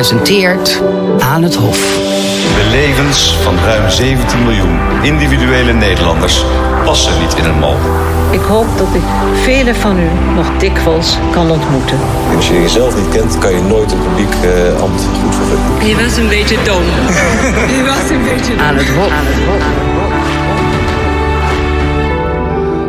presenteert 0.00 0.82
Aan 1.18 1.42
het 1.42 1.54
Hof. 1.54 1.78
De 2.56 2.68
levens 2.70 3.36
van 3.42 3.58
ruim 3.64 3.90
17 3.90 4.42
miljoen 4.42 4.78
individuele 5.02 5.72
Nederlanders 5.72 6.44
passen 6.84 7.20
niet 7.20 7.34
in 7.34 7.44
een 7.44 7.58
mal. 7.58 7.76
Ik 8.30 8.40
hoop 8.40 8.66
dat 8.76 8.86
ik 8.92 9.02
velen 9.42 9.76
van 9.76 9.98
u 9.98 10.08
nog 10.34 10.50
dikwijls 10.58 11.18
kan 11.30 11.50
ontmoeten. 11.50 11.98
Als 12.36 12.48
je 12.48 12.54
jezelf 12.54 12.96
niet 12.96 13.08
kent, 13.08 13.38
kan 13.38 13.52
je 13.52 13.62
nooit 13.62 13.92
een 13.92 14.02
publiek 14.02 14.34
uh, 14.44 14.82
ambt 14.82 15.02
goed 15.22 15.34
vervullen. 15.34 15.88
Je 15.88 16.02
was 16.04 16.16
een 16.16 16.28
beetje 16.28 16.56
dom. 16.64 16.82
je 17.76 17.84
was 17.86 18.10
een 18.10 18.22
beetje 18.22 18.56
dom. 18.56 18.64
Aan 18.64 18.76
het 18.76 18.88
Hof. 18.88 19.10
Aan 19.10 19.26
het 19.26 19.44
Hof. 19.44 19.99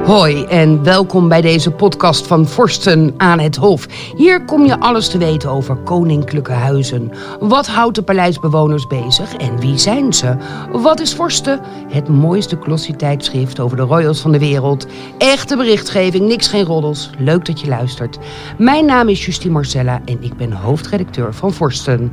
Hoi 0.05 0.43
en 0.43 0.83
welkom 0.83 1.27
bij 1.27 1.41
deze 1.41 1.71
podcast 1.71 2.27
van 2.27 2.47
Vorsten 2.47 3.13
aan 3.17 3.39
het 3.39 3.55
Hof. 3.55 3.85
Hier 4.15 4.45
kom 4.45 4.65
je 4.65 4.79
alles 4.79 5.09
te 5.09 5.17
weten 5.17 5.49
over 5.49 5.75
koninklijke 5.75 6.51
huizen. 6.51 7.11
Wat 7.39 7.67
houdt 7.67 7.95
de 7.95 8.01
paleisbewoners 8.01 8.87
bezig 8.87 9.35
en 9.35 9.59
wie 9.59 9.77
zijn 9.77 10.13
ze? 10.13 10.35
Wat 10.71 10.99
is 10.99 11.13
Vorsten? 11.13 11.59
Het 11.87 12.07
mooiste 12.07 12.57
glossy 12.61 12.93
tijdschrift 12.93 13.59
over 13.59 13.77
de 13.77 13.83
royals 13.83 14.19
van 14.19 14.31
de 14.31 14.39
wereld. 14.39 14.87
Echte 15.17 15.57
berichtgeving, 15.57 16.27
niks 16.27 16.47
geen 16.47 16.65
roddels. 16.65 17.09
Leuk 17.17 17.45
dat 17.45 17.59
je 17.59 17.67
luistert. 17.67 18.17
Mijn 18.57 18.85
naam 18.85 19.09
is 19.09 19.25
Justine 19.25 19.53
Marcella 19.53 20.01
en 20.05 20.23
ik 20.23 20.37
ben 20.37 20.51
hoofdredacteur 20.51 21.33
van 21.33 21.53
Vorsten. 21.53 22.11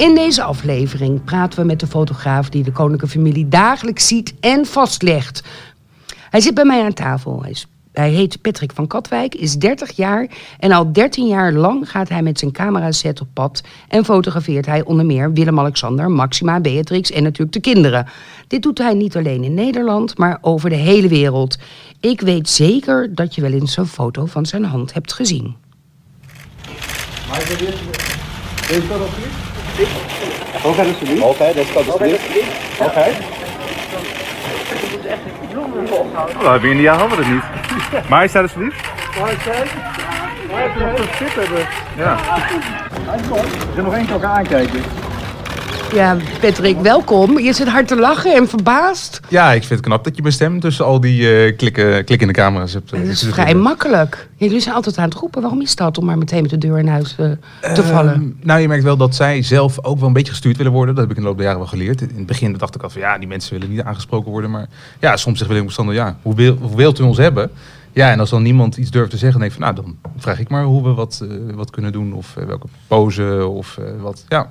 In 0.00 0.14
deze 0.14 0.42
aflevering 0.42 1.24
praten 1.24 1.60
we 1.60 1.66
met 1.66 1.80
de 1.80 1.86
fotograaf 1.86 2.48
die 2.48 2.62
de 2.62 2.72
koninklijke 2.72 3.16
familie 3.16 3.48
dagelijks 3.48 4.06
ziet 4.06 4.34
en 4.40 4.66
vastlegt. 4.66 5.42
Hij 6.30 6.40
zit 6.40 6.54
bij 6.54 6.64
mij 6.64 6.82
aan 6.82 6.92
tafel. 6.92 7.42
Hij, 7.42 7.50
is, 7.50 7.66
hij 7.92 8.10
heet 8.10 8.40
Patrick 8.40 8.72
van 8.72 8.86
Katwijk, 8.86 9.34
is 9.34 9.54
30 9.54 9.96
jaar 9.96 10.28
en 10.58 10.72
al 10.72 10.92
13 10.92 11.26
jaar 11.26 11.52
lang 11.52 11.90
gaat 11.90 12.08
hij 12.08 12.22
met 12.22 12.38
zijn 12.38 12.52
cameraset 12.52 13.20
op 13.20 13.28
pad 13.32 13.62
en 13.88 14.04
fotografeert 14.04 14.66
hij 14.66 14.84
onder 14.84 15.06
meer 15.06 15.32
Willem-Alexander, 15.32 16.10
Maxima, 16.10 16.60
Beatrix 16.60 17.10
en 17.10 17.22
natuurlijk 17.22 17.52
de 17.52 17.60
kinderen. 17.60 18.06
Dit 18.46 18.62
doet 18.62 18.78
hij 18.78 18.94
niet 18.94 19.16
alleen 19.16 19.44
in 19.44 19.54
Nederland, 19.54 20.18
maar 20.18 20.38
over 20.40 20.70
de 20.70 20.76
hele 20.76 21.08
wereld. 21.08 21.58
Ik 22.00 22.20
weet 22.20 22.48
zeker 22.48 23.14
dat 23.14 23.34
je 23.34 23.40
wel 23.40 23.52
eens 23.52 23.76
een 23.76 23.86
foto 23.86 24.26
van 24.26 24.46
zijn 24.46 24.64
hand 24.64 24.92
hebt 24.92 25.12
gezien. 25.12 25.56
Maar 27.28 27.42
is 27.42 27.48
dit... 27.48 27.74
Deze 28.68 28.86
kan 28.86 29.00
alsjeblieft? 29.00 29.48
Oké, 30.64 30.82
alsjeblieft. 30.82 31.22
Oké, 31.22 31.52
deze 31.54 31.72
kan 31.72 31.86
alsjeblieft. 31.86 33.39
Oké. 35.80 36.32
Nou, 36.38 36.50
hebben 36.50 36.70
in 36.70 36.80
jaar 36.80 36.98
hadden 36.98 37.18
we 37.18 37.24
het 37.24 37.32
niet. 37.32 38.08
Majesteit 38.08 38.42
alsjeblieft. 38.42 38.76
Majesteit. 39.20 39.70
Majesteit. 40.50 41.66
Ja. 41.96 42.16
We 42.16 43.74
gaan 43.74 43.84
nog 43.84 43.94
één 43.94 44.04
keer 44.04 44.12
elkaar 44.12 44.36
aankijken. 44.36 44.99
Ja, 45.92 46.16
Patrick, 46.40 46.80
welkom. 46.80 47.38
Je 47.38 47.52
zit 47.52 47.68
hard 47.68 47.88
te 47.88 47.96
lachen 47.96 48.34
en 48.34 48.48
verbaasd. 48.48 49.20
Ja, 49.28 49.52
ik 49.52 49.60
vind 49.60 49.70
het 49.70 49.80
knap 49.80 50.04
dat 50.04 50.16
je 50.16 50.22
mijn 50.22 50.34
stem 50.34 50.60
tussen 50.60 50.84
al 50.84 51.00
die 51.00 51.46
uh, 51.46 51.56
klikken, 51.56 52.04
klikkende 52.04 52.32
camera's 52.32 52.72
hebt. 52.72 52.90
Het 52.90 53.06
is 53.06 53.22
vrij 53.22 53.54
makkelijk. 53.54 54.28
Jullie 54.36 54.60
zijn 54.60 54.74
altijd 54.74 54.98
aan 54.98 55.08
het 55.08 55.14
roepen. 55.14 55.42
Waarom 55.42 55.60
is 55.60 55.76
dat 55.76 55.98
om 55.98 56.04
maar 56.04 56.18
meteen 56.18 56.42
met 56.42 56.50
de 56.50 56.58
deur 56.58 56.78
in 56.78 56.88
huis 56.88 57.16
uh, 57.20 57.30
te 57.74 57.80
uh, 57.82 57.88
vallen? 57.88 58.38
Nou, 58.42 58.60
je 58.60 58.68
merkt 58.68 58.84
wel 58.84 58.96
dat 58.96 59.14
zij 59.14 59.42
zelf 59.42 59.84
ook 59.84 59.98
wel 59.98 60.06
een 60.08 60.12
beetje 60.14 60.32
gestuurd 60.32 60.56
willen 60.56 60.72
worden. 60.72 60.94
Dat 60.94 61.02
heb 61.02 61.12
ik 61.12 61.16
in 61.16 61.22
de 61.22 61.28
loop 61.28 61.38
der 61.38 61.46
jaren 61.46 61.62
wel 61.62 61.70
geleerd. 61.70 62.00
In 62.00 62.16
het 62.16 62.26
begin 62.26 62.52
dacht 62.56 62.74
ik 62.74 62.82
al 62.82 62.90
van 62.90 63.00
ja, 63.00 63.18
die 63.18 63.28
mensen 63.28 63.52
willen 63.52 63.70
niet 63.70 63.82
aangesproken 63.82 64.30
worden. 64.30 64.50
Maar 64.50 64.66
ja, 65.00 65.16
soms 65.16 65.36
zegt 65.38 65.48
Willem-Alexander, 65.48 65.94
ja, 65.94 66.16
hoe, 66.22 66.34
wil, 66.34 66.56
hoe 66.60 66.76
wilt 66.76 66.98
u 66.98 67.02
ons 67.02 67.18
hebben? 67.18 67.50
Ja, 67.92 68.10
en 68.10 68.20
als 68.20 68.30
dan 68.30 68.42
niemand 68.42 68.76
iets 68.76 68.90
durft 68.90 69.10
te 69.10 69.16
zeggen, 69.16 69.40
denk 69.40 69.52
ik 69.52 69.58
van 69.58 69.74
nou, 69.74 69.84
dan 69.84 70.12
vraag 70.16 70.38
ik 70.40 70.48
maar 70.48 70.64
hoe 70.64 70.82
we 70.82 70.94
wat, 70.94 71.24
wat 71.54 71.70
kunnen 71.70 71.92
doen. 71.92 72.12
Of 72.12 72.34
welke 72.46 72.66
pose 72.86 73.46
of 73.46 73.78
wat, 74.00 74.24
ja. 74.28 74.50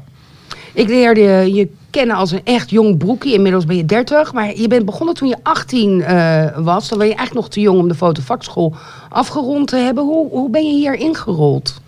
Ik 0.79 0.87
leerde 0.87 1.53
je 1.53 1.69
kennen 1.89 2.15
als 2.15 2.31
een 2.31 2.41
echt 2.43 2.69
jong 2.69 2.97
broekie. 2.97 3.33
Inmiddels 3.33 3.65
ben 3.65 3.75
je 3.75 3.85
30. 3.85 4.33
Maar 4.33 4.55
je 4.55 4.67
bent 4.67 4.85
begonnen 4.85 5.15
toen 5.15 5.27
je 5.27 5.37
18 5.43 5.99
uh, 5.99 6.57
was. 6.57 6.89
Dan 6.89 6.97
ben 6.97 7.07
je 7.07 7.15
eigenlijk 7.15 7.45
nog 7.45 7.49
te 7.49 7.59
jong 7.59 7.79
om 7.79 7.87
de 7.87 7.95
fotovakschool 7.95 8.75
afgerond 9.09 9.67
te 9.67 9.75
hebben. 9.75 10.03
Hoe, 10.03 10.29
hoe 10.29 10.49
ben 10.49 10.65
je 10.65 10.73
hier 10.73 10.95
ingerold? 10.95 11.81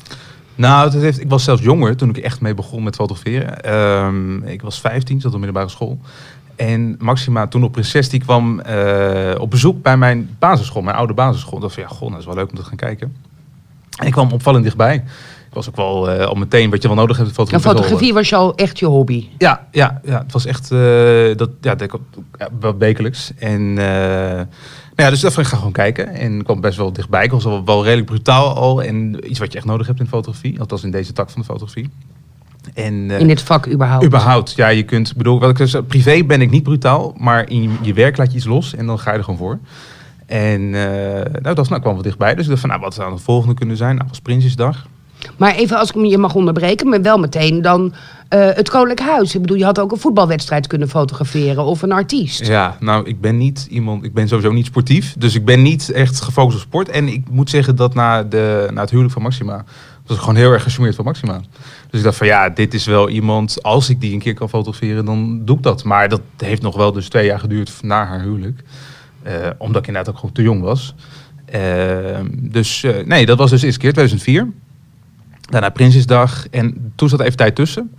Nou, 0.56 0.84
het 0.91 1.01
heeft, 1.01 1.19
ik 1.19 1.30
was 1.30 1.44
zelfs 1.44 1.62
jonger 1.62 1.96
toen 1.96 2.09
ik 2.09 2.18
echt 2.18 2.41
mee 2.41 2.53
begon 2.53 2.84
met 2.84 2.96
fotograferen. 2.96 3.74
Um, 4.06 4.44
ik 4.44 4.62
was 4.62 4.81
15, 4.81 5.22
zat 5.22 5.34
op 5.34 5.38
middelbare 5.38 5.69
school. 5.69 6.00
En 6.56 6.96
Maxima, 7.00 7.47
toen 7.47 7.62
nog 7.62 7.72
prinses, 7.72 8.09
die 8.09 8.19
kwam 8.19 8.62
uh, 8.69 9.35
op 9.38 9.50
bezoek 9.50 9.81
bij 9.81 9.97
mijn 9.97 10.35
basisschool, 10.40 10.81
mijn 10.81 10.96
oude 10.96 11.13
basisschool. 11.13 11.59
Dacht 11.59 11.74
van, 11.74 11.84
ja, 11.84 11.90
goh, 11.90 12.09
dat 12.09 12.19
is 12.19 12.25
wel 12.25 12.35
leuk 12.35 12.50
om 12.50 12.56
te 12.56 12.63
gaan 12.63 12.75
kijken. 12.75 13.16
En 13.97 14.07
ik 14.07 14.12
kwam 14.12 14.31
opvallend 14.31 14.63
dichtbij 14.63 15.03
ik 15.51 15.57
was 15.57 15.69
ook 15.69 15.75
wel 15.75 16.13
uh, 16.13 16.25
al 16.25 16.35
meteen 16.35 16.69
wat 16.69 16.81
je 16.81 16.88
wel 16.88 16.97
nodig 16.97 17.17
hebt. 17.17 17.31
Fotografie, 17.31 17.69
ja, 17.69 17.75
fotografie 17.75 18.13
was 18.13 18.29
jou 18.29 18.53
echt 18.56 18.79
je 18.79 18.85
hobby? 18.85 19.28
Ja, 19.38 19.67
ja, 19.72 20.01
ja 20.03 20.17
het 20.17 20.31
was 20.31 20.45
echt 20.45 20.72
uh, 20.72 20.79
dat, 21.35 21.50
ja, 21.62 21.75
dat, 21.75 22.00
ja, 22.38 22.50
wel 22.59 22.78
wekelijks. 22.78 23.31
En 23.38 23.62
uh, 23.62 23.75
nou 23.75 24.47
ja, 24.95 25.09
dus 25.09 25.19
dat 25.19 25.38
ik 25.38 25.45
ga 25.45 25.57
gewoon 25.57 25.72
kijken. 25.72 26.07
En 26.07 26.38
ik 26.38 26.44
kwam 26.44 26.62
best 26.62 26.78
wel 26.78 26.94
dichtbij. 26.94 27.23
Ik 27.23 27.31
was 27.31 27.44
wel, 27.44 27.66
wel 27.66 27.84
redelijk 27.84 28.07
brutaal 28.07 28.56
al. 28.56 28.84
En 28.84 29.29
iets 29.29 29.39
wat 29.39 29.51
je 29.51 29.57
echt 29.57 29.67
nodig 29.67 29.88
hebt 29.88 30.00
in 30.00 30.07
fotografie. 30.07 30.59
Althans 30.59 30.84
in 30.84 30.91
deze 30.91 31.13
tak 31.13 31.29
van 31.29 31.41
de 31.41 31.47
fotografie. 31.47 31.89
En, 32.73 33.12
in 33.12 33.28
dit 33.28 33.41
vak 33.41 33.68
überhaupt? 33.68 34.06
Überhaupt, 34.06 34.53
ja. 34.56 34.68
Je 34.68 34.83
kunt, 34.83 35.16
bedoel, 35.16 35.39
wat 35.39 35.59
ik 35.59 35.68
zeg, 35.68 35.85
privé 35.85 36.23
ben 36.23 36.41
ik 36.41 36.51
niet 36.51 36.63
brutaal. 36.63 37.13
Maar 37.18 37.50
in 37.50 37.62
je, 37.62 37.69
je 37.81 37.94
werk 37.94 38.18
laat 38.18 38.31
je 38.31 38.38
iets 38.38 38.45
los 38.45 38.75
en 38.75 38.85
dan 38.85 39.00
ga 39.00 39.12
je 39.12 39.18
er 39.18 39.23
gewoon 39.23 39.39
voor. 39.39 39.59
En 40.25 40.69
nou, 40.69 41.56
dat 41.56 41.69
nou, 41.69 41.81
kwam 41.81 41.94
wel 41.94 42.03
dichtbij. 42.03 42.33
Dus 42.33 42.44
ik 42.44 42.50
dacht 42.50 42.62
van, 42.62 42.69
nou, 42.69 42.81
wat 42.81 42.94
zou 42.94 43.12
het 43.12 43.22
volgende 43.22 43.53
kunnen 43.53 43.78
zijn? 43.78 43.95
Nou, 43.95 44.07
was 44.07 44.19
Prinsjesdag. 44.19 44.88
Maar 45.38 45.56
even 45.56 45.78
als 45.78 45.92
ik 45.92 46.06
je 46.06 46.18
mag 46.18 46.36
onderbreken, 46.36 46.90
maar 46.90 47.02
wel 47.02 47.18
meteen 47.18 47.62
dan 47.62 47.94
uh, 48.34 48.50
het 48.54 48.70
Koninklijk 48.70 49.09
Huis. 49.09 49.36
Ik 49.36 49.42
bedoel, 49.42 49.58
je 49.58 49.64
had 49.64 49.80
ook 49.80 49.92
een 49.92 49.98
voetbalwedstrijd 49.98 50.68
kunnen 50.68 50.90
fotograferen 50.90 51.64
of 51.64 51.82
een 51.82 51.92
artiest. 51.92 52.48
Ja, 52.48 52.78
nou, 52.80 53.08
ik 53.08 53.22
ben 53.22 53.38
niet 53.38 53.68
iemand, 53.70 54.04
ik 54.04 54.14
ben 54.14 54.28
sowieso 54.28 54.52
niet 54.52 54.66
sportief. 54.66 55.16
Dus 55.18 55.36
ik 55.36 55.46
ben 55.46 55.62
niet 55.62 55.92
echt 55.92 56.22
gefocust 56.22 56.58
op 56.58 56.64
sport. 56.64 56.90
En 56.90 57.08
ik 57.08 57.30
moet 57.30 57.50
zeggen 57.50 57.76
dat 57.76 57.94
na, 57.94 58.24
de, 58.24 58.70
na 58.74 58.81
het 58.81 58.90
huwelijk 58.90 59.14
van 59.14 59.24
Maxima, 59.24 59.64
was 60.06 60.16
ik 60.16 60.24
gewoon 60.24 60.36
heel 60.36 60.52
erg 60.52 60.64
gecharmeerd 60.64 60.96
van 60.96 61.06
Maxima. 61.06 61.42
Dus 61.90 62.00
ik 62.00 62.04
dacht 62.04 62.18
van 62.18 62.28
ja, 62.28 62.50
dit 62.50 62.74
is 62.74 62.86
wel 62.86 63.10
iemand, 63.10 63.64
als 63.64 63.90
ik 63.90 64.02
die 64.02 64.14
een 64.14 64.20
keer 64.20 64.34
kan 64.34 64.50
fotograferen, 64.50 65.06
dan 65.06 65.46
doe 65.46 65.58
ik 65.58 65.64
dat. 65.64 65.84
Maar 65.84 66.10
dat 66.10 66.22
heeft 66.38 66.62
nog 66.62 66.76
wel 66.76 66.92
dus 66.92 67.10
twee 67.10 67.26
jaar 67.26 67.40
geduurd 67.40 67.72
na 67.81 68.06
haar 68.06 68.22
huwelijk. 68.22 68.64
Uh, 69.28 69.34
omdat 69.58 69.81
ik 69.81 69.88
inderdaad 69.88 70.14
ook 70.14 70.20
gewoon 70.20 70.36
te 70.36 70.42
jong 70.42 70.62
was. 70.62 70.96
Uh, 71.56 72.20
dus 72.34 72.86
nee, 73.06 73.26
dat 73.26 73.38
was 73.38 73.50
dus 73.50 73.60
de 73.60 73.66
eerste 73.66 73.81
keer, 73.81 73.94
2004. 73.94 74.48
Daarna 75.51 75.69
Prinsjesdag. 75.69 76.47
En 76.50 76.91
toen 76.95 77.09
zat 77.09 77.19
even 77.19 77.38
tijd 77.38 77.56
tussen. 77.56 77.91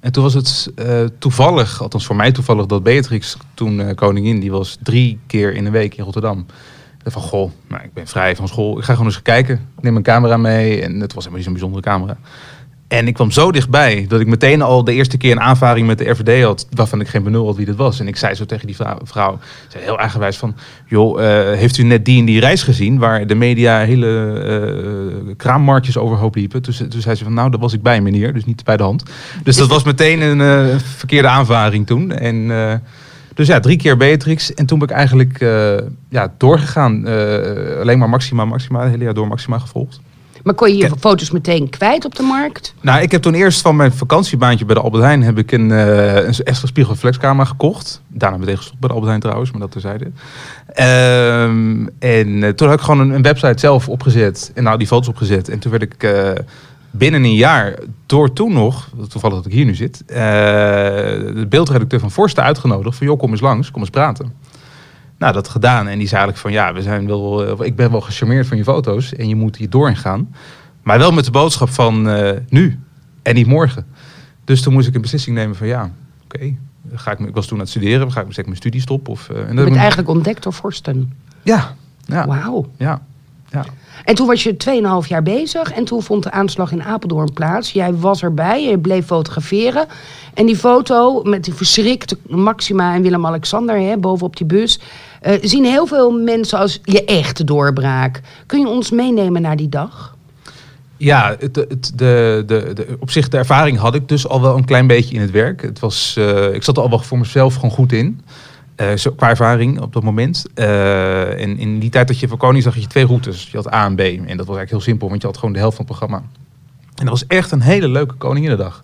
En 0.00 0.12
toen 0.12 0.22
was 0.22 0.34
het 0.34 0.72
uh, 0.76 1.04
toevallig, 1.18 1.82
althans 1.82 2.06
voor 2.06 2.16
mij 2.16 2.32
toevallig, 2.32 2.66
dat 2.66 2.82
Beatrix 2.82 3.36
toen 3.54 3.80
uh, 3.80 3.94
koningin, 3.94 4.40
die 4.40 4.50
was 4.50 4.78
drie 4.82 5.18
keer 5.26 5.54
in 5.54 5.66
een 5.66 5.72
week 5.72 5.94
in 5.96 6.04
Rotterdam. 6.04 6.46
En 7.02 7.12
van, 7.12 7.22
goh, 7.22 7.50
nou, 7.68 7.82
ik 7.82 7.92
ben 7.92 8.06
vrij 8.06 8.36
van 8.36 8.48
school. 8.48 8.78
Ik 8.78 8.84
ga 8.84 8.92
gewoon 8.92 9.06
eens 9.06 9.22
kijken. 9.22 9.68
Neem 9.80 9.96
een 9.96 10.02
camera 10.02 10.36
mee. 10.36 10.82
En 10.82 11.00
het 11.00 11.14
was 11.14 11.24
helemaal 11.24 11.34
niet 11.34 11.44
zo'n 11.44 11.52
bijzondere 11.52 11.82
camera. 11.82 12.16
En 12.88 13.06
ik 13.06 13.14
kwam 13.14 13.30
zo 13.30 13.52
dichtbij 13.52 14.04
dat 14.08 14.20
ik 14.20 14.26
meteen 14.26 14.62
al 14.62 14.84
de 14.84 14.92
eerste 14.92 15.16
keer 15.16 15.32
een 15.32 15.40
aanvaring 15.40 15.86
met 15.86 15.98
de 15.98 16.10
RVD 16.10 16.42
had, 16.42 16.66
waarvan 16.70 17.00
ik 17.00 17.08
geen 17.08 17.22
benul 17.22 17.46
had 17.46 17.56
wie 17.56 17.66
dat 17.66 17.76
was. 17.76 18.00
En 18.00 18.08
ik 18.08 18.16
zei 18.16 18.34
zo 18.34 18.44
tegen 18.44 18.66
die 18.66 18.76
vrouw, 19.02 19.38
zei 19.68 19.84
heel 19.84 19.98
eigenwijs 19.98 20.36
van, 20.36 20.56
joh, 20.86 21.20
uh, 21.20 21.26
heeft 21.52 21.78
u 21.78 21.82
net 21.82 22.04
die 22.04 22.18
en 22.18 22.24
die 22.24 22.40
reis 22.40 22.62
gezien, 22.62 22.98
waar 22.98 23.26
de 23.26 23.34
media 23.34 23.78
hele 23.78 24.06
uh, 25.26 25.34
kraammarktjes 25.36 25.96
overhoop 25.96 26.34
liepen? 26.34 26.62
Toen 26.62 26.74
zei 26.74 27.14
ze 27.14 27.24
van, 27.24 27.34
nou, 27.34 27.50
daar 27.50 27.60
was 27.60 27.72
ik 27.72 27.82
bij 27.82 28.00
meneer, 28.00 28.32
dus 28.32 28.44
niet 28.44 28.64
bij 28.64 28.76
de 28.76 28.82
hand. 28.82 29.02
Dus 29.42 29.56
dat 29.56 29.68
was 29.68 29.84
meteen 29.84 30.20
een 30.20 30.40
uh, 30.40 30.78
verkeerde 30.78 31.28
aanvaring 31.28 31.86
toen. 31.86 32.12
En 32.12 32.50
dus 33.34 33.46
ja, 33.46 33.60
drie 33.60 33.76
keer 33.76 33.96
Beatrix. 33.96 34.54
En 34.54 34.66
toen 34.66 34.78
ben 34.78 34.88
ik 34.88 34.94
eigenlijk 34.94 35.38
ja, 36.08 36.32
doorgegaan. 36.38 37.06
alleen 37.80 37.98
maar 37.98 38.08
Maxima, 38.08 38.44
Maxima, 38.44 38.82
het 38.82 38.90
hele 38.90 39.04
jaar 39.04 39.14
door 39.14 39.28
Maxima 39.28 39.58
gevolgd. 39.58 40.00
Maar 40.46 40.54
kon 40.54 40.68
je 40.68 40.76
je 40.76 40.90
foto's 40.98 41.30
meteen 41.30 41.70
kwijt 41.70 42.04
op 42.04 42.14
de 42.14 42.22
markt? 42.22 42.74
Nou, 42.80 43.02
ik 43.02 43.10
heb 43.10 43.22
toen 43.22 43.34
eerst 43.34 43.60
van 43.60 43.76
mijn 43.76 43.92
vakantiebaantje 43.92 44.64
bij 44.64 44.74
de 44.74 44.80
Albert 44.80 45.02
Heijn 45.02 45.22
heb 45.22 45.38
ik 45.38 45.52
een, 45.52 45.70
uh, 45.70 46.14
een 46.14 46.34
extra 46.44 46.66
spiegelreflexcamera 46.66 47.44
gekocht. 47.44 48.02
Daarna 48.08 48.36
meteen 48.36 48.56
gestopt 48.56 48.78
bij 48.78 48.88
de 48.88 48.94
Albert 48.94 49.08
Heijn 49.08 49.22
trouwens, 49.22 49.50
maar 49.50 49.60
dat 49.60 49.70
terzijde. 49.70 50.04
Um, 50.04 51.88
en 51.98 52.28
uh, 52.28 52.48
toen 52.48 52.68
heb 52.68 52.78
ik 52.78 52.84
gewoon 52.84 53.00
een, 53.00 53.10
een, 53.10 53.22
website 53.22 53.58
zelf 53.58 53.88
opgezet 53.88 54.50
en 54.54 54.62
nou 54.62 54.78
die 54.78 54.86
foto's 54.86 55.08
opgezet. 55.08 55.48
En 55.48 55.58
toen 55.58 55.70
werd 55.70 55.82
ik 55.82 56.02
uh, 56.02 56.30
binnen 56.90 57.24
een 57.24 57.34
jaar, 57.34 57.78
door 58.06 58.32
toen 58.32 58.52
nog, 58.52 58.90
toevallig 59.08 59.36
dat 59.36 59.46
ik 59.46 59.52
hier 59.52 59.64
nu 59.64 59.74
zit, 59.74 60.02
de 60.06 61.46
beeldredacteur 61.48 62.00
van 62.00 62.10
Forsten 62.10 62.42
uitgenodigd 62.42 62.96
van 62.96 63.06
joh, 63.06 63.18
kom 63.18 63.30
eens 63.30 63.40
langs, 63.40 63.70
kom 63.70 63.80
eens 63.80 63.90
praten. 63.90 64.32
Nou, 65.18 65.32
dat 65.32 65.48
gedaan. 65.48 65.88
En 65.88 65.98
die 65.98 66.08
zei 66.08 66.20
eigenlijk 66.20 66.38
van 66.38 66.52
ja, 66.52 66.72
we 66.72 66.82
zijn 66.82 67.06
wel, 67.06 67.60
uh, 67.60 67.66
ik 67.66 67.76
ben 67.76 67.90
wel 67.90 68.00
gecharmeerd 68.00 68.46
van 68.46 68.56
je 68.56 68.64
foto's 68.64 69.14
en 69.14 69.28
je 69.28 69.36
moet 69.36 69.56
hier 69.56 69.70
doorheen 69.70 69.96
gaan. 69.96 70.34
Maar 70.82 70.98
wel 70.98 71.12
met 71.12 71.24
de 71.24 71.30
boodschap 71.30 71.68
van 71.68 72.08
uh, 72.08 72.30
nu 72.48 72.80
en 73.22 73.34
niet 73.34 73.46
morgen. 73.46 73.86
Dus 74.44 74.62
toen 74.62 74.72
moest 74.72 74.88
ik 74.88 74.94
een 74.94 75.00
beslissing 75.00 75.36
nemen 75.36 75.56
van 75.56 75.66
ja, 75.66 75.90
oké. 76.24 76.36
Okay, 76.94 77.14
ik, 77.14 77.28
ik 77.28 77.34
was 77.34 77.46
toen 77.46 77.56
aan 77.56 77.62
het 77.62 77.70
studeren, 77.70 78.12
ga 78.12 78.20
ik 78.20 78.32
zeg, 78.32 78.44
mijn 78.44 78.56
studie 78.56 78.80
stoppen? 78.80 79.12
Of, 79.12 79.28
uh, 79.28 79.38
en 79.38 79.56
je 79.56 79.64
bent 79.64 79.76
eigenlijk 79.76 80.08
ontdekt 80.08 80.42
door 80.42 80.52
Forsten. 80.52 81.12
Ja. 81.42 81.74
ja. 82.04 82.26
Wauw. 82.26 82.70
Ja. 82.76 83.02
Ja. 83.50 83.64
En 84.04 84.14
toen 84.14 84.26
was 84.26 84.42
je 84.42 84.56
2,5 85.02 85.08
jaar 85.08 85.22
bezig 85.22 85.72
en 85.72 85.84
toen 85.84 86.02
vond 86.02 86.22
de 86.22 86.30
aanslag 86.30 86.72
in 86.72 86.82
Apeldoorn 86.82 87.32
plaats. 87.32 87.72
Jij 87.72 87.94
was 87.94 88.22
erbij, 88.22 88.64
je 88.64 88.78
bleef 88.78 89.06
fotograferen. 89.06 89.86
En 90.34 90.46
die 90.46 90.56
foto 90.56 91.22
met 91.22 91.44
die 91.44 91.54
verschrikte 91.54 92.16
Maxima 92.28 92.94
en 92.94 93.02
Willem-Alexander 93.02 94.00
bovenop 94.00 94.36
die 94.36 94.46
bus... 94.46 94.80
eh, 95.20 95.38
zien 95.40 95.64
heel 95.64 95.86
veel 95.86 96.10
mensen 96.10 96.58
als 96.58 96.80
je 96.82 97.04
echte 97.04 97.44
doorbraak. 97.44 98.20
Kun 98.46 98.60
je 98.60 98.68
ons 98.68 98.90
meenemen 98.90 99.42
naar 99.42 99.56
die 99.56 99.68
dag? 99.68 100.14
Ja, 100.96 101.36
het, 101.38 101.56
het, 101.56 101.92
de, 101.94 102.42
de, 102.46 102.70
de, 102.74 102.96
op 103.00 103.10
zich 103.10 103.28
de 103.28 103.36
ervaring 103.36 103.78
had 103.78 103.94
ik 103.94 104.08
dus 104.08 104.28
al 104.28 104.40
wel 104.40 104.56
een 104.56 104.64
klein 104.64 104.86
beetje 104.86 105.14
in 105.14 105.20
het 105.20 105.30
werk. 105.30 105.62
Het 105.62 105.78
was, 105.78 106.14
eh, 106.18 106.54
ik 106.54 106.62
zat 106.62 106.76
er 106.76 106.82
al 106.82 106.90
wel 106.90 106.98
voor 106.98 107.18
mezelf 107.18 107.54
gewoon 107.54 107.70
goed 107.70 107.92
in. 107.92 108.20
Eh, 108.76 108.92
zo, 108.94 109.10
qua 109.10 109.28
ervaring 109.28 109.80
op 109.80 109.92
dat 109.92 110.02
moment. 110.02 110.44
Eh, 110.54 111.42
en 111.42 111.58
in 111.58 111.78
die 111.78 111.90
tijd 111.90 112.08
dat 112.08 112.18
je 112.18 112.28
voor 112.28 112.38
koning 112.38 112.62
zag 112.62 112.76
je 112.76 112.86
twee 112.86 113.06
routes. 113.06 113.48
Je 113.50 113.56
had 113.56 113.72
A 113.72 113.84
en 113.84 113.94
B. 113.94 114.00
En 114.00 114.16
dat 114.16 114.46
was 114.46 114.56
eigenlijk 114.56 114.70
heel 114.70 114.80
simpel, 114.80 115.08
want 115.08 115.20
je 115.20 115.26
had 115.26 115.36
gewoon 115.36 115.52
de 115.52 115.58
helft 115.60 115.76
van 115.76 115.84
het 115.86 115.96
programma. 115.96 116.22
En 116.94 117.04
dat 117.04 117.08
was 117.08 117.26
echt 117.26 117.50
een 117.50 117.60
hele 117.60 117.88
leuke 117.88 118.14
Koninginnedag. 118.14 118.82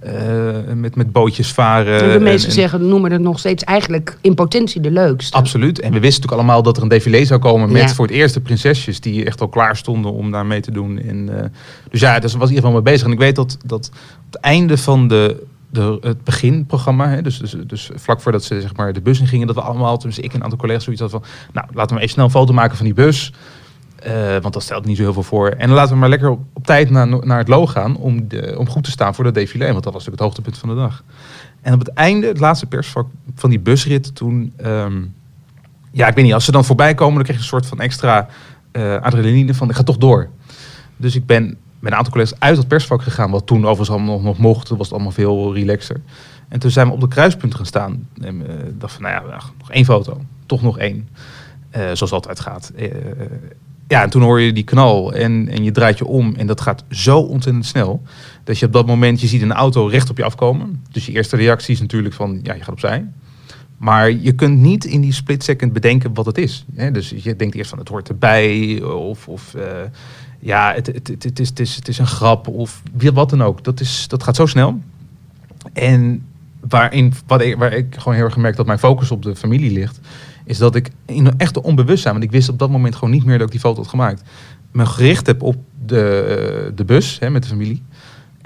Eh 0.00 0.12
met, 0.74 0.96
met 0.96 1.12
bootjes 1.12 1.52
varen. 1.52 1.98
de 1.98 2.04
en- 2.12 2.22
meesten 2.22 2.48
en- 2.48 2.54
zeggen, 2.54 2.88
noemen 2.88 3.12
het 3.12 3.20
nog 3.20 3.38
steeds 3.38 3.64
eigenlijk 3.64 4.18
in 4.20 4.34
potentie 4.34 4.80
de 4.80 4.90
leukste. 4.90 5.36
Absoluut. 5.36 5.80
En 5.80 5.92
we 5.92 6.00
wisten 6.00 6.22
natuurlijk 6.22 6.32
allemaal 6.32 6.62
dat 6.62 6.76
er 6.76 6.82
een 6.82 6.88
défilé 6.88 7.24
zou 7.24 7.40
komen 7.40 7.72
met 7.72 7.82
Ja. 7.82 7.88
voor 7.88 8.06
het 8.06 8.14
eerst 8.14 8.34
de 8.34 8.40
prinsesjes 8.40 9.00
die 9.00 9.24
echt 9.24 9.40
al 9.40 9.48
klaar 9.48 9.76
stonden 9.76 10.12
om 10.12 10.30
daar 10.30 10.46
mee 10.46 10.60
te 10.60 10.70
doen. 10.70 10.98
En, 10.98 11.50
dus 11.90 12.00
ja, 12.00 12.18
dus 12.18 12.32
was 12.32 12.48
in 12.48 12.54
ieder 12.54 12.64
geval 12.64 12.72
mee 12.82 12.92
bezig. 12.92 13.06
En 13.06 13.12
ik 13.12 13.18
weet 13.18 13.36
dat, 13.36 13.56
dat 13.64 13.90
het 14.30 14.40
einde 14.40 14.76
van 14.78 15.08
de, 15.08 15.42
het 16.00 16.24
beginprogramma, 16.24 17.08
hè, 17.08 17.22
dus, 17.22 17.38
dus, 17.38 17.56
dus 17.66 17.90
vlak 17.94 18.20
voordat 18.20 18.44
ze 18.44 18.60
zeg 18.60 18.76
maar, 18.76 18.92
de 18.92 19.00
bus 19.00 19.20
in 19.20 19.26
gingen, 19.26 19.46
dat 19.46 19.56
we 19.56 19.62
allemaal, 19.62 19.98
dus 19.98 20.18
ik 20.18 20.30
en 20.30 20.36
een 20.36 20.42
aantal 20.42 20.58
collega's 20.58 20.84
zoiets 20.84 21.02
hadden 21.02 21.20
van, 21.20 21.30
nou 21.52 21.66
laten 21.74 21.94
we 21.96 22.02
even 22.02 22.12
snel 22.12 22.24
een 22.24 22.30
foto 22.30 22.52
maken 22.52 22.76
van 22.76 22.86
die 22.86 22.94
bus. 22.94 23.32
Eh, 23.96 24.36
want 24.40 24.54
dat 24.54 24.62
stelt 24.62 24.84
niet 24.84 24.96
zo 24.96 25.02
heel 25.02 25.12
veel 25.12 25.22
voor. 25.22 25.48
En 25.48 25.70
laten 25.70 25.92
we 25.92 26.00
maar 26.00 26.08
lekker 26.08 26.28
op, 26.28 26.40
op 26.52 26.66
tijd 26.66 26.90
naar, 26.90 27.26
naar 27.26 27.38
het 27.38 27.48
loog 27.48 27.72
gaan 27.72 27.96
om, 27.96 28.28
de, 28.28 28.54
om 28.58 28.68
goed 28.68 28.84
te 28.84 28.90
staan 28.90 29.14
voor 29.14 29.24
dat 29.24 29.34
défilé. 29.34 29.72
Want 29.72 29.84
dat 29.84 29.92
was 29.92 30.04
natuurlijk 30.04 30.22
het 30.22 30.26
hoogtepunt 30.26 30.58
van 30.58 30.68
de 30.68 30.74
dag. 30.74 31.02
En 31.60 31.72
op 31.72 31.78
het 31.78 31.88
einde, 31.88 32.26
het 32.26 32.40
laatste 32.40 32.66
persvak 32.66 33.06
van 33.34 33.50
die 33.50 33.60
busrit, 33.60 34.14
toen... 34.14 34.52
ehm, 34.56 35.02
ja, 35.92 36.06
ik 36.06 36.14
weet 36.14 36.24
niet, 36.24 36.34
als 36.34 36.44
ze 36.44 36.52
dan 36.52 36.64
voorbij 36.64 36.94
komen, 36.94 37.14
dan 37.14 37.22
krijg 37.22 37.38
je 37.38 37.44
een 37.44 37.50
soort 37.50 37.66
van 37.66 37.80
extra 37.80 38.28
eh, 38.72 39.00
adrenaline 39.00 39.54
van, 39.54 39.68
ik 39.68 39.76
ga 39.76 39.82
toch 39.82 39.96
door. 39.96 40.28
Dus 40.96 41.14
ik 41.14 41.26
ben 41.26 41.56
met 41.78 41.92
een 41.92 41.98
aantal 41.98 42.12
collega's 42.12 42.38
uit 42.38 42.56
het 42.56 42.68
persvak 42.68 43.02
gegaan, 43.02 43.30
wat 43.30 43.46
toen 43.46 43.64
overigens 43.64 43.90
allemaal 43.90 44.14
nog, 44.14 44.22
nog 44.22 44.38
mocht. 44.38 44.68
Was 44.68 44.78
het 44.78 44.92
allemaal 44.92 45.10
veel 45.10 45.54
relaxer. 45.54 46.00
En 46.48 46.58
toen 46.58 46.70
zijn 46.70 46.86
we 46.86 46.92
op 46.92 47.00
de 47.00 47.08
kruispunt 47.08 47.54
gaan 47.54 47.66
staan. 47.66 48.08
En 48.20 48.48
eh, 48.48 48.54
dacht 48.78 48.92
van, 48.92 49.02
nou 49.02 49.14
ja, 49.28 49.40
nog 49.58 49.70
één 49.70 49.84
foto. 49.84 50.20
Toch 50.46 50.62
nog 50.62 50.78
één. 50.78 51.08
Eh, 51.70 51.82
zoals 51.92 52.12
altijd 52.12 52.40
gaat. 52.40 52.72
Eh, 52.76 52.90
ja, 53.88 54.02
en 54.02 54.10
toen 54.10 54.22
hoor 54.22 54.40
je 54.40 54.52
die 54.52 54.64
knal 54.64 55.12
en, 55.12 55.48
en 55.48 55.64
je 55.64 55.70
draait 55.70 55.98
je 55.98 56.06
om. 56.06 56.34
En 56.34 56.46
dat 56.46 56.60
gaat 56.60 56.84
zo 56.90 57.18
ontzettend 57.18 57.66
snel. 57.66 58.02
Dat 58.44 58.58
je 58.58 58.66
op 58.66 58.72
dat 58.72 58.86
moment, 58.86 59.20
je 59.20 59.26
ziet 59.26 59.42
een 59.42 59.52
auto 59.52 59.86
recht 59.86 60.10
op 60.10 60.16
je 60.16 60.24
afkomen. 60.24 60.84
Dus 60.90 61.06
je 61.06 61.12
eerste 61.12 61.36
reactie 61.36 61.74
is 61.74 61.80
natuurlijk 61.80 62.14
van, 62.14 62.40
ja, 62.42 62.54
je 62.54 62.62
gaat 62.62 62.72
opzij. 62.72 63.06
Maar 63.76 64.10
je 64.10 64.32
kunt 64.32 64.58
niet 64.58 64.84
in 64.84 65.00
die 65.00 65.12
split 65.12 65.44
second 65.44 65.72
bedenken 65.72 66.14
wat 66.14 66.26
het 66.26 66.38
is. 66.38 66.64
Dus 66.92 67.14
je 67.16 67.36
denkt 67.36 67.54
eerst 67.54 67.70
van 67.70 67.78
het 67.78 67.88
hoort 67.88 68.08
erbij. 68.08 68.82
Of, 68.82 69.28
of 69.28 69.54
ja, 70.38 70.72
het, 70.74 70.86
het, 70.86 71.08
het, 71.08 71.40
is, 71.40 71.48
het, 71.48 71.60
is, 71.60 71.76
het 71.76 71.88
is 71.88 71.98
een 71.98 72.06
grap. 72.06 72.48
Of 72.48 72.82
wat 73.12 73.30
dan 73.30 73.42
ook. 73.42 73.64
Dat, 73.64 73.80
is, 73.80 74.08
dat 74.08 74.22
gaat 74.22 74.36
zo 74.36 74.46
snel. 74.46 74.80
En 75.72 76.26
waarin, 76.68 77.14
wat 77.26 77.40
ik, 77.40 77.56
waar 77.56 77.72
ik 77.72 77.94
gewoon 77.98 78.14
heel 78.14 78.24
erg 78.24 78.32
gemerkt 78.32 78.56
dat 78.56 78.66
mijn 78.66 78.78
focus 78.78 79.10
op 79.10 79.22
de 79.22 79.36
familie 79.36 79.72
ligt. 79.72 80.00
Is 80.44 80.58
dat 80.58 80.74
ik 80.74 80.90
in 81.06 81.26
een 81.26 81.38
echte 81.38 81.62
onbewustzijn. 81.62 82.12
Want 82.12 82.24
ik 82.24 82.30
wist 82.30 82.48
op 82.48 82.58
dat 82.58 82.70
moment 82.70 82.94
gewoon 82.94 83.10
niet 83.10 83.24
meer 83.24 83.38
dat 83.38 83.46
ik 83.46 83.52
die 83.52 83.60
foto 83.60 83.80
had 83.80 83.90
gemaakt. 83.90 84.22
Me 84.72 84.86
gericht 84.86 85.26
heb 85.26 85.42
op 85.42 85.56
de, 85.86 86.72
de 86.74 86.84
bus 86.84 87.18
hè, 87.18 87.30
met 87.30 87.42
de 87.42 87.48
familie. 87.48 87.82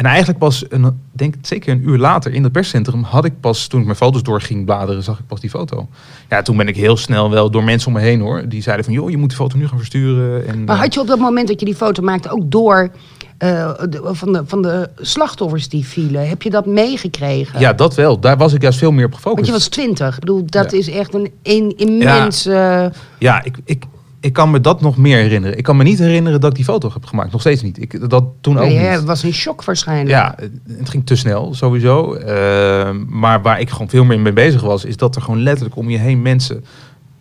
En 0.01 0.07
eigenlijk 0.07 0.39
pas, 0.39 0.65
een, 0.69 1.01
denk 1.13 1.35
zeker 1.43 1.73
een 1.73 1.89
uur 1.89 1.99
later 1.99 2.33
in 2.33 2.43
het 2.43 2.53
perscentrum 2.53 3.03
had 3.03 3.25
ik 3.25 3.41
pas, 3.41 3.67
toen 3.67 3.79
ik 3.81 3.87
mijn 3.87 3.99
foto's 3.99 4.23
door 4.23 4.41
ging 4.41 4.65
bladeren, 4.65 5.03
zag 5.03 5.19
ik 5.19 5.27
pas 5.27 5.41
die 5.41 5.51
foto. 5.51 5.89
Ja, 6.29 6.43
toen 6.43 6.57
ben 6.57 6.69
ik 6.69 6.77
heel 6.77 6.97
snel 6.97 7.31
wel 7.31 7.51
door 7.51 7.65
mensen 7.65 7.89
om 7.89 7.95
me 7.95 8.01
heen 8.01 8.21
hoor. 8.21 8.49
Die 8.49 8.63
zeiden 8.63 8.85
van, 8.85 8.95
joh, 8.95 9.11
je 9.11 9.17
moet 9.17 9.29
die 9.29 9.39
foto 9.39 9.57
nu 9.57 9.69
gaan 9.69 9.79
versturen. 9.79 10.47
En, 10.47 10.65
Maar 10.65 10.75
eh, 10.77 10.83
had 10.83 10.95
je 10.95 11.01
op 11.01 11.07
dat 11.07 11.19
moment 11.19 11.49
dat 11.49 11.61
je 11.61 11.67
die 11.67 11.75
foto 11.75 12.03
maakte 12.03 12.31
ook 12.31 12.51
door 12.51 12.91
eh, 13.39 13.73
de- 13.89 14.01
van, 14.13 14.33
de, 14.33 14.43
van 14.47 14.63
de 14.63 14.89
slachtoffers 14.97 15.69
die 15.69 15.85
vielen? 15.87 16.29
Heb 16.29 16.43
je 16.43 16.51
dat 16.51 16.67
meegekregen? 16.67 17.61
ja, 17.61 17.73
dat 17.73 17.95
wel. 17.95 18.21
Daar 18.21 18.37
was 18.37 18.53
ik 18.53 18.63
juist 18.63 18.79
veel 18.79 18.93
meer 18.93 19.05
op 19.07 19.15
gefocust. 19.15 19.35
Want 19.37 19.47
je 19.47 19.53
was 19.53 19.69
twintig. 19.69 20.15
Ik 20.15 20.21
bedoel, 20.21 20.43
dat 20.47 20.71
Ja. 20.71 20.79
is 20.79 20.89
echt 20.91 21.15
een, 21.15 21.31
een 21.43 21.73
immens... 21.77 22.47
eh, 22.47 22.87
Ja, 23.19 23.45
ik, 23.45 23.57
ik, 23.65 23.85
ik 24.21 24.33
kan 24.33 24.51
me 24.51 24.61
dat 24.61 24.81
nog 24.81 24.97
meer 24.97 25.17
herinneren. 25.17 25.59
Ik 25.59 25.65
kan 25.65 25.77
me 25.77 25.83
niet 25.83 25.99
herinneren 25.99 26.41
dat 26.41 26.51
ik 26.51 26.57
die 26.57 26.65
foto 26.65 26.91
heb 26.93 27.05
gemaakt. 27.05 27.33
Nog 27.33 27.41
steeds 27.41 27.63
niet. 27.63 27.83
Ik, 27.83 28.11
dat 28.11 28.25
toen 28.41 28.59
ook 28.59 28.69
niet. 28.69 28.79
het 28.79 29.05
was 29.05 29.23
een 29.23 29.33
shock 29.33 29.65
waarschijnlijk. 29.65 30.09
Ja, 30.09 30.35
het, 30.79 30.89
ging 30.89 31.07
te 31.07 31.17
snel 31.17 31.55
sowieso. 31.55 32.15
Eh, 32.15 32.91
maar 33.07 33.43
waar 33.43 33.61
ik 33.61 33.71
gewoon 33.71 33.89
veel 33.89 34.05
meer 34.05 34.21
mee 34.21 34.33
bezig 34.33 34.61
was, 34.61 34.85
is 34.85 34.97
dat 34.97 35.17
er 35.17 35.23
gewoon 35.23 35.43
letterlijk 35.43 35.77
om 35.77 35.91
je 35.91 35.99
heen 35.99 36.23
mensen 36.23 36.65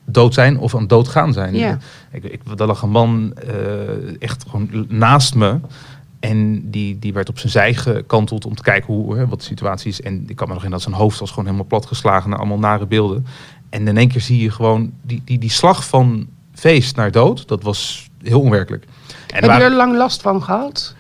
dood 0.06 0.34
zijn 0.34 0.60
of 0.60 0.76
aan 0.76 0.88
dood 0.88 1.08
gaan 1.08 1.34
zijn. 1.34 1.56
Ja. 1.56 1.78
Ik, 2.12 2.24
ik, 2.24 2.42
er 2.58 2.66
lag 2.66 2.82
een 2.82 2.90
man 2.90 3.34
eh, 3.34 4.22
echt 4.22 4.46
gewoon 4.50 4.86
naast 4.88 5.36
me. 5.36 5.60
En 6.20 6.70
die, 6.70 7.00
die 7.00 7.14
werd 7.14 7.30
op 7.30 7.40
zijn 7.40 7.52
zij 7.52 7.74
gekanteld 7.74 8.46
om 8.46 8.56
te 8.56 8.64
kijken 8.64 8.94
hoe, 8.94 9.18
hè, 9.18 9.28
wat 9.28 9.40
de 9.40 9.46
situatie 9.46 9.92
is. 9.92 10.02
En 10.02 10.24
ik 10.28 10.36
kan 10.36 10.48
me 10.48 10.54
nog 10.54 10.64
in 10.64 10.72
dat 10.72 10.82
zijn 10.82 10.96
hoofd 10.96 11.20
was 11.20 11.30
gewoon 11.30 11.46
helemaal 11.46 11.68
platgeslagen 11.68 12.30
naar 12.30 12.40
allemaal 12.40 12.60
nare 12.60 12.86
beelden. 12.86 13.26
En 13.70 13.88
in 13.88 13.98
één 13.98 14.08
keer 14.08 14.22
zie 14.22 14.42
je 14.42 14.52
gewoon 14.52 14.92
die, 15.02 15.22
die, 15.26 15.38
die 15.38 15.50
slag 15.50 15.88
van 15.88 16.28
feest 16.60 16.96
naar 16.96 17.12
dood. 17.12 17.48
Dat 17.48 17.64
was 17.64 18.10
heel 18.24 18.40
onwerkelijk. 18.42 18.84
En 19.28 19.50
Heb 19.50 19.60
je 19.60 19.64
er 19.66 19.72
lang 19.76 19.98
last 19.98 20.22
van 20.22 20.44
gehad? 20.44 20.96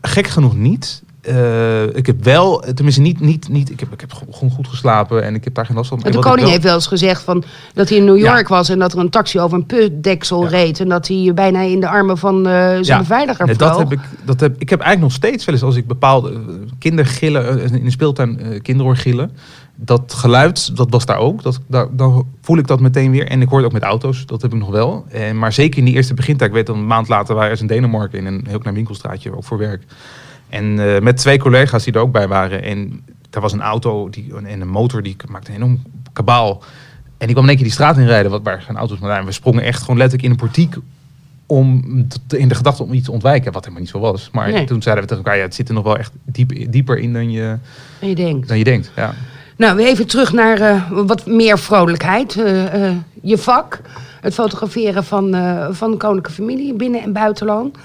gek 0.00 0.26
genoeg 0.26 0.54
niet. 0.56 1.02
Eh, 1.22 1.82
ik 1.96 2.06
heb 2.06 2.24
wel, 2.24 2.64
tenminste 2.74 3.00
niet, 3.00 3.20
niet, 3.20 3.48
niet 3.48 3.70
ik, 3.70 3.80
heb, 3.80 3.92
ik 3.92 4.00
heb 4.00 4.12
gewoon 4.30 4.50
goed 4.50 4.68
geslapen 4.68 5.22
en 5.24 5.34
ik 5.34 5.44
heb 5.44 5.54
daar 5.54 5.66
geen 5.66 5.76
last 5.76 5.88
van. 5.88 6.00
Want 6.00 6.14
de 6.14 6.20
koning 6.20 6.40
wel- 6.40 6.50
heeft 6.50 6.62
wel 6.62 6.74
eens 6.74 6.86
gezegd 6.86 7.22
van, 7.22 7.44
dat 7.74 7.88
hij 7.88 7.98
in 7.98 8.04
New 8.04 8.18
Ja. 8.18 8.32
York 8.34 8.48
was... 8.48 8.68
en 8.68 8.78
dat 8.78 8.92
er 8.92 8.98
een 8.98 9.10
taxi 9.10 9.40
over 9.40 9.58
een 9.58 9.66
putdeksel 9.66 10.42
Ja. 10.42 10.48
reed... 10.48 10.80
en 10.80 10.88
dat 10.88 11.08
hij 11.08 11.30
bijna 11.34 11.60
in 11.60 11.80
de 11.80 11.88
armen 11.88 12.18
van 12.18 12.46
eh, 12.46 12.52
zijn 12.52 12.84
Ja. 12.84 12.98
beveiliger 12.98 13.46
Nee, 13.46 13.56
dat 13.56 13.78
heb 13.78 13.92
ik, 13.92 14.00
dat 14.24 14.40
heb, 14.40 14.52
ik 14.58 14.70
heb 14.70 14.80
eigenlijk 14.80 15.12
nog 15.12 15.12
steeds 15.28 15.44
wel 15.44 15.54
eens 15.54 15.64
als 15.64 15.76
ik 15.76 15.86
bepaalde 15.86 16.30
eh, 16.32 16.38
kindergillen, 16.78 17.72
in 17.72 17.84
de 17.84 17.90
speeltuin 17.90 18.40
eh 18.40 18.60
kinderoorgillen, 18.62 19.30
dat 19.74 20.12
geluid, 20.12 20.76
dat 20.76 20.90
was 20.90 21.06
daar 21.06 21.16
ook. 21.18 21.42
Dat, 21.42 21.60
daar, 21.66 21.86
dan 21.90 22.26
voel 22.40 22.58
ik 22.58 22.66
dat 22.66 22.80
meteen 22.80 23.10
weer. 23.10 23.26
En 23.28 23.40
ik 23.42 23.48
hoor 23.48 23.56
het 23.58 23.66
ook 23.66 23.72
met 23.72 23.82
auto's, 23.82 24.26
dat 24.26 24.42
heb 24.42 24.52
ik 24.52 24.58
nog 24.58 24.70
wel. 24.70 25.04
En, 25.08 25.38
maar 25.38 25.52
zeker 25.52 25.78
in 25.78 25.84
die 25.84 25.94
eerste 25.94 26.14
begintijd, 26.14 26.50
ik 26.50 26.56
weet 26.56 26.66
dat 26.66 26.76
een 26.76 26.86
maand 26.86 27.08
later 27.08 27.34
waren 27.34 27.56
ze 27.56 27.62
in 27.62 27.68
Denemarken 27.68 28.18
in 28.18 28.26
een 28.26 28.44
heel 28.48 28.58
klein 28.58 28.74
winkelstraatje, 28.74 29.36
ook 29.36 29.44
voor 29.44 29.58
werk. 29.58 29.82
En 30.48 30.94
eh, 30.94 31.00
met 31.02 31.16
twee 31.16 31.38
collega's 31.38 31.84
die 31.84 31.92
er 31.92 32.00
ook 32.00 32.12
bij 32.12 32.28
waren. 32.28 32.62
En 32.62 33.04
daar 33.30 33.42
was 33.42 33.52
een 33.52 33.62
auto 33.62 34.10
die, 34.10 34.34
en 34.44 34.60
een 34.60 34.68
motor 34.68 35.02
die 35.02 35.16
maakte 35.30 35.50
een 35.50 35.56
enorm 35.56 35.82
kabaal. 36.12 36.62
En 37.18 37.26
die 37.26 37.36
kwam 37.36 37.42
in 37.42 37.48
één 37.48 37.56
keer 37.58 37.66
die 37.66 37.74
straat 37.74 37.96
inrijden, 37.98 38.30
wat 38.30 38.42
waar 38.42 38.62
geen 38.62 38.76
auto's 38.76 38.98
maar 38.98 39.08
waren. 39.08 39.24
We 39.26 39.32
sprongen 39.32 39.62
echt 39.62 39.80
gewoon 39.80 39.96
letterlijk 39.96 40.24
in 40.24 40.30
een 40.30 40.46
portiek 40.46 40.74
om 41.46 41.82
te- 42.26 42.38
in 42.38 42.48
de 42.48 42.54
gedachte 42.54 42.82
om 42.82 42.92
iets 42.92 43.04
te 43.04 43.12
ontwijken, 43.12 43.52
wat 43.52 43.60
helemaal 43.62 43.80
niet 43.82 43.90
zo 43.92 43.98
was. 44.00 44.30
Maar 44.32 44.50
Nee. 44.52 44.64
toen 44.64 44.82
zeiden 44.82 45.04
we 45.04 45.10
tegen 45.10 45.24
elkaar, 45.24 45.38
ja, 45.40 45.44
het 45.46 45.54
zit 45.54 45.68
er 45.68 45.74
nog 45.74 45.84
wel 45.84 45.98
echt 45.98 46.12
diep, 46.24 46.72
dieper 46.72 46.98
in 46.98 47.12
dan 47.12 47.30
je, 47.30 47.56
En 48.00 48.08
je 48.08 48.14
denkt. 48.14 48.48
dan 48.48 48.58
je 48.58 48.64
denkt. 48.64 48.92
Ja. 48.96 49.14
Nou, 49.62 49.78
even 49.78 50.06
terug 50.06 50.32
naar 50.32 50.60
eh, 50.60 50.90
wat 50.90 51.26
meer 51.26 51.58
vrolijkheid. 51.58 52.36
Eh, 52.36 52.86
eh, 52.88 52.96
je 53.22 53.38
vak, 53.38 53.80
het 54.20 54.34
fotograferen 54.34 55.04
van, 55.04 55.22
van 55.74 55.90
de 55.90 55.96
koninklijke 55.96 56.30
familie 56.30 56.74
binnen- 56.74 57.02
en 57.02 57.12
buitenland. 57.12 57.76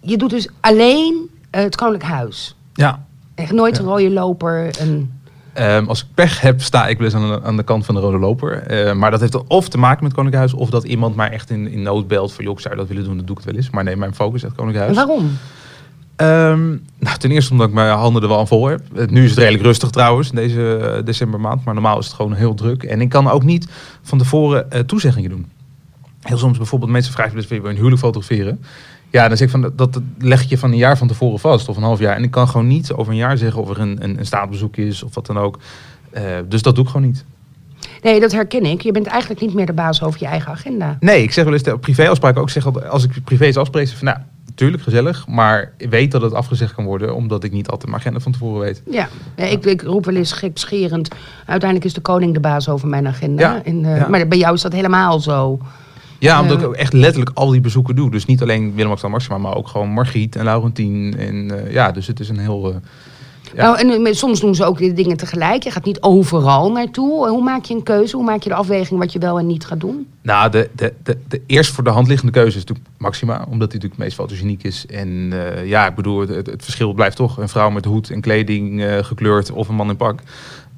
Je 0.00 0.16
doet 0.16 0.30
dus 0.30 0.48
alleen 0.60 1.30
het 1.50 1.76
koninklijk 1.76 2.12
huis. 2.12 2.56
ja. 2.74 3.04
Echt 3.34 3.52
nooit 3.52 3.76
Ja. 3.76 3.82
een 3.82 3.88
rode 3.88 4.10
loper. 4.10 4.70
Een... 4.80 5.12
Ehm, 5.52 5.84
als 5.86 6.00
ik 6.02 6.06
pech 6.14 6.40
heb, 6.40 6.60
sta 6.62 6.86
ik 6.86 6.96
wel 6.98 7.06
eens 7.06 7.14
aan 7.16 7.28
de, 7.30 7.42
aan 7.42 7.56
de 7.56 7.62
kant 7.62 7.84
van 7.84 7.94
de 7.94 8.00
rode 8.00 8.18
loper. 8.18 8.62
Eh, 8.62 8.92
maar 8.94 9.10
dat 9.10 9.20
heeft 9.20 9.46
of 9.46 9.68
te 9.68 9.78
maken 9.78 10.02
met 10.04 10.12
Koninklijk 10.14 10.48
Huis... 10.48 10.60
of 10.62 10.70
dat 10.70 10.84
iemand 10.84 11.16
maar 11.16 11.30
echt 11.30 11.50
in, 11.50 11.68
in 11.68 11.82
nood 11.82 12.08
belt 12.08 12.32
van... 12.32 12.44
joh, 12.44 12.52
ik 12.52 12.60
zou 12.60 12.74
je 12.74 12.80
dat 12.80 12.88
willen 12.88 13.04
doen, 13.04 13.16
dan 13.16 13.26
doe 13.26 13.36
ik 13.36 13.42
het 13.42 13.50
wel 13.52 13.60
eens. 13.62 13.70
Maar 13.70 13.84
nee, 13.84 13.96
mijn 13.96 14.14
focus 14.14 14.34
is 14.42 14.46
echt 14.48 14.54
Koninklijk 14.56 14.88
En 14.88 14.94
Huis. 14.94 15.06
waarom? 15.08 15.36
Ehm, 16.22 16.68
nou, 16.98 17.18
ten 17.18 17.30
eerste 17.30 17.52
omdat 17.52 17.68
ik 17.68 17.74
mijn 17.74 17.96
handen 17.96 18.22
er 18.22 18.28
wel 18.28 18.38
aan 18.38 18.46
vol 18.46 18.66
heb. 18.66 18.80
Nu 19.10 19.24
is 19.24 19.30
het 19.30 19.38
redelijk 19.38 19.62
rustig 19.62 19.90
trouwens, 19.90 20.28
in 20.28 20.34
deze 20.34 20.76
eh, 20.76 21.04
decembermaand. 21.04 21.64
Maar 21.64 21.74
normaal 21.74 21.98
is 21.98 22.06
het 22.06 22.14
gewoon 22.14 22.32
heel 22.32 22.54
druk. 22.54 22.82
En 22.82 23.00
ik 23.00 23.08
kan 23.08 23.30
ook 23.30 23.42
niet 23.42 23.68
van 24.02 24.18
tevoren 24.18 24.70
eh, 24.70 24.80
toezeggingen 24.80 25.30
doen. 25.30 25.46
Heel 26.20 26.38
soms 26.38 26.56
bijvoorbeeld 26.56 26.90
mensen 26.90 27.12
vragen 27.12 27.36
dus 27.36 27.48
je 27.48 27.60
een 27.64 27.74
huwelijk 27.74 28.00
fotograferen? 28.00 28.60
Ja, 29.10 29.28
dan 29.28 29.36
zeg 29.36 29.46
ik 29.46 29.52
van 29.60 29.72
dat, 29.76 30.00
leg 30.18 30.42
je 30.42 30.58
van 30.58 30.70
een 30.70 30.76
jaar 30.76 30.98
van 30.98 31.06
tevoren 31.06 31.38
vast 31.38 31.68
of 31.68 31.76
een 31.76 31.82
half 31.82 31.98
jaar. 31.98 32.16
En 32.16 32.22
ik 32.22 32.30
kan 32.30 32.48
gewoon 32.48 32.66
niet 32.66 32.92
over 32.92 33.12
een 33.12 33.18
jaar 33.18 33.38
zeggen 33.38 33.62
of 33.62 33.70
er 33.70 33.80
een, 33.80 34.04
een, 34.04 34.18
een 34.18 34.26
staatsbezoek 34.26 34.76
is 34.76 35.02
of 35.02 35.14
wat 35.14 35.26
dan 35.26 35.38
ook. 35.38 35.58
Eh, 36.10 36.22
dus 36.48 36.62
dat 36.62 36.74
doe 36.74 36.84
ik 36.84 36.90
gewoon 36.90 37.06
niet. 37.06 37.24
Nee, 38.02 38.20
dat 38.20 38.32
herken 38.32 38.64
ik. 38.64 38.80
Je 38.80 38.92
bent 38.92 39.06
eigenlijk 39.06 39.40
niet 39.40 39.54
meer 39.54 39.66
de 39.66 39.72
baas 39.72 40.02
over 40.02 40.20
je 40.20 40.26
eigen 40.26 40.52
agenda. 40.52 40.96
Nee, 41.00 41.22
ik 41.22 41.32
zeg 41.32 41.44
wel 41.44 41.52
eens 41.52 41.62
de 41.62 41.78
privéafspraken 41.78 42.40
ook. 42.40 42.50
Zeg 42.50 42.86
als 42.88 43.04
ik 43.04 43.24
privé 43.24 43.60
afspreek, 43.60 43.88
van 43.88 44.06
nou, 44.06 44.18
natuurlijk 44.46 44.82
gezellig. 44.82 45.26
Maar 45.26 45.72
ik 45.76 45.90
weet 45.90 46.10
dat 46.10 46.22
het 46.22 46.32
afgezegd 46.34 46.74
kan 46.74 46.84
worden, 46.84 47.14
omdat 47.14 47.44
ik 47.44 47.52
niet 47.52 47.68
altijd 47.68 47.90
mijn 47.90 48.00
agenda 48.00 48.20
van 48.20 48.32
tevoren 48.32 48.60
weet. 48.60 48.82
Ja, 48.90 49.08
ja, 49.36 49.44
ik, 49.44 49.64
ik 49.64 49.82
roep 49.82 50.04
wel 50.04 50.14
eens 50.14 50.32
gekscherend. 50.32 51.08
Uiteindelijk 51.46 51.84
is 51.84 51.94
de 51.94 52.00
koning 52.00 52.34
de 52.34 52.40
baas 52.40 52.68
over 52.68 52.88
mijn 52.88 53.06
agenda. 53.06 53.42
Ja, 53.54 53.64
En, 53.64 53.84
eh. 53.96 54.08
Maar 54.08 54.28
bij 54.28 54.38
jou 54.38 54.54
is 54.54 54.62
dat 54.62 54.72
helemaal 54.72 55.20
zo. 55.20 55.58
Ja, 56.18 56.40
omdat 56.40 56.56
Eh, 56.56 56.62
ik 56.62 56.68
ook 56.68 56.74
echt 56.74 56.92
letterlijk 56.92 57.30
al 57.34 57.50
die 57.50 57.60
bezoeken 57.60 57.96
doe. 57.96 58.10
Dus 58.10 58.24
niet 58.24 58.42
alleen 58.42 58.60
Willem-Alexander 58.74 59.10
Maxima, 59.18 59.38
maar 59.38 59.56
ook 59.56 59.68
gewoon 59.68 59.88
Margriet 59.88 60.36
en 60.36 60.44
Laurentien. 60.44 61.14
En 61.18 61.64
eh, 61.66 61.72
ja, 61.72 61.92
dus 61.92 62.06
het 62.06 62.20
is 62.20 62.28
een 62.28 62.38
heel... 62.38 62.80
Nou, 63.56 63.78
en 63.78 64.06
eh, 64.06 64.12
soms 64.12 64.40
doen 64.40 64.54
ze 64.54 64.64
ook 64.64 64.96
dingen 64.96 65.16
tegelijk. 65.16 65.62
Je 65.62 65.70
gaat 65.70 65.84
niet 65.84 66.02
overal 66.02 66.72
naartoe. 66.72 67.28
Hoe 67.28 67.42
maak 67.42 67.64
je 67.64 67.74
een 67.74 67.82
keuze? 67.82 68.16
Hoe 68.16 68.24
maak 68.24 68.42
je 68.42 68.48
de 68.48 68.54
afweging 68.54 69.00
wat 69.00 69.12
je 69.12 69.18
wel 69.18 69.38
en 69.38 69.46
niet 69.46 69.64
gaat 69.64 69.80
doen? 69.80 70.06
Nou, 70.22 70.50
de, 70.50 70.70
de, 70.74 70.92
de, 71.02 71.18
de 71.28 71.42
eerst 71.46 71.72
voor 71.72 71.84
de 71.84 71.90
hand 71.90 72.08
liggende 72.08 72.32
keuze 72.32 72.56
is 72.56 72.64
natuurlijk 72.64 72.88
Maxima. 72.98 73.34
Omdat 73.34 73.48
hij 73.48 73.58
natuurlijk 73.58 73.92
het 73.92 73.98
meest 73.98 74.14
fotogeniek 74.14 74.62
is. 74.62 74.86
En 74.86 75.28
eh, 75.32 75.66
ja, 75.66 75.86
ik 75.86 75.94
bedoel, 75.94 76.28
het, 76.28 76.50
verschil 76.56 76.92
blijft 76.92 77.16
toch. 77.16 77.38
Een 77.38 77.48
vrouw 77.48 77.70
met 77.70 77.84
hoed 77.84 78.10
en 78.10 78.20
kleding 78.20 78.82
eh, 78.82 79.04
gekleurd 79.04 79.50
of 79.50 79.68
een 79.68 79.74
man 79.74 79.88
in 79.88 79.96
pak. 79.96 80.20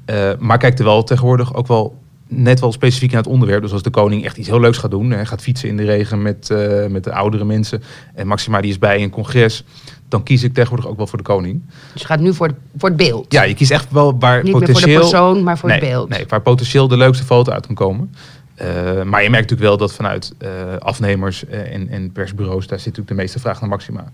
Eh, 0.04 0.30
maar 0.38 0.58
kijkt 0.58 0.78
er 0.78 0.84
wel 0.84 1.02
tegenwoordig 1.02 1.54
ook 1.54 1.66
wel 1.66 2.02
net 2.28 2.60
wel 2.60 2.72
specifiek 2.72 3.10
naar 3.10 3.22
het 3.22 3.30
onderwerp. 3.30 3.62
Dus 3.62 3.72
als 3.72 3.82
de 3.82 3.90
koning 3.90 4.24
echt 4.24 4.36
iets 4.36 4.48
heel 4.48 4.60
leuks 4.60 4.78
gaat 4.78 4.90
doen. 4.90 5.10
Hij 5.10 5.26
gaat 5.26 5.42
fietsen 5.42 5.68
in 5.68 5.76
de 5.76 5.84
regen 5.84 6.22
met, 6.22 6.50
eh, 6.50 6.86
met 6.86 7.04
de 7.04 7.12
oudere 7.12 7.44
mensen. 7.44 7.82
En 8.14 8.26
Maxima 8.26 8.60
die 8.60 8.70
is 8.70 8.78
bij 8.78 9.02
een 9.02 9.10
congres. 9.10 9.64
Dan 10.08 10.22
kies 10.22 10.42
ik 10.42 10.54
tegenwoordig 10.54 10.86
ook 10.88 10.96
wel 10.96 11.06
voor 11.06 11.18
de 11.18 11.24
koning. 11.24 11.62
Dus 11.92 12.00
je 12.00 12.06
gaat 12.06 12.20
nu 12.20 12.34
voor, 12.34 12.46
het- 12.46 12.56
voor 12.76 12.88
het 12.88 12.98
beeld. 12.98 13.32
Ja, 13.32 13.42
je 13.42 13.54
kiest 13.54 13.70
echt 13.70 13.90
wel 13.90 14.18
waar 14.18 14.34
niet 14.34 14.44
meer 14.44 14.52
voor 14.52 14.60
de 14.60 14.66
potentieel... 14.66 15.00
persoon, 15.00 15.42
maar 15.42 15.58
voor 15.58 15.68
nee, 15.68 15.78
het 15.78 15.88
beeld. 15.88 16.08
Nee, 16.08 16.24
waar 16.28 16.40
potentieel 16.40 16.88
de 16.88 16.96
leukste 16.96 17.24
foto 17.24 17.52
uit 17.52 17.66
kan 17.66 17.74
komen. 17.74 18.14
Eh, 18.54 18.66
maar 19.02 19.22
je 19.22 19.30
merkt 19.30 19.50
natuurlijk 19.50 19.60
wel 19.60 19.76
dat 19.76 19.92
vanuit 19.92 20.34
eh, 20.38 20.50
afnemers 20.78 21.46
eh, 21.46 21.74
en, 21.74 21.88
en 21.88 22.12
persbureaus, 22.12 22.66
daar 22.66 22.78
zit 22.78 22.86
natuurlijk 22.86 23.16
de 23.16 23.22
meeste 23.22 23.38
vraag 23.38 23.60
naar 23.60 23.68
Maxima. 23.70 24.04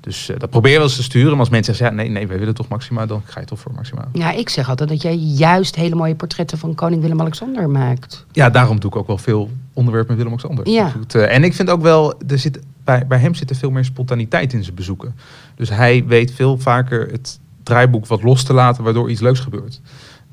Dus 0.00 0.30
dat 0.38 0.50
proberen 0.50 0.62
we 0.62 0.78
wel 0.78 0.82
eens 0.82 0.96
te 0.96 1.02
sturen. 1.02 1.30
Maar 1.30 1.38
als 1.38 1.48
mensen 1.48 1.74
zeggen, 1.74 1.96
ja, 1.96 2.02
nee, 2.02 2.10
nee, 2.10 2.26
wij 2.26 2.38
willen 2.38 2.54
toch 2.54 2.68
Maxima, 2.68 3.06
dan 3.06 3.22
ga 3.24 3.40
je 3.40 3.46
toch 3.46 3.58
voor 3.60 3.72
Maxima. 3.74 4.08
Ja, 4.12 4.30
ik 4.32 4.48
zeg 4.48 4.68
altijd 4.68 4.88
dat 4.88 5.02
jij 5.02 5.14
juist 5.16 5.74
hele 5.76 5.94
mooie 5.94 6.14
portretten 6.14 6.58
van 6.58 6.74
koning 6.74 7.02
Willem-Alexander 7.02 7.70
maakt. 7.70 8.24
Ja, 8.32 8.50
daarom 8.50 8.80
doe 8.80 8.90
ik 8.90 8.96
ook 8.96 9.06
wel 9.06 9.18
veel 9.18 9.50
onderwerpen 9.72 10.16
met 10.16 10.24
Willem-Alexander. 10.24 10.68
Ja. 10.74 11.26
En 11.28 11.44
ik 11.44 11.54
vind 11.54 11.70
ook 11.70 11.82
wel, 11.82 12.14
er 12.28 12.38
zit, 12.38 12.58
bij, 12.84 13.06
bij 13.06 13.18
hem 13.18 13.34
zit 13.34 13.50
er 13.50 13.56
veel 13.56 13.70
meer 13.70 13.84
spontaniteit 13.84 14.52
in 14.52 14.64
zijn 14.64 14.74
bezoeken. 14.76 15.14
Dus 15.54 15.68
hij 15.68 16.04
weet 16.06 16.32
veel 16.32 16.58
vaker 16.58 17.08
het 17.10 17.40
draaiboek 17.62 18.06
wat 18.06 18.22
los 18.22 18.44
te 18.44 18.52
laten, 18.52 18.84
waardoor 18.84 19.10
iets 19.10 19.20
leuks 19.20 19.40
gebeurt. 19.40 19.80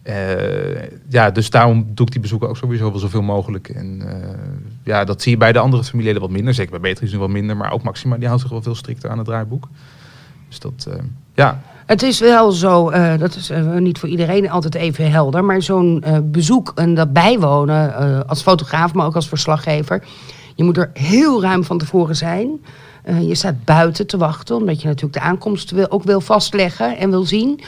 Eh, 0.03 0.81
ja, 1.07 1.31
dus 1.31 1.49
daarom 1.49 1.85
doe 1.93 2.05
ik 2.05 2.11
die 2.11 2.21
bezoeken 2.21 2.49
ook 2.49 2.57
sowieso 2.57 2.91
wel 2.91 2.99
zoveel 2.99 3.21
mogelijk. 3.21 3.69
En 3.69 4.01
eh, 4.07 4.29
ja, 4.83 5.03
dat 5.03 5.21
zie 5.21 5.31
je 5.31 5.37
bij 5.37 5.51
de 5.51 5.59
andere 5.59 5.83
familieleden 5.83 6.21
wat 6.21 6.29
minder. 6.29 6.53
Zeker 6.53 6.71
bij 6.71 6.79
Beatrice 6.79 7.13
nu 7.13 7.19
wat 7.19 7.29
minder, 7.29 7.57
maar 7.57 7.71
ook 7.71 7.83
Maxima, 7.83 8.17
die 8.17 8.27
houdt 8.27 8.41
zich 8.41 8.51
wel 8.51 8.61
veel 8.61 8.75
strikter 8.75 9.09
aan 9.09 9.17
het 9.17 9.27
draaiboek. 9.27 9.67
Dus 10.47 10.59
dat, 10.59 10.87
eh, 10.89 11.03
ja, 11.33 11.61
Het 11.85 12.03
is 12.03 12.19
wel 12.19 12.51
zo, 12.51 12.91
dat 13.17 13.35
is 13.35 13.51
niet 13.79 13.99
voor 13.99 14.09
iedereen 14.09 14.49
altijd 14.49 14.75
even 14.75 15.11
helder, 15.11 15.43
maar 15.43 15.61
zo'n 15.61 16.03
bezoek 16.23 16.71
en 16.75 16.95
dat 16.95 17.13
bijwonen 17.13 18.27
als 18.27 18.41
fotograaf, 18.41 18.93
maar 18.93 19.05
ook 19.05 19.15
als 19.15 19.27
verslaggever, 19.27 20.03
je 20.59 20.65
moet 20.65 20.77
er 20.77 20.89
heel 20.93 21.41
ruim 21.41 21.63
van 21.63 21.77
tevoren 21.77 22.15
zijn. 22.15 22.65
Eh, 23.03 23.27
je 23.27 23.35
staat 23.35 23.63
buiten 23.63 24.07
te 24.07 24.17
wachten, 24.17 24.55
omdat 24.55 24.81
je 24.81 24.87
natuurlijk 24.87 25.13
de 25.13 25.19
aankomst 25.19 25.71
wil, 25.71 25.91
ook 25.91 26.03
wil 26.03 26.21
vastleggen 26.21 26.97
en 26.97 27.09
wil 27.09 27.23
zien. 27.23 27.59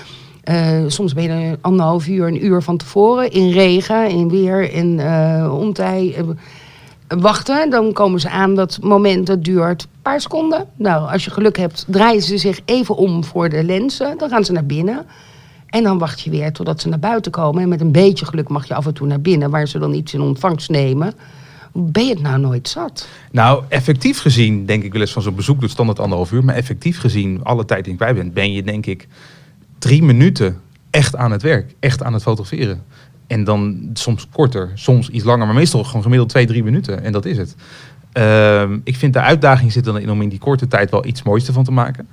Eh, 0.43 0.83
soms 0.87 1.13
ben 1.13 1.23
je 1.23 1.29
er 1.29 1.57
anderhalf 1.61 2.07
uur, 2.07 2.27
een 2.27 2.45
uur 2.45 2.61
van 2.61 2.77
tevoren 2.77 3.31
in 3.31 3.51
regen, 3.51 4.09
in 4.09 4.29
weer, 4.29 4.71
in 4.71 4.99
eh 4.99 5.57
ontij. 5.57 6.15
wachten. 7.07 7.69
Dan 7.69 7.93
komen 7.93 8.19
ze 8.19 8.29
aan. 8.29 8.55
Dat 8.55 8.79
moment 8.81 9.27
dat 9.27 9.43
duurt 9.43 9.83
een 9.83 10.01
paar 10.01 10.21
seconden. 10.21 10.65
Nou, 10.75 11.11
als 11.11 11.25
je 11.25 11.31
geluk 11.31 11.57
hebt, 11.57 11.85
draaien 11.87 12.21
ze 12.21 12.37
zich 12.37 12.59
even 12.65 12.95
om 12.95 13.23
voor 13.23 13.49
de 13.49 13.63
lenzen. 13.63 14.17
Dan 14.17 14.29
gaan 14.29 14.45
ze 14.45 14.51
naar 14.51 14.65
binnen. 14.65 15.05
En 15.67 15.83
dan 15.83 15.97
wacht 15.97 16.21
je 16.21 16.29
weer 16.29 16.51
totdat 16.51 16.81
ze 16.81 16.89
naar 16.89 16.99
buiten 16.99 17.31
komen. 17.31 17.61
En 17.61 17.69
met 17.69 17.81
een 17.81 17.91
beetje 17.91 18.25
geluk 18.25 18.49
mag 18.49 18.67
je 18.67 18.73
af 18.73 18.85
en 18.85 18.93
toe 18.93 19.07
naar 19.07 19.21
binnen, 19.21 19.49
waar 19.49 19.67
ze 19.67 19.79
dan 19.79 19.93
iets 19.93 20.13
in 20.13 20.21
ontvangst 20.21 20.69
nemen. 20.69 21.13
Ben 21.73 22.05
je 22.05 22.13
het 22.13 22.21
nou 22.21 22.39
nooit 22.39 22.69
zat? 22.69 23.07
Nou, 23.31 23.63
effectief 23.67 24.19
gezien, 24.19 24.65
denk 24.65 24.83
ik 24.83 24.91
wel 24.91 25.01
eens 25.01 25.11
van 25.11 25.21
zo'n 25.21 25.35
bezoek, 25.35 25.59
doet 25.59 25.69
standaard 25.69 25.99
anderhalf 25.99 26.31
uur. 26.31 26.43
Maar 26.43 26.55
effectief 26.55 26.99
gezien, 26.99 27.43
alle 27.43 27.65
tijd 27.65 27.83
die 27.83 27.93
ik 27.93 27.99
bij 27.99 28.13
ben, 28.13 28.33
ben 28.33 28.53
je 28.53 28.63
denk 28.63 28.85
ik 28.85 29.07
drie 29.79 30.03
minuten 30.03 30.61
echt 30.89 31.15
aan 31.15 31.31
het 31.31 31.41
werk. 31.41 31.75
Echt 31.79 32.03
aan 32.03 32.13
het 32.13 32.21
fotograferen. 32.21 32.83
En 33.27 33.43
dan 33.43 33.89
soms 33.93 34.27
korter, 34.31 34.71
soms 34.73 35.09
iets 35.09 35.23
langer, 35.23 35.45
maar 35.45 35.55
meestal 35.55 35.83
gewoon 35.83 36.01
gemiddeld 36.01 36.29
twee, 36.29 36.45
drie 36.45 36.63
minuten. 36.63 37.03
En 37.03 37.11
dat 37.11 37.25
is 37.25 37.37
het. 37.37 37.55
Ehm, 38.11 38.79
ik 38.83 38.95
vind 38.95 39.13
de 39.13 39.19
uitdaging 39.19 39.71
zit 39.71 39.83
dan 39.83 39.99
in 39.99 40.11
om 40.11 40.21
in 40.21 40.29
die 40.29 40.39
korte 40.39 40.67
tijd 40.67 40.91
wel 40.91 41.05
iets 41.05 41.23
moois 41.23 41.47
ervan 41.47 41.63
te 41.63 41.71
maken. 41.71 42.07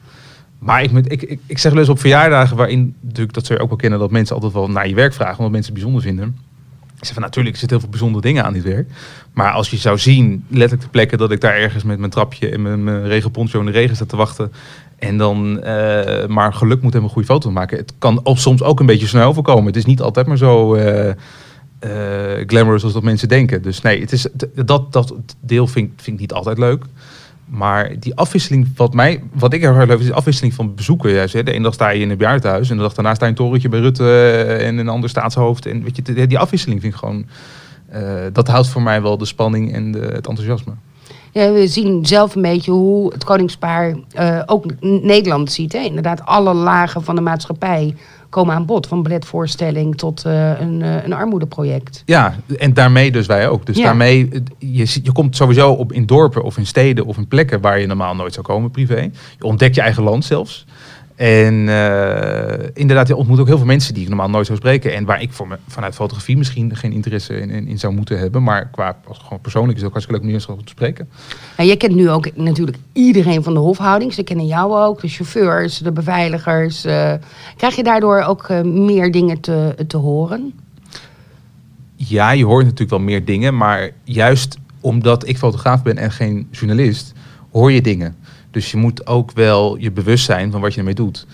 Maar 0.58 0.82
ik, 0.82 0.90
ik, 0.92 1.22
ik, 1.22 1.40
ik 1.46 1.58
zeg 1.58 1.72
wel 1.72 1.80
eens 1.80 1.90
op 1.90 2.00
verjaardagen 2.00 2.56
waarin, 2.56 2.94
natuurlijk, 3.00 3.34
dat 3.34 3.46
je 3.46 3.58
ook 3.58 3.68
wel 3.68 3.78
kennen, 3.78 3.98
dat 3.98 4.10
mensen 4.10 4.34
altijd 4.34 4.52
wel 4.52 4.70
naar 4.70 4.88
je 4.88 4.94
werk 4.94 5.14
vragen, 5.14 5.36
omdat 5.36 5.52
mensen 5.52 5.72
het 5.72 5.82
bijzonder 5.82 6.02
vinden. 6.02 6.36
Ik 7.00 7.06
van 7.12 7.22
natuurlijk, 7.22 7.54
er 7.54 7.60
zitten 7.60 7.78
heel 7.78 7.80
veel 7.80 7.98
bijzondere 7.98 8.26
dingen 8.26 8.44
aan 8.44 8.52
dit 8.52 8.62
werk. 8.62 8.88
Maar 9.32 9.52
als 9.52 9.70
je 9.70 9.76
zou 9.76 9.98
zien, 9.98 10.44
letterlijk 10.48 10.82
de 10.82 10.88
plekken 10.88 11.18
dat 11.18 11.30
ik 11.30 11.40
daar 11.40 11.54
ergens 11.54 11.84
met 11.84 11.98
mijn 11.98 12.10
trapje 12.10 12.48
en 12.48 12.62
mijn, 12.62 12.84
mijn 12.84 13.06
regenponcho 13.06 13.60
in 13.60 13.66
de 13.66 13.72
regen 13.72 13.96
sta 13.96 14.04
te 14.04 14.16
wachten. 14.16 14.52
En 14.98 15.18
dan 15.18 15.62
eh, 15.62 16.26
maar 16.26 16.52
geluk 16.52 16.82
moet 16.82 16.92
hebben 16.92 17.02
een 17.02 17.14
goede 17.14 17.28
foto 17.28 17.50
maken. 17.50 17.78
Het 17.78 17.92
kan 17.98 18.20
ook 18.22 18.38
soms 18.38 18.62
ook 18.62 18.80
een 18.80 18.86
beetje 18.86 19.06
snel 19.06 19.28
overkomen. 19.28 19.66
Het 19.66 19.76
is 19.76 19.84
niet 19.84 20.00
altijd 20.00 20.26
maar 20.26 20.36
zo 20.36 20.74
eh, 20.74 21.08
eh, 21.08 22.46
glamorous 22.46 22.84
als 22.84 22.92
dat 22.92 23.02
mensen 23.02 23.28
denken. 23.28 23.62
Dus 23.62 23.80
nee, 23.80 24.00
het 24.00 24.12
is, 24.12 24.26
dat, 24.54 24.92
dat 24.92 25.14
deel 25.40 25.66
vind, 25.66 25.90
vind 25.96 26.16
ik 26.16 26.20
niet 26.20 26.32
altijd 26.32 26.58
leuk. 26.58 26.84
Maar 27.50 27.98
die 27.98 28.14
afwisseling, 28.14 28.68
wat, 28.76 28.94
mij, 28.94 29.22
wat 29.32 29.52
ik 29.52 29.62
erg 29.62 29.86
leuk 29.86 29.98
is 29.98 30.06
de 30.06 30.14
afwisseling 30.14 30.54
van 30.54 30.74
bezoeken. 30.74 31.12
Juist. 31.12 31.32
De 31.32 31.52
ene 31.52 31.62
dag 31.62 31.74
sta 31.74 31.88
je 31.88 32.00
in 32.00 32.08
het 32.08 32.18
bejaardenhuis 32.18 32.70
en 32.70 32.76
de 32.76 32.82
dag 32.82 32.94
daarna 32.94 33.14
sta 33.14 33.26
je 33.26 33.30
in 33.32 33.36
een 33.36 33.44
torentje 33.44 33.68
bij 33.68 33.80
Rutte 33.80 34.04
eh, 34.04 34.66
en 34.66 34.78
een 34.78 34.88
ander 34.88 35.10
staatshoofd. 35.10 35.66
En 35.66 35.82
weet 35.82 35.96
je, 35.96 36.26
die 36.26 36.38
afwisseling 36.38 36.80
vind 36.80 36.92
ik 36.92 36.98
gewoon, 36.98 37.26
eh, 37.88 38.02
dat 38.32 38.48
houdt 38.48 38.68
voor 38.68 38.82
mij 38.82 39.02
wel 39.02 39.18
de 39.18 39.24
spanning 39.24 39.72
en 39.72 39.92
de, 39.92 39.98
het 39.98 40.26
enthousiasme. 40.26 40.72
Ja, 41.32 41.52
we 41.52 41.66
zien 41.66 42.06
zelf 42.06 42.34
een 42.34 42.42
beetje 42.42 42.70
hoe 42.70 43.12
het 43.12 43.24
koningspaar 43.24 43.96
eh, 44.12 44.42
ook 44.46 44.64
Nederland 44.80 45.52
ziet. 45.52 45.72
Hè? 45.72 45.78
Inderdaad, 45.78 46.24
alle 46.24 46.54
lagen 46.54 47.04
van 47.04 47.14
de 47.14 47.20
maatschappij 47.20 47.94
komen 48.28 48.54
aan 48.54 48.66
bod. 48.66 48.86
Van 48.86 49.02
balletvoorstelling 49.02 49.96
tot 49.96 50.24
eh, 50.24 50.60
een, 50.60 50.82
eh, 50.82 51.04
een 51.04 51.12
armoedeproject. 51.12 52.02
Ja, 52.06 52.34
en 52.58 52.74
daarmee 52.74 53.10
dus 53.10 53.26
wij 53.26 53.48
ook. 53.48 53.66
Dus 53.66 53.76
Ja. 53.76 53.84
daarmee, 53.84 54.28
eh, 54.32 54.40
je, 54.58 55.00
je 55.02 55.12
komt 55.12 55.36
sowieso 55.36 55.72
op 55.72 55.92
in 55.92 56.06
dorpen 56.06 56.42
of 56.42 56.56
in 56.56 56.66
steden 56.66 57.04
of 57.04 57.16
in 57.16 57.28
plekken 57.28 57.60
waar 57.60 57.80
je 57.80 57.86
normaal 57.86 58.14
nooit 58.14 58.34
zou 58.34 58.46
komen 58.46 58.70
privé. 58.70 59.10
Je 59.38 59.44
ontdekt 59.44 59.74
je 59.74 59.80
eigen 59.80 60.02
land 60.02 60.24
zelfs. 60.24 60.64
En 61.18 61.68
eh, 61.68 62.68
inderdaad, 62.74 63.08
je 63.08 63.16
ontmoet 63.16 63.38
ook 63.40 63.46
heel 63.46 63.56
veel 63.56 63.66
mensen 63.66 63.94
die 63.94 64.02
ik 64.02 64.08
normaal 64.08 64.30
nooit 64.30 64.46
zou 64.46 64.58
spreken. 64.58 64.94
En 64.94 65.04
waar 65.04 65.22
ik 65.22 65.32
voor 65.32 65.48
me, 65.48 65.56
vanuit 65.66 65.94
fotografie 65.94 66.36
misschien 66.36 66.76
geen 66.76 66.92
interesse 66.92 67.40
in, 67.40 67.50
in, 67.50 67.66
in 67.66 67.78
zou 67.78 67.94
moeten 67.94 68.18
hebben. 68.18 68.42
Maar 68.42 68.68
qua 68.70 68.96
als 69.08 69.18
gewoon 69.18 69.40
persoonlijk 69.40 69.76
is 69.76 69.82
het 69.82 69.86
ook 69.86 69.92
hartstikke 69.92 70.20
leuk 70.20 70.46
om 70.46 70.54
eens 70.54 70.64
te 70.64 70.70
spreken. 70.70 71.08
Nou, 71.56 71.68
jij 71.68 71.76
kent 71.76 71.94
nu 71.94 72.10
ook 72.10 72.36
natuurlijk 72.36 72.76
iedereen 72.92 73.42
van 73.42 73.54
de 73.54 73.58
hofhouding. 73.58 74.12
Ze 74.12 74.22
kennen 74.22 74.46
jou 74.46 74.74
ook, 74.74 75.00
de 75.00 75.08
chauffeurs, 75.08 75.78
de 75.78 75.92
beveiligers. 75.92 76.84
eh. 76.84 77.12
krijg 77.56 77.76
je 77.76 77.82
daardoor 77.82 78.20
ook 78.20 78.48
eh, 78.48 78.62
meer 78.62 79.10
dingen 79.10 79.40
te, 79.40 79.74
te 79.86 79.96
horen? 79.96 80.52
Ja, 81.96 82.30
je 82.30 82.44
hoort 82.44 82.64
natuurlijk 82.64 82.90
wel 82.90 83.00
meer 83.00 83.24
dingen. 83.24 83.56
Maar 83.56 83.90
juist 84.04 84.58
omdat 84.80 85.28
ik 85.28 85.38
fotograaf 85.38 85.82
ben 85.82 85.96
en 85.96 86.10
geen 86.10 86.48
journalist, 86.50 87.12
hoor 87.50 87.72
je 87.72 87.80
dingen. 87.80 88.16
Dus 88.58 88.70
je 88.70 88.76
moet 88.76 89.06
ook 89.06 89.32
wel 89.32 89.76
je 89.76 89.90
bewust 89.90 90.24
zijn 90.24 90.50
van 90.50 90.60
wat 90.60 90.72
je 90.72 90.78
ermee 90.78 90.94
doet. 90.94 91.26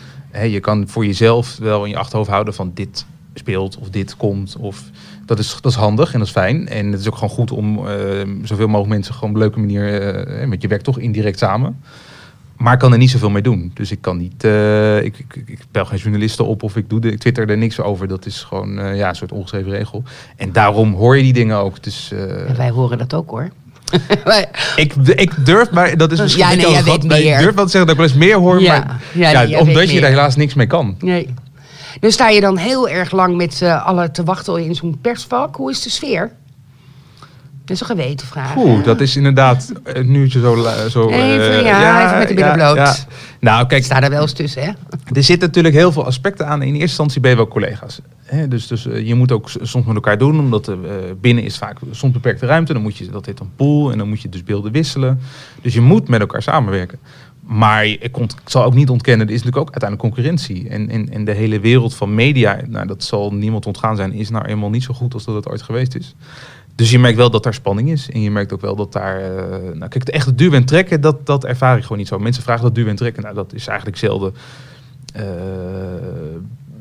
Je 0.48 0.60
kan 0.60 0.88
voor 0.88 1.06
jezelf 1.06 1.56
wel 1.56 1.84
in 1.84 1.90
je 1.90 1.96
achterhoofd 1.96 2.30
houden 2.30 2.54
van 2.54 2.70
dit 2.74 3.06
speelt 3.34 3.78
of 3.78 3.90
dit 3.90 4.16
komt. 4.16 4.56
Of, 4.58 4.82
dat, 5.26 5.38
is, 5.38 5.58
dat 5.60 5.72
is 5.72 5.78
handig 5.78 6.12
en 6.12 6.18
dat 6.18 6.26
is 6.28 6.32
fijn. 6.32 6.68
En 6.68 6.92
het 6.92 7.00
is 7.00 7.06
ook 7.06 7.14
gewoon 7.14 7.30
goed 7.30 7.50
om 7.50 7.86
eh, 7.88 7.94
zoveel 8.42 8.66
mogelijk 8.66 8.88
mensen 8.88 9.14
gewoon 9.14 9.28
op 9.30 9.36
een 9.36 9.42
leuke 9.42 9.58
manier... 9.58 10.14
eh, 10.16 10.46
met 10.46 10.62
je 10.62 10.68
werkt 10.68 10.84
toch 10.84 10.98
indirect 10.98 11.38
samen. 11.38 11.80
Maar 12.56 12.72
ik 12.72 12.78
kan 12.78 12.92
er 12.92 12.98
niet 12.98 13.10
zoveel 13.10 13.30
mee 13.30 13.42
doen. 13.42 13.70
Dus 13.74 13.90
ik 13.90 14.00
kan 14.00 14.16
niet. 14.16 14.44
eh, 14.44 15.02
ik, 15.02 15.18
ik, 15.18 15.42
ik 15.46 15.58
bel 15.70 15.84
geen 15.84 15.98
journalisten 15.98 16.46
op 16.46 16.62
of 16.62 16.76
ik, 16.76 16.90
doe 16.90 17.00
de, 17.00 17.12
ik 17.12 17.18
twitter 17.18 17.50
er 17.50 17.58
niks 17.58 17.80
over. 17.80 18.08
Dat 18.08 18.26
is 18.26 18.42
gewoon 18.42 18.96
ja, 18.96 19.08
een 19.08 19.16
soort 19.16 19.32
ongeschreven 19.32 19.70
regel. 19.70 20.02
En 20.36 20.52
daarom 20.52 20.92
hoor 20.94 21.16
je 21.16 21.22
die 21.22 21.32
dingen 21.32 21.56
ook. 21.56 21.82
Dus 21.82 22.12
wij 22.56 22.70
horen 22.70 22.98
dat 22.98 23.14
ook 23.14 23.30
hoor. 23.30 23.50
Ik, 24.76 24.94
ik 24.94 25.46
durf, 25.46 25.70
maar 25.70 25.96
dat 25.96 26.12
is 26.12 26.20
misschien 26.20 26.48
Ja, 26.48 26.54
nee, 26.54 26.70
jij 26.70 26.84
weet 26.84 27.02
meer. 27.02 27.38
Ik 27.38 27.38
durf 27.38 27.54
wel 27.54 27.64
te 27.64 27.70
zeggen 27.70 27.80
dat 27.80 27.90
ik 27.90 27.96
wel 27.96 28.06
eens 28.06 28.16
meer 28.16 28.36
hoor. 28.36 28.60
Ja, 28.60 28.78
maar 28.78 29.00
ja, 29.32 29.42
nee, 29.42 29.58
omdat 29.58 29.90
je 29.90 30.00
daar 30.00 30.10
helaas 30.10 30.36
niks 30.36 30.54
mee 30.54 30.66
kan. 30.66 30.96
nee. 30.98 31.34
Dan 32.00 32.12
sta 32.12 32.28
je 32.28 32.40
dan 32.40 32.56
heel 32.56 32.88
erg 32.88 33.12
lang 33.12 33.36
met 33.36 33.54
z'n 33.54 33.64
allen 33.64 34.12
te 34.12 34.24
wachten 34.24 34.64
in 34.64 34.74
zo'n 34.74 34.98
persvak. 35.00 35.56
Hoe 35.56 35.70
is 35.70 35.82
de 35.82 35.90
sfeer? 35.90 36.30
Is 37.66 37.80
een 37.80 37.86
geweten 37.86 38.26
vraag. 38.26 38.56
Oeh, 38.56 38.84
dat 38.84 39.00
is 39.00 39.16
inderdaad 39.16 39.72
een 39.82 40.14
uurtje 40.14 40.40
zo. 40.40 40.56
zo 40.88 41.08
Even, 41.08 41.58
eh, 41.58 41.64
ja, 41.64 42.06
even 42.06 42.18
met 42.18 42.28
de 42.28 42.34
billen. 42.34 42.96
Nou, 43.40 43.62
Ik 43.62 43.68
kijk, 43.68 43.84
sta 43.84 44.00
daar 44.00 44.10
wel 44.10 44.22
eens 44.22 44.32
tussen, 44.32 44.62
hè? 44.62 44.70
Er 45.12 45.22
zitten 45.22 45.48
natuurlijk 45.48 45.74
heel 45.74 45.92
veel 45.92 46.06
aspecten 46.06 46.46
aan. 46.46 46.62
In 46.62 46.68
eerste 46.68 46.80
instantie 46.80 47.20
ben 47.20 47.30
je 47.30 47.36
wel 47.36 47.48
collega's. 47.48 48.00
Hè? 48.24 48.48
Dus, 48.48 48.66
dus 48.66 48.86
eh, 48.86 49.06
je 49.06 49.14
moet 49.14 49.32
ook 49.32 49.50
soms 49.62 49.86
met 49.86 49.94
elkaar 49.94 50.18
doen, 50.18 50.38
omdat 50.38 50.66
er, 50.66 50.78
eh, 50.84 50.94
binnen 51.20 51.44
is 51.44 51.58
vaak 51.58 51.78
soms 51.90 52.12
beperkte 52.12 52.46
ruimte. 52.46 52.72
Dan 52.72 52.82
moet 52.82 52.96
je, 52.96 53.10
dat 53.10 53.26
heet 53.26 53.40
een 53.40 53.50
pool, 53.56 53.92
en 53.92 53.98
dan 53.98 54.08
moet 54.08 54.20
je 54.20 54.28
dus 54.28 54.44
beelden 54.44 54.72
wisselen. 54.72 55.20
Dus 55.62 55.74
je 55.74 55.80
moet 55.80 56.08
met 56.08 56.20
elkaar 56.20 56.42
samenwerken. 56.42 56.98
Maar 57.40 57.84
ik, 57.84 58.16
zal 58.44 58.64
ook 58.64 58.74
niet 58.74 58.90
ontkennen, 58.90 59.26
er 59.26 59.32
is 59.32 59.42
natuurlijk 59.42 59.68
ook 59.68 59.80
uiteindelijk 59.80 60.14
concurrentie. 60.14 60.68
En, 60.68 60.90
en, 60.90 61.12
en 61.12 61.24
de 61.24 61.32
hele 61.32 61.60
wereld 61.60 61.94
van 61.94 62.14
media, 62.14 62.60
nou, 62.66 62.86
dat 62.86 63.04
zal 63.04 63.34
niemand 63.34 63.66
ontgaan 63.66 63.96
zijn, 63.96 64.12
is 64.12 64.30
nou 64.30 64.44
eenmaal 64.44 64.70
niet 64.70 64.82
zo 64.82 64.94
goed 64.94 65.14
als 65.14 65.24
dat 65.24 65.34
het 65.34 65.48
ooit 65.48 65.62
geweest 65.62 65.94
is. 65.94 66.14
Dus 66.76 66.90
je 66.90 66.98
merkt 66.98 67.16
wel 67.16 67.30
dat 67.30 67.42
daar 67.42 67.54
spanning 67.54 67.90
is. 67.90 68.10
En 68.10 68.20
je 68.20 68.30
merkt 68.30 68.52
ook 68.52 68.60
wel 68.60 68.76
dat 68.76 68.92
daar... 68.92 69.20
eh, 69.20 69.58
nou 69.62 69.78
kijk, 69.78 69.94
het 69.94 70.10
echte 70.10 70.34
duwen 70.34 70.56
en 70.56 70.64
trekken, 70.64 71.00
dat, 71.00 71.26
dat 71.26 71.44
ervaar 71.44 71.76
ik 71.76 71.82
gewoon 71.82 71.98
niet 71.98 72.08
zo. 72.08 72.18
Mensen 72.18 72.42
vragen 72.42 72.62
dat 72.62 72.74
duwen 72.74 72.90
en 72.90 72.96
trekken. 72.96 73.22
Nou, 73.22 73.34
dat 73.34 73.52
is 73.52 73.66
eigenlijk 73.66 73.98
zelden. 73.98 74.34
Eh, 75.14 75.24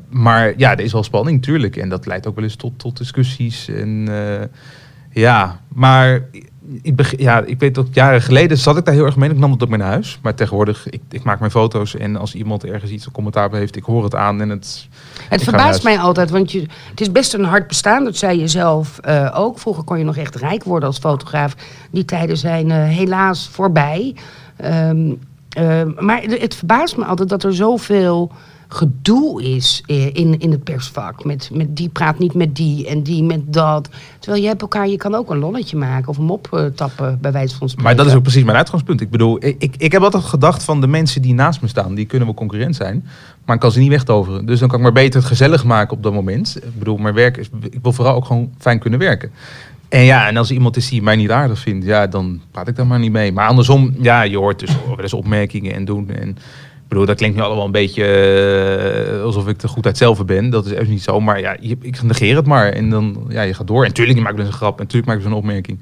maar 0.08 0.54
ja, 0.56 0.72
er 0.72 0.84
is 0.84 0.92
wel 0.92 1.02
spanning, 1.02 1.42
tuurlijk. 1.42 1.76
En 1.76 1.88
dat 1.88 2.06
leidt 2.06 2.26
ook 2.26 2.34
wel 2.34 2.44
eens 2.44 2.56
tot, 2.56 2.78
tot 2.78 2.96
discussies. 2.96 3.68
En 3.68 4.08
eh, 4.08 4.46
ja, 5.10 5.60
maar 5.68 6.28
ik, 6.82 7.20
ja, 7.20 7.40
ik 7.40 7.58
weet 7.58 7.74
dat 7.74 7.86
jaren 7.92 8.22
geleden 8.22 8.58
zat 8.58 8.76
ik 8.76 8.84
daar 8.84 8.94
heel 8.94 9.04
erg 9.04 9.16
mee. 9.16 9.30
Ik 9.30 9.38
nam 9.38 9.50
het 9.50 9.62
op 9.62 9.68
mijn 9.68 9.80
huis. 9.80 10.18
Maar 10.22 10.34
tegenwoordig, 10.34 10.90
ik, 10.90 11.00
ik 11.10 11.22
maak 11.22 11.38
mijn 11.38 11.50
foto's. 11.50 11.96
En 11.96 12.16
als 12.16 12.34
iemand 12.34 12.64
ergens 12.64 12.90
iets 12.90 13.06
een 13.06 13.12
commentaar 13.12 13.52
heeft, 13.52 13.76
ik 13.76 13.84
hoor 13.84 14.04
het 14.04 14.14
aan. 14.14 14.40
En 14.40 14.48
het, 14.48 14.88
Het 15.28 15.42
verbaast 15.42 15.82
mij 15.82 15.98
altijd, 15.98 16.30
want 16.30 16.52
je, 16.52 16.66
het 16.90 17.00
is 17.00 17.12
best 17.12 17.34
een 17.34 17.44
hard 17.44 17.68
bestaan. 17.68 18.04
Dat 18.04 18.16
zei 18.16 18.40
je 18.40 18.48
zelf 18.48 18.98
eh, 18.98 19.32
ook. 19.34 19.58
Vroeger 19.58 19.84
kon 19.84 19.98
je 19.98 20.04
nog 20.04 20.16
echt 20.16 20.34
rijk 20.34 20.64
worden 20.64 20.88
als 20.88 20.98
fotograaf. 20.98 21.54
Die 21.90 22.04
tijden 22.04 22.36
zijn 22.36 22.70
eh, 22.70 22.84
helaas 22.84 23.48
voorbij. 23.48 24.14
Ehm, 24.56 25.12
eh, 25.48 25.82
maar 25.98 26.22
het 26.22 26.40
het 26.40 26.54
verbaast 26.54 26.96
me 26.96 27.04
altijd 27.04 27.28
dat 27.28 27.42
er 27.44 27.54
zoveel 27.54 28.32
gedoe 28.68 29.42
is 29.42 29.82
eh, 29.86 30.06
in, 30.06 30.38
in 30.38 30.50
het 30.50 30.64
persvak. 30.64 31.24
Met, 31.24 31.50
met 31.52 31.76
die 31.76 31.88
praat 31.88 32.18
niet 32.18 32.34
met 32.34 32.56
die 32.56 32.88
en 32.88 33.02
die 33.02 33.22
met 33.22 33.52
dat. 33.52 33.88
Terwijl 34.18 34.42
je 34.42 34.48
hebt 34.48 34.62
elkaar, 34.62 34.88
je 34.88 34.96
kan 34.96 35.14
ook 35.14 35.30
een 35.30 35.38
lolletje 35.38 35.76
maken 35.76 36.08
of 36.08 36.16
hem 36.16 36.30
optappen, 36.30 37.18
bij 37.20 37.32
wijze 37.32 37.56
van 37.56 37.68
spreken. 37.68 37.84
Maar 37.84 37.96
dat 37.96 38.12
is 38.12 38.14
ook 38.14 38.22
precies 38.22 38.44
mijn 38.44 38.56
uitgangspunt. 38.56 39.00
Ik 39.00 39.10
bedoel, 39.10 39.44
ik, 39.44 39.74
ik, 39.76 39.92
heb 39.92 40.02
altijd 40.02 40.24
gedacht 40.24 40.62
van 40.62 40.80
de 40.80 40.86
mensen 40.86 41.22
die 41.22 41.34
naast 41.34 41.60
me 41.60 41.68
staan, 41.68 41.94
die 41.94 42.06
kunnen 42.06 42.26
wel 42.26 42.36
concurrent 42.36 42.76
zijn. 42.76 43.06
Maar 43.44 43.54
ik 43.54 43.60
kan 43.60 43.72
ze 43.72 43.78
niet 43.78 43.88
wegtoveren. 43.88 44.46
Dus 44.46 44.58
dan 44.58 44.68
kan 44.68 44.78
ik 44.78 44.84
maar 44.84 44.92
beter 44.92 45.20
het 45.20 45.28
gezellig 45.28 45.64
maken 45.64 45.96
op 45.96 46.02
dat 46.02 46.12
moment. 46.12 46.56
Ik 46.56 46.78
bedoel, 46.78 46.96
mijn 46.96 47.14
werk 47.14 47.36
is, 47.36 47.48
ik 47.70 47.78
wil 47.82 47.92
vooral 47.92 48.14
ook 48.14 48.24
gewoon 48.24 48.52
fijn 48.58 48.78
kunnen 48.78 48.98
werken. 48.98 49.30
En 49.88 50.02
ja, 50.02 50.28
en 50.28 50.36
als 50.36 50.50
iemand 50.50 50.76
is 50.76 50.88
die 50.88 51.02
mij 51.02 51.16
niet 51.16 51.30
aardig 51.30 51.58
vindt, 51.58 51.84
ja, 51.84 52.06
dan 52.06 52.40
praat 52.50 52.68
ik 52.68 52.76
daar 52.76 52.86
maar 52.86 52.98
niet 52.98 53.12
mee. 53.12 53.32
Maar 53.32 53.48
andersom, 53.48 53.94
ja, 53.98 54.22
je 54.22 54.36
hoort 54.36 54.58
dus 54.58 54.76
wel 54.86 55.00
eens 55.00 55.14
opmerkingen 55.14 55.74
en 55.74 55.84
doen. 55.84 56.10
En 56.10 56.36
bedoel, 56.94 57.06
dat 57.06 57.16
klinkt 57.16 57.36
nu 57.36 57.42
allemaal 57.42 57.64
een 57.64 57.70
beetje 57.70 58.04
eh, 58.04 59.22
alsof 59.22 59.48
ik 59.48 59.58
de 59.58 59.68
goedheid 59.68 59.96
zelf 59.96 60.24
ben. 60.24 60.50
Dat 60.50 60.66
is 60.66 60.72
echt 60.72 60.88
niet 60.88 61.02
zo. 61.02 61.20
Maar 61.20 61.40
ja, 61.40 61.56
je, 61.60 61.76
ik 61.80 62.02
negeer 62.02 62.36
het 62.36 62.46
maar. 62.46 62.68
En 62.68 62.90
dan, 62.90 63.26
ja, 63.28 63.42
je 63.42 63.54
gaat 63.54 63.66
door. 63.66 63.82
En 63.82 63.88
natuurlijk 63.88 64.18
maak 64.18 64.30
ik 64.30 64.36
dus 64.36 64.46
een 64.46 64.52
grap. 64.52 64.78
En 64.78 64.82
natuurlijk 64.82 65.06
maak 65.06 65.16
dus 65.16 65.26
een 65.26 65.32
opmerking. 65.32 65.80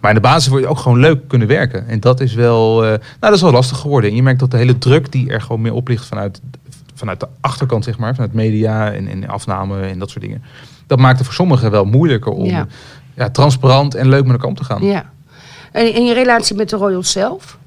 Maar 0.00 0.10
in 0.10 0.16
de 0.16 0.22
basis 0.22 0.48
wil 0.48 0.58
je 0.58 0.66
ook 0.66 0.78
gewoon 0.78 0.98
leuk 0.98 1.28
kunnen 1.28 1.48
werken. 1.48 1.88
En 1.88 2.00
dat 2.00 2.20
is 2.20 2.34
wel, 2.34 2.82
eh, 2.82 2.88
nou, 2.88 3.00
dat 3.20 3.34
is 3.34 3.40
wel 3.40 3.50
lastig 3.52 3.78
geworden. 3.78 4.10
En 4.10 4.16
je 4.16 4.22
merkt 4.22 4.40
dat 4.40 4.50
de 4.50 4.56
hele 4.56 4.78
druk 4.78 5.12
die 5.12 5.30
er 5.30 5.40
gewoon 5.40 5.60
meer 5.60 5.74
op 5.74 5.88
ligt 5.88 6.06
vanuit, 6.06 6.40
vanuit 6.94 7.20
de 7.20 7.28
achterkant, 7.40 7.84
zeg 7.84 7.98
maar, 7.98 8.14
vanuit 8.14 8.32
media 8.32 8.92
en, 8.92 9.08
en 9.08 9.28
afname 9.28 9.80
en 9.80 9.98
dat 9.98 10.10
soort 10.10 10.24
dingen. 10.24 10.42
Dat 10.86 10.98
maakt 10.98 11.16
het 11.16 11.26
voor 11.26 11.34
sommigen 11.34 11.70
wel 11.70 11.84
moeilijker 11.84 12.32
om 12.32 12.44
Ja. 12.44 12.66
ja. 13.14 13.30
transparant 13.30 13.94
en 13.94 14.08
leuk 14.08 14.22
met 14.22 14.32
elkaar 14.32 14.48
om 14.48 14.54
te 14.54 14.64
gaan. 14.64 14.84
Ja. 14.84 15.10
En 15.72 15.94
in 15.94 16.04
je 16.04 16.14
relatie 16.14 16.56
met 16.56 16.70
de 16.70 16.76
Royals 16.76 17.12
zelf? 17.12 17.58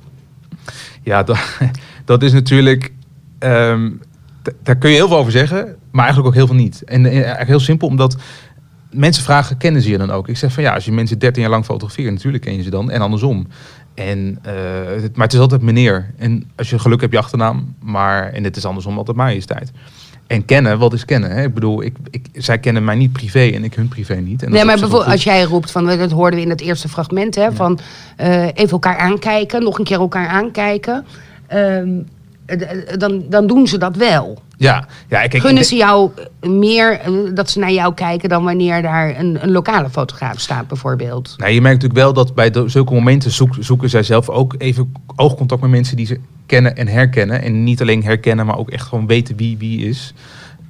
Ja, 1.03 1.23
dat, 1.23 1.39
dat 2.05 2.23
is 2.23 2.31
natuurlijk. 2.33 2.91
ehm, 3.39 3.91
daar 4.63 4.75
kun 4.75 4.89
je 4.89 4.95
heel 4.95 5.07
veel 5.07 5.17
over 5.17 5.31
zeggen, 5.31 5.75
maar 5.91 6.03
eigenlijk 6.03 6.27
ook 6.27 6.35
heel 6.37 6.47
veel 6.47 6.63
niet. 6.63 6.83
En, 6.83 7.05
eh, 7.05 7.15
eigenlijk 7.15 7.47
heel 7.47 7.59
simpel, 7.59 7.87
omdat 7.87 8.17
mensen 8.91 9.23
vragen: 9.23 9.57
kennen 9.57 9.81
ze 9.81 9.89
je 9.89 9.97
dan 9.97 10.11
ook? 10.11 10.27
Ik 10.27 10.37
zeg 10.37 10.53
van 10.53 10.63
ja, 10.63 10.73
als 10.73 10.85
je 10.85 10.91
mensen 10.91 11.19
13 11.19 11.41
jaar 11.41 11.51
lang 11.51 11.65
fotografeert, 11.65 12.11
natuurlijk 12.11 12.43
ken 12.43 12.55
je 12.55 12.63
ze 12.63 12.69
dan. 12.69 12.91
En 12.91 13.01
andersom. 13.01 13.47
En, 13.93 14.39
eh, 14.41 14.53
maar 15.13 15.25
het 15.25 15.33
is 15.33 15.39
altijd 15.39 15.61
meneer. 15.61 16.13
En 16.17 16.51
als 16.55 16.69
je 16.69 16.79
geluk 16.79 17.01
hebt, 17.01 17.13
je 17.13 17.19
achternaam. 17.19 17.75
Maar, 17.81 18.31
en 18.31 18.43
het 18.43 18.55
is 18.55 18.65
andersom 18.65 18.97
altijd 18.97 19.17
majesteit. 19.17 19.71
En 20.33 20.45
kennen, 20.45 20.79
wat 20.79 20.93
is 20.93 21.05
kennen? 21.05 21.31
Hè? 21.31 21.43
Ik 21.43 21.53
bedoel, 21.53 21.83
ik, 21.83 21.95
ik, 22.09 22.25
zij 22.33 22.59
kennen 22.59 22.83
mij 22.83 22.95
niet 22.95 23.11
privé 23.11 23.51
en 23.53 23.63
ik 23.63 23.73
hun 23.73 23.87
privé 23.87 24.15
niet. 24.15 24.43
En 24.43 24.51
Nee, 24.51 24.65
maar 24.65 24.79
bijvoorbeeld 24.79 25.11
als 25.11 25.23
jij 25.23 25.43
roept 25.43 25.71
van, 25.71 25.85
dat 25.85 26.11
hoorden 26.11 26.39
we 26.39 26.45
in 26.45 26.49
het 26.49 26.61
eerste 26.61 26.89
fragment, 26.89 27.35
hè, 27.35 27.51
van 27.51 27.79
eh, 28.17 28.45
even 28.45 28.69
elkaar 28.69 28.97
aankijken, 28.97 29.63
nog 29.63 29.77
een 29.77 29.83
keer 29.83 29.99
elkaar 29.99 30.27
aankijken, 30.27 31.05
ehm, 31.47 31.61
eh, 31.61 31.83
dan, 32.97 33.23
dan 33.29 33.47
doen 33.47 33.67
ze 33.67 33.77
dat 33.77 33.95
wel. 33.95 34.41
Ja, 34.57 34.87
ja 35.09 35.27
kijk, 35.27 35.43
Gunnen 35.43 35.65
ze 35.65 35.75
jou 35.75 36.11
meer 36.41 36.99
eh, 36.99 37.11
dat 37.33 37.49
ze 37.49 37.59
naar 37.59 37.71
jou 37.71 37.93
kijken 37.93 38.29
dan 38.29 38.43
wanneer 38.43 38.81
daar 38.81 39.19
een, 39.19 39.37
een 39.43 39.51
lokale 39.51 39.89
fotograaf 39.89 40.39
staat, 40.39 40.67
bijvoorbeeld? 40.67 41.33
Nou, 41.37 41.51
je 41.51 41.61
merkt 41.61 41.81
natuurlijk 41.81 42.05
wel 42.05 42.13
dat 42.13 42.35
bij 42.35 42.49
de- 42.49 42.69
zulke 42.69 42.93
momenten 42.93 43.31
zoek- 43.31 43.55
zoeken 43.59 43.89
zij 43.89 44.03
zelf 44.03 44.29
ook 44.29 44.55
even 44.57 44.93
oogcontact 45.15 45.61
met 45.61 45.69
mensen 45.69 45.97
die 45.97 46.05
ze 46.05 46.19
kennen 46.45 46.75
en 46.75 46.87
herkennen. 46.87 47.41
En 47.41 47.63
niet 47.63 47.81
alleen 47.81 48.03
herkennen, 48.03 48.45
maar 48.45 48.57
ook 48.57 48.69
echt 48.69 48.87
gewoon 48.87 49.07
weten 49.07 49.35
wie 49.35 49.57
wie 49.57 49.87
is. 49.87 50.13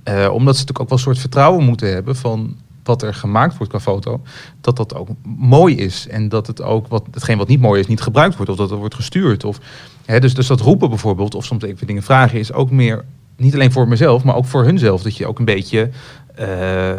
Eh, 0.04 0.14
omdat 0.16 0.56
ze 0.56 0.62
natuurlijk 0.62 0.80
ook 0.80 0.90
wel 0.90 0.98
een 0.98 1.04
soort 1.04 1.20
vertrouwen 1.20 1.64
moeten 1.64 1.94
hebben 1.94 2.16
van 2.16 2.56
wat 2.84 3.02
er 3.02 3.14
gemaakt 3.14 3.58
wordt 3.58 3.72
qua 3.72 3.80
foto. 3.80 4.22
Dat 4.62 4.78
dat 4.78 4.96
ook 4.96 5.10
mooi 5.38 5.76
is. 5.76 6.08
En 6.08 6.30
dat 6.30 6.48
het 6.48 6.62
ook, 6.62 6.88
wat, 6.88 7.04
hetgeen 7.12 7.38
wat 7.38 7.48
niet 7.48 7.62
mooi 7.62 7.80
is, 7.80 7.88
niet 7.88 8.02
gebruikt 8.02 8.36
wordt. 8.36 8.52
Of 8.52 8.58
dat 8.58 8.72
er 8.72 8.78
wordt 8.78 8.96
gestuurd. 8.96 9.44
Of, 9.44 9.60
hè, 10.06 10.20
dus, 10.20 10.34
dus 10.34 10.48
dat 10.48 10.60
roepen 10.60 10.90
bijvoorbeeld, 10.90 11.36
of 11.36 11.46
soms 11.46 11.64
even 11.64 11.88
dingen 11.88 12.04
vragen, 12.04 12.40
is 12.40 12.54
ook 12.54 12.72
meer, 12.72 13.06
niet 13.38 13.54
alleen 13.54 13.72
voor 13.72 13.88
mezelf, 13.88 14.24
maar 14.24 14.36
ook 14.36 14.46
voor 14.46 14.64
hunzelf. 14.64 15.02
Dat 15.02 15.18
je 15.18 15.28
ook 15.28 15.40
een 15.40 15.46
beetje 15.46 15.90
eh, 16.36 16.92
eh, 16.92 16.98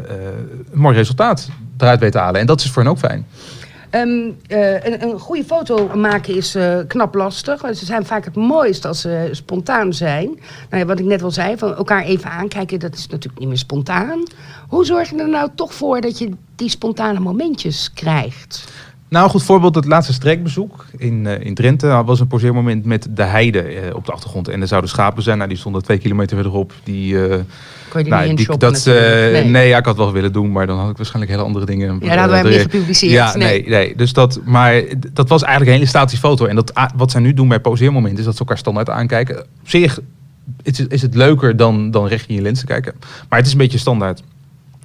een 0.73 0.81
mooi 0.81 0.97
resultaat 0.97 1.49
eruit 1.79 2.01
weet 2.01 2.13
te 2.13 2.19
halen. 2.19 2.41
En 2.41 2.47
dat 2.47 2.61
is 2.61 2.71
voor 2.71 2.83
hen 2.83 2.91
ook 2.91 2.99
fijn. 2.99 3.27
Ehm, 3.95 4.31
eh, 4.47 4.85
een, 4.85 5.03
een 5.03 5.19
goede 5.19 5.45
foto 5.45 5.97
maken 5.97 6.37
is 6.37 6.55
eh, 6.55 6.79
knap 6.87 7.15
lastig. 7.15 7.61
Ze 7.61 7.85
zijn 7.85 8.07
vaak 8.07 8.25
het 8.25 8.37
mooist 8.37 8.85
als 8.85 9.01
ze 9.01 9.29
spontaan 9.31 9.93
zijn. 9.93 10.39
Nou 10.71 10.85
wat 10.85 10.99
ik 10.99 11.05
net 11.05 11.23
al 11.23 11.31
zei, 11.31 11.57
van 11.57 11.75
elkaar 11.75 12.03
even 12.03 12.31
aankijken, 12.31 12.81
dat 12.81 12.95
is 12.95 13.07
natuurlijk 13.07 13.39
niet 13.39 13.49
meer 13.49 13.59
spontaan. 13.59 14.23
Hoe 14.69 14.85
zorg 14.85 15.11
je 15.11 15.17
er 15.17 15.29
nou 15.29 15.51
toch 15.55 15.75
voor 15.75 16.01
dat 16.01 16.19
je 16.19 16.31
die 16.57 16.69
spontane 16.69 17.21
momentjes 17.21 17.93
krijgt? 17.93 18.73
Nou, 19.09 19.31
goed 19.31 19.43
voorbeeld, 19.43 19.75
het 19.75 19.85
laatste 19.85 20.13
streekbezoek 20.13 20.87
in, 20.97 21.27
eh, 21.27 21.47
in 21.47 21.55
Drenthe 21.55 22.05
was 22.05 22.21
een 22.21 22.27
poseermoment 22.27 22.85
met 22.85 23.07
de 23.11 23.23
heide 23.23 23.93
op 23.95 24.07
de 24.07 24.13
achtergrond. 24.13 24.49
En 24.49 24.61
er 24.61 24.69
zouden 24.69 24.91
schapen 24.91 25.23
zijn, 25.23 25.37
nou, 25.37 25.49
die 25.49 25.59
stonden 25.59 25.83
twee 25.83 25.99
kilometer 25.99 26.37
verderop. 26.37 26.73
Die, 26.85 27.17
Kon 27.95 28.05
je 28.05 28.11
nou, 28.11 28.29
niet 28.29 28.37
die- 28.37 28.47
shoppen 28.47 28.73
dat, 28.73 28.87
eh, 28.87 29.45
nee. 29.45 29.69
ja, 29.69 29.79
ik 29.79 29.85
had 29.85 29.97
wel 29.97 30.13
willen 30.13 30.33
doen, 30.33 30.53
maar 30.53 30.67
dan 30.67 30.79
had 30.79 30.91
ik 30.91 30.97
waarschijnlijk 30.97 31.33
hele 31.33 31.45
andere 31.47 31.67
dingen. 31.67 31.87
Ja, 32.01 32.09
dat 32.09 32.09
hadden 32.09 32.29
wij 32.31 32.39
hem 32.39 32.51
niet 32.51 32.61
gepubliceerd. 32.61 33.13
Ja, 33.13 33.37
Nee. 33.37 33.61
nee, 33.63 33.69
nee. 33.69 33.97
Dus 33.97 34.13
dat, 34.13 34.41
maar 34.45 34.83
dat 35.13 35.29
was 35.29 35.41
eigenlijk 35.43 35.71
een 35.71 35.77
hele 35.79 35.89
statische 35.89 36.21
foto. 36.21 36.47
En 36.47 36.55
dat, 36.55 36.79
a- 36.79 36.91
wat 36.97 37.11
zij 37.11 37.21
nu 37.21 37.35
doen 37.35 37.49
bij 37.49 37.61
poseermomenten, 37.61 38.19
is 38.19 38.25
dat 38.25 38.35
ze 38.35 38.41
elkaar 38.41 38.59
standaard 38.59 38.91
aankijken. 38.91 39.39
Op 39.41 39.47
zich 39.69 39.99
is, 40.63 40.79
het- 40.79 40.93
is 40.93 41.03
het 41.03 41.15
leuker 41.15 41.57
dan, 41.57 41.91
dan 41.91 42.07
recht 42.07 42.29
in 42.29 42.35
je 42.35 42.43
lens 42.43 42.61
te 42.61 42.67
kijken. 42.67 42.95
Maar 43.29 43.39
het 43.39 43.47
is 43.47 43.53
een 43.53 43.59
beetje 43.59 43.79
standaard. 43.79 44.23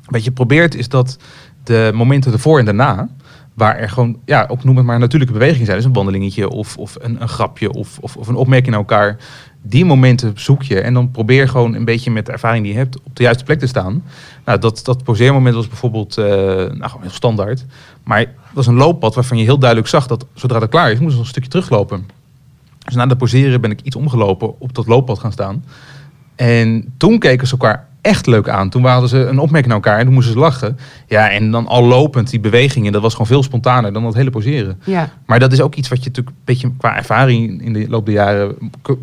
Wat 0.06 0.24
je 0.24 0.32
probeert 0.32 0.76
is 0.76 0.90
dat 0.90 1.18
de 1.64 1.92
momenten 1.94 2.32
ervoor 2.34 2.60
en 2.60 2.66
daarna, 2.66 3.10
waar 3.60 3.78
er 3.78 3.90
gewoon, 3.90 4.18
ja, 4.26 4.46
ook 4.48 4.64
noem 4.64 4.78
het 4.78 4.86
maar 4.86 5.00
natuurlijke 5.00 5.34
bewegingen 5.34 5.66
zijn, 5.66 5.78
dus 5.78 5.86
een 5.86 5.94
wandelingetje 5.94 6.50
of, 6.50 6.78
of 6.78 6.96
een, 7.00 7.22
een 7.22 7.28
grapje 7.28 7.72
of, 7.72 7.98
of, 8.02 8.16
of 8.16 8.28
een 8.28 8.36
opmerking 8.36 8.70
naar 8.70 8.80
elkaar. 8.80 9.18
Die 9.62 9.86
momenten 9.86 10.32
zoek 10.36 10.64
je 10.64 10.80
en 10.80 10.94
dan 10.94 11.12
probeer 11.12 11.50
gewoon 11.50 11.76
een 11.76 11.86
beetje 11.86 12.12
met 12.12 12.26
de 12.26 12.32
ervaring 12.32 12.64
die 12.64 12.74
je 12.74 12.80
hebt 12.80 13.02
op 13.04 13.16
de 13.16 13.24
juiste 13.24 13.44
plek 13.44 13.60
te 13.60 13.68
staan. 13.68 14.04
Nou, 14.46 14.60
dat, 14.60 14.86
dat 14.86 15.04
poseermoment 15.04 15.56
was 15.56 15.68
bijvoorbeeld 15.68 16.18
eh, 16.18 16.26
nou, 16.26 16.84
gewoon 16.84 17.02
heel 17.02 17.12
standaard. 17.12 17.66
Maar 18.04 18.20
het 18.20 18.30
was 18.54 18.68
een 18.68 18.76
looppad 18.76 19.16
waarvan 19.16 19.38
je 19.38 19.44
heel 19.44 19.60
duidelijk 19.60 19.90
zag 19.90 20.08
dat 20.08 20.26
zodra 20.34 20.60
het 20.60 20.70
klaar 20.70 20.92
is, 20.92 21.00
moest 21.00 21.14
nog 21.14 21.24
een 21.24 21.30
stukje 21.30 21.50
teruglopen. 21.50 22.10
Dus 22.86 22.96
na 22.96 23.06
de 23.06 23.16
poseren 23.16 23.62
ben 23.62 23.72
ik 23.72 23.82
iets 23.82 23.96
omgelopen, 23.96 24.60
op 24.60 24.76
dat 24.76 24.88
looppad 24.88 25.20
gaan 25.20 25.32
staan. 25.32 25.64
En 26.40 26.94
toen 26.98 27.20
keken 27.20 27.48
ze 27.48 27.54
elkaar 27.54 27.88
echt 28.02 28.26
leuk 28.26 28.50
aan. 28.50 28.70
Toen 28.70 28.86
hadden 28.86 29.10
ze 29.10 29.18
een 29.18 29.40
opmerking 29.40 29.74
naar 29.74 29.84
elkaar 29.84 30.00
en 30.00 30.06
toen 30.06 30.14
moesten 30.14 30.34
ze 30.34 30.40
lachen. 30.40 30.78
Ja, 31.08 31.30
en 31.30 31.52
dan 31.52 31.68
al 31.68 31.84
lopend, 31.84 32.30
die 32.30 32.40
bewegingen, 32.40 32.92
dat 32.92 33.02
was 33.02 33.12
gewoon 33.12 33.28
veel 33.28 33.44
spontaner 33.44 33.94
dan 33.94 34.04
dat 34.04 34.14
hele 34.14 34.30
poseren. 34.30 34.80
Ja. 34.84 35.10
Maar 35.26 35.40
dat 35.40 35.52
is 35.52 35.62
ook 35.62 35.76
iets 35.76 35.90
wat 35.90 36.04
je 36.04 36.08
natuurlijk 36.08 36.36
een 36.36 36.44
beetje 36.46 36.72
qua 36.78 36.98
ervaring 36.98 37.66
in 37.66 37.74
de 37.74 37.90
loop 37.90 38.06
der 38.06 38.16
jaren 38.16 38.56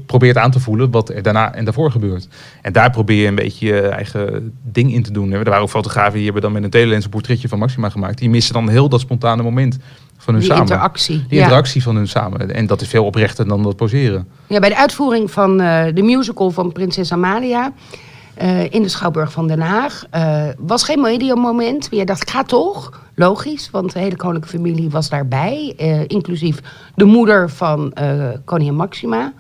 probeert 0.07 0.37
aan 0.37 0.51
te 0.51 0.61
voelen. 0.61 0.91
Wat 0.91 1.09
er 1.09 1.23
daarna 1.23 1.55
en 1.55 1.65
daarvoor 1.65 1.91
gebeurt. 1.91 2.29
En 2.63 2.73
daar 2.73 2.91
probeer 2.91 3.23
je 3.23 3.29
een 3.29 3.35
beetje 3.35 3.67
je 3.67 3.81
eigen 3.81 4.53
ding 4.63 4.93
in 4.93 5.03
te 5.03 5.13
doen. 5.13 5.33
Er 5.33 5.45
waren 5.45 5.63
ook 5.63 5.69
fotografen 5.69 6.15
die 6.15 6.25
hebben 6.25 6.43
dan 6.43 6.53
met 6.53 6.63
een 6.63 6.71
telelens 6.71 7.05
een 7.05 7.11
portretje 7.11 7.49
van 7.49 7.59
Maxima 7.59 7.89
gemaakt. 7.89 8.19
Die 8.19 8.31
missen 8.31 8.55
dan 8.55 8.69
heel 8.69 8.89
dat 8.89 9.01
spontane 9.01 9.43
moment 9.43 9.79
van 10.27 10.35
hun 10.35 10.43
Die 10.43 10.53
samen. 10.53 10.69
interactie. 10.71 11.25
Die 11.29 11.39
ja. 11.39 11.43
interactie 11.43 11.83
van 11.83 11.97
hun 11.97 12.09
samen. 12.09 12.55
En 12.55 12.67
dat 12.67 12.81
is 12.81 12.89
veel 12.89 13.05
oprechter 13.05 13.49
dan 13.49 13.63
dat 13.63 13.77
poseren. 13.77 14.29
Ja, 14.47 14.59
bij 14.59 14.69
de 14.69 14.77
uitvoering 14.77 15.31
van 15.31 15.61
eh, 15.61 15.85
de 15.95 16.03
musical 16.03 16.51
van 16.51 16.73
Prinses 16.73 17.13
Amalia 17.13 17.73
eh, 18.35 18.73
in 18.73 18.83
de 18.83 18.89
Schouwburg 18.89 19.33
van 19.33 19.47
Den 19.49 19.61
Haag 19.61 20.05
eh, 20.11 20.45
was 20.59 20.85
geen 20.85 21.01
mediamoment. 21.01 21.91
Maar 21.91 21.99
je 22.01 22.07
dacht, 22.07 22.23
ik 22.23 22.31
ga 22.31 22.43
toch. 22.43 23.05
Logisch, 23.15 23.69
want 23.71 23.93
de 23.93 23.99
hele 23.99 24.17
koninklijke 24.17 24.57
familie 24.59 24.91
was 24.91 25.09
daarbij. 25.09 25.75
eh, 25.77 26.01
inclusief 26.07 26.61
de 26.95 27.05
moeder 27.05 27.51
van 27.51 27.93
eh, 27.93 28.29
koningin 28.45 28.75
Maxima. 28.75 29.33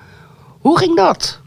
Hoe 0.60 0.78
ging 0.78 0.96
dat? 0.96 1.40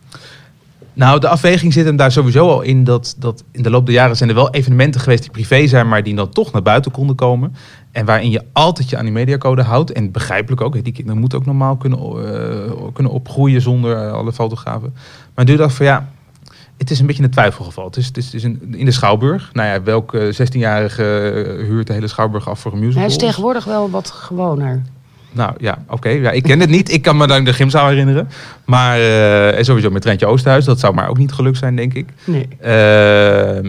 Nou, 0.93 1.19
de 1.19 1.27
afweging 1.27 1.73
zit 1.73 1.85
hem 1.85 1.95
daar 1.95 2.11
sowieso 2.11 2.47
al 2.49 2.61
in 2.61 2.83
dat, 2.83 3.15
dat 3.17 3.43
in 3.51 3.63
de 3.63 3.69
loop 3.69 3.85
der 3.85 3.95
jaren 3.95 4.15
zijn 4.15 4.29
er 4.29 4.35
wel 4.35 4.49
evenementen 4.51 5.01
geweest 5.01 5.21
die 5.21 5.31
privé 5.31 5.67
zijn, 5.67 5.87
maar 5.87 6.03
die 6.03 6.15
dan 6.15 6.29
toch 6.29 6.51
naar 6.51 6.61
buiten 6.61 6.91
konden 6.91 7.15
komen. 7.15 7.55
En 7.91 8.05
waarin 8.05 8.29
je 8.29 8.43
altijd 8.53 8.89
je 8.89 8.97
aan 8.97 9.03
die 9.03 9.13
mediacode 9.13 9.61
houdt. 9.63 9.91
En 9.91 10.11
begrijpelijk 10.11 10.61
ook, 10.61 10.83
die 10.83 10.93
kinderen 10.93 11.19
moeten 11.19 11.37
ook 11.39 11.45
normaal 11.45 11.77
kunnen, 11.77 11.99
eh, 11.99 12.71
kunnen 12.93 13.11
opgroeien 13.13 13.61
zonder 13.61 13.97
eh, 13.97 14.11
alle 14.11 14.33
fotografen. 14.33 14.93
Maar 15.35 15.45
doe 15.45 15.57
dat 15.57 15.73
van 15.73 15.85
ja, 15.85 16.09
het, 16.43 16.53
het 16.77 16.91
is 16.91 16.99
een 16.99 17.05
beetje 17.05 17.23
een 17.23 17.29
twijfelgeval. 17.29 17.85
Het 17.85 17.97
is, 17.97 18.05
het 18.07 18.17
is, 18.17 18.25
het 18.25 18.33
is 18.33 18.43
een- 18.43 18.75
in 18.75 18.85
de 18.85 18.91
Schouwburg. 18.91 19.49
Nou 19.53 19.67
ja, 19.67 19.83
welke 19.83 20.33
16-jarige 20.33 21.03
eh, 21.03 21.65
huurt 21.67 21.87
de 21.87 21.93
hele 21.93 22.07
Schouwburg 22.07 22.49
af 22.49 22.59
voor 22.59 22.71
een 22.73 22.79
musical? 22.79 23.01
Hij 23.01 23.11
is 23.11 23.17
tegenwoordig 23.17 23.63
wel 23.65 23.89
wat 23.89 24.09
gewoner. 24.09 24.81
Nou 25.31 25.53
ja, 25.57 25.77
oké. 25.89 26.09
Ja, 26.09 26.31
ik 26.31 26.43
ken 26.43 26.59
het 26.59 26.69
niet. 26.69 26.91
Ik 26.91 27.01
kan 27.01 27.17
me 27.17 27.27
dan 27.27 27.43
de 27.43 27.53
gymzaal 27.53 27.87
herinneren. 27.87 28.29
Maar 28.65 28.97
eh, 28.97 29.57
en 29.57 29.65
sowieso 29.65 29.89
met 29.89 30.01
Trentje 30.01 30.25
Oosterhuis. 30.25 30.65
Dat 30.65 30.79
zou 30.79 30.93
maar 30.93 31.09
ook 31.09 31.17
niet 31.17 31.31
gelukt 31.31 31.57
zijn, 31.57 31.75
denk 31.75 31.93
ik. 31.93 32.07
Nee. 32.23 32.47
Eh, 32.59 32.69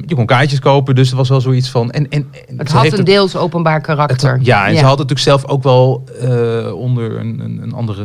je 0.07 0.15
kon 0.15 0.27
kaartjes 0.27 0.59
kopen, 0.61 0.95
dus 0.95 1.11
er 1.11 1.17
was 1.17 1.29
wel 1.29 1.41
zoiets 1.41 1.69
van... 1.69 1.91
En, 1.91 2.09
en, 2.09 2.29
en 2.49 2.59
Het 2.59 2.73
had 2.73 2.85
een 2.85 2.93
het- 2.93 3.07
deels 3.07 3.37
openbaar 3.37 3.81
karakter. 3.81 4.33
het- 4.33 4.47
ja, 4.47 4.67
en 4.69 4.77
ze 4.77 4.85
had 4.85 4.99
het 4.99 5.09
natuurlijk 5.09 5.41
zelf 5.41 5.45
ook 5.47 5.63
wel 5.63 6.05
eh, 6.21 6.73
onder 6.75 7.19
een, 7.19 7.41
een, 7.45 7.59
een 7.63 7.73
andere, 7.73 8.05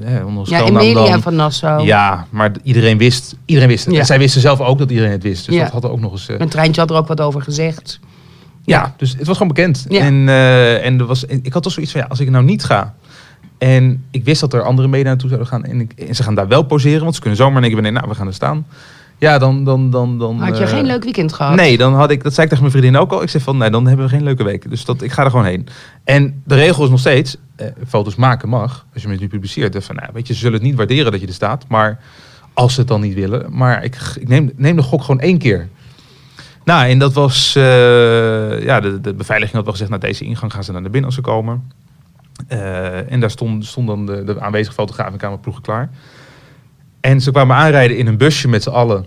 hè, 0.00 0.24
onder 0.24 0.42
een 0.52 0.82
Ja, 0.84 0.94
dan. 1.10 1.22
van 1.22 1.34
Nassau. 1.34 1.84
Ja, 1.84 2.26
maar 2.30 2.50
iedereen 2.62 2.98
wist, 2.98 3.36
iedereen 3.44 3.68
wist 3.70 3.84
het. 3.84 3.94
Ja. 3.94 4.00
En 4.00 4.06
zij 4.06 4.18
wisten 4.18 4.40
zelf 4.40 4.60
ook 4.60 4.78
dat 4.78 4.90
iedereen 4.90 5.12
het 5.12 5.22
wist. 5.22 5.46
Dus 5.46 5.54
Ja. 5.54 5.62
dat 5.62 5.72
had 5.72 5.84
er 5.84 5.90
ook 5.90 6.00
nog 6.00 6.12
eens... 6.12 6.28
Een 6.38 6.48
treintje 6.48 6.80
had 6.80 6.90
er 6.90 6.96
ook 6.96 7.06
wat 7.06 7.20
over 7.20 7.42
gezegd. 7.42 8.00
Ja, 8.64 8.94
dus 8.96 9.14
het 9.18 9.26
was 9.26 9.36
gewoon 9.36 9.52
bekend. 9.54 9.86
Ja. 9.88 10.00
En, 10.00 10.28
eh, 10.28 10.86
en 10.86 10.98
er 10.98 11.06
was, 11.06 11.26
en 11.26 11.40
ik 11.42 11.52
had 11.52 11.62
toch 11.62 11.72
zoiets 11.72 11.92
van, 11.92 12.00
ja, 12.00 12.06
als 12.06 12.20
ik 12.20 12.30
nou 12.30 12.44
niet 12.44 12.64
ga... 12.64 12.94
En 13.62 14.04
ik 14.10 14.24
wist 14.24 14.40
dat 14.40 14.52
er 14.52 14.62
andere 14.62 14.88
media 14.88 15.06
naartoe 15.06 15.28
zouden 15.28 15.48
gaan. 15.48 15.64
En, 15.64 15.80
ik, 15.80 15.92
en 15.92 16.14
ze 16.14 16.22
gaan 16.22 16.34
daar 16.34 16.48
wel 16.48 16.62
poseren, 16.62 17.02
want 17.02 17.14
ze 17.14 17.20
kunnen 17.20 17.38
zomaar 17.38 17.62
denken... 17.62 17.82
Nee, 17.82 17.92
nou, 17.92 18.08
we 18.08 18.14
gaan 18.14 18.26
er 18.26 18.34
staan. 18.34 18.66
Ja, 19.18 19.38
dan... 19.38 19.64
dan, 19.64 19.90
dan, 19.90 20.18
dan 20.18 20.40
Had 20.40 20.58
je 20.58 20.64
eh, 20.64 20.70
geen 20.70 20.84
leuk 20.84 21.04
weekend 21.04 21.32
gehad? 21.32 21.54
Nee, 21.54 21.78
dan 21.78 21.94
had 21.94 22.10
ik, 22.10 22.22
dat 22.22 22.32
zei 22.34 22.42
ik 22.46 22.52
tegen 22.52 22.68
mijn 22.70 22.78
vriendin 22.78 23.00
ook 23.00 23.12
al. 23.12 23.22
Ik 23.22 23.28
zei 23.28 23.42
van, 23.42 23.56
nee, 23.56 23.70
dan 23.70 23.86
hebben 23.86 24.06
we 24.06 24.12
geen 24.12 24.22
leuke 24.22 24.44
week. 24.44 24.70
Dus 24.70 24.84
dat, 24.84 25.02
ik 25.02 25.12
ga 25.12 25.24
er 25.24 25.30
gewoon 25.30 25.44
heen. 25.44 25.68
En 26.04 26.42
de 26.44 26.54
regel 26.54 26.84
is 26.84 26.90
nog 26.90 26.98
steeds, 26.98 27.36
eh, 27.56 27.66
foto's 27.88 28.14
maken 28.14 28.48
mag. 28.48 28.86
Als 28.94 29.02
je 29.02 29.08
het 29.08 29.20
nu 29.20 29.28
publiceert. 29.28 29.84
Van, 29.84 29.96
nou, 29.96 30.08
weet 30.12 30.26
je, 30.26 30.32
ze 30.32 30.38
zullen 30.38 30.58
het 30.58 30.66
niet 30.66 30.76
waarderen 30.76 31.12
dat 31.12 31.20
je 31.20 31.26
er 31.26 31.32
staat. 31.32 31.64
Maar 31.68 32.00
als 32.54 32.74
ze 32.74 32.80
het 32.80 32.88
dan 32.88 33.00
niet 33.00 33.14
willen. 33.14 33.46
Maar 33.56 33.84
ik, 33.84 33.96
ik 34.20 34.28
neem, 34.28 34.52
neem 34.56 34.76
de 34.76 34.82
gok 34.82 35.02
gewoon 35.02 35.20
één 35.20 35.38
keer. 35.38 35.68
Nou, 36.64 36.88
en 36.88 36.98
dat 36.98 37.12
was, 37.12 37.56
eh, 37.56 38.62
ja, 38.62 38.80
de, 38.80 39.00
de 39.00 39.14
beveiliging 39.14 39.56
had 39.56 39.64
wel 39.64 39.72
gezegd, 39.72 39.90
nou, 39.90 40.02
deze 40.02 40.24
ingang 40.24 40.52
gaan 40.52 40.64
ze 40.64 40.72
naar 40.72 40.82
binnen 40.82 41.04
als 41.04 41.14
ze 41.14 41.20
komen. 41.20 41.72
Eh, 42.48 43.12
en 43.12 43.20
daar 43.20 43.30
stond, 43.30 43.66
stond 43.66 43.86
dan 43.86 44.06
de, 44.06 44.24
de 44.24 44.40
aanwezige 44.40 44.74
fotograaf 44.74 45.12
en 45.16 45.40
klaar. 45.60 45.90
En 47.00 47.20
ze 47.20 47.30
kwamen 47.30 47.56
aanrijden 47.56 47.96
in 47.96 48.06
een 48.06 48.16
busje 48.16 48.48
met 48.48 48.62
z'n 48.62 48.70
allen. 48.70 49.06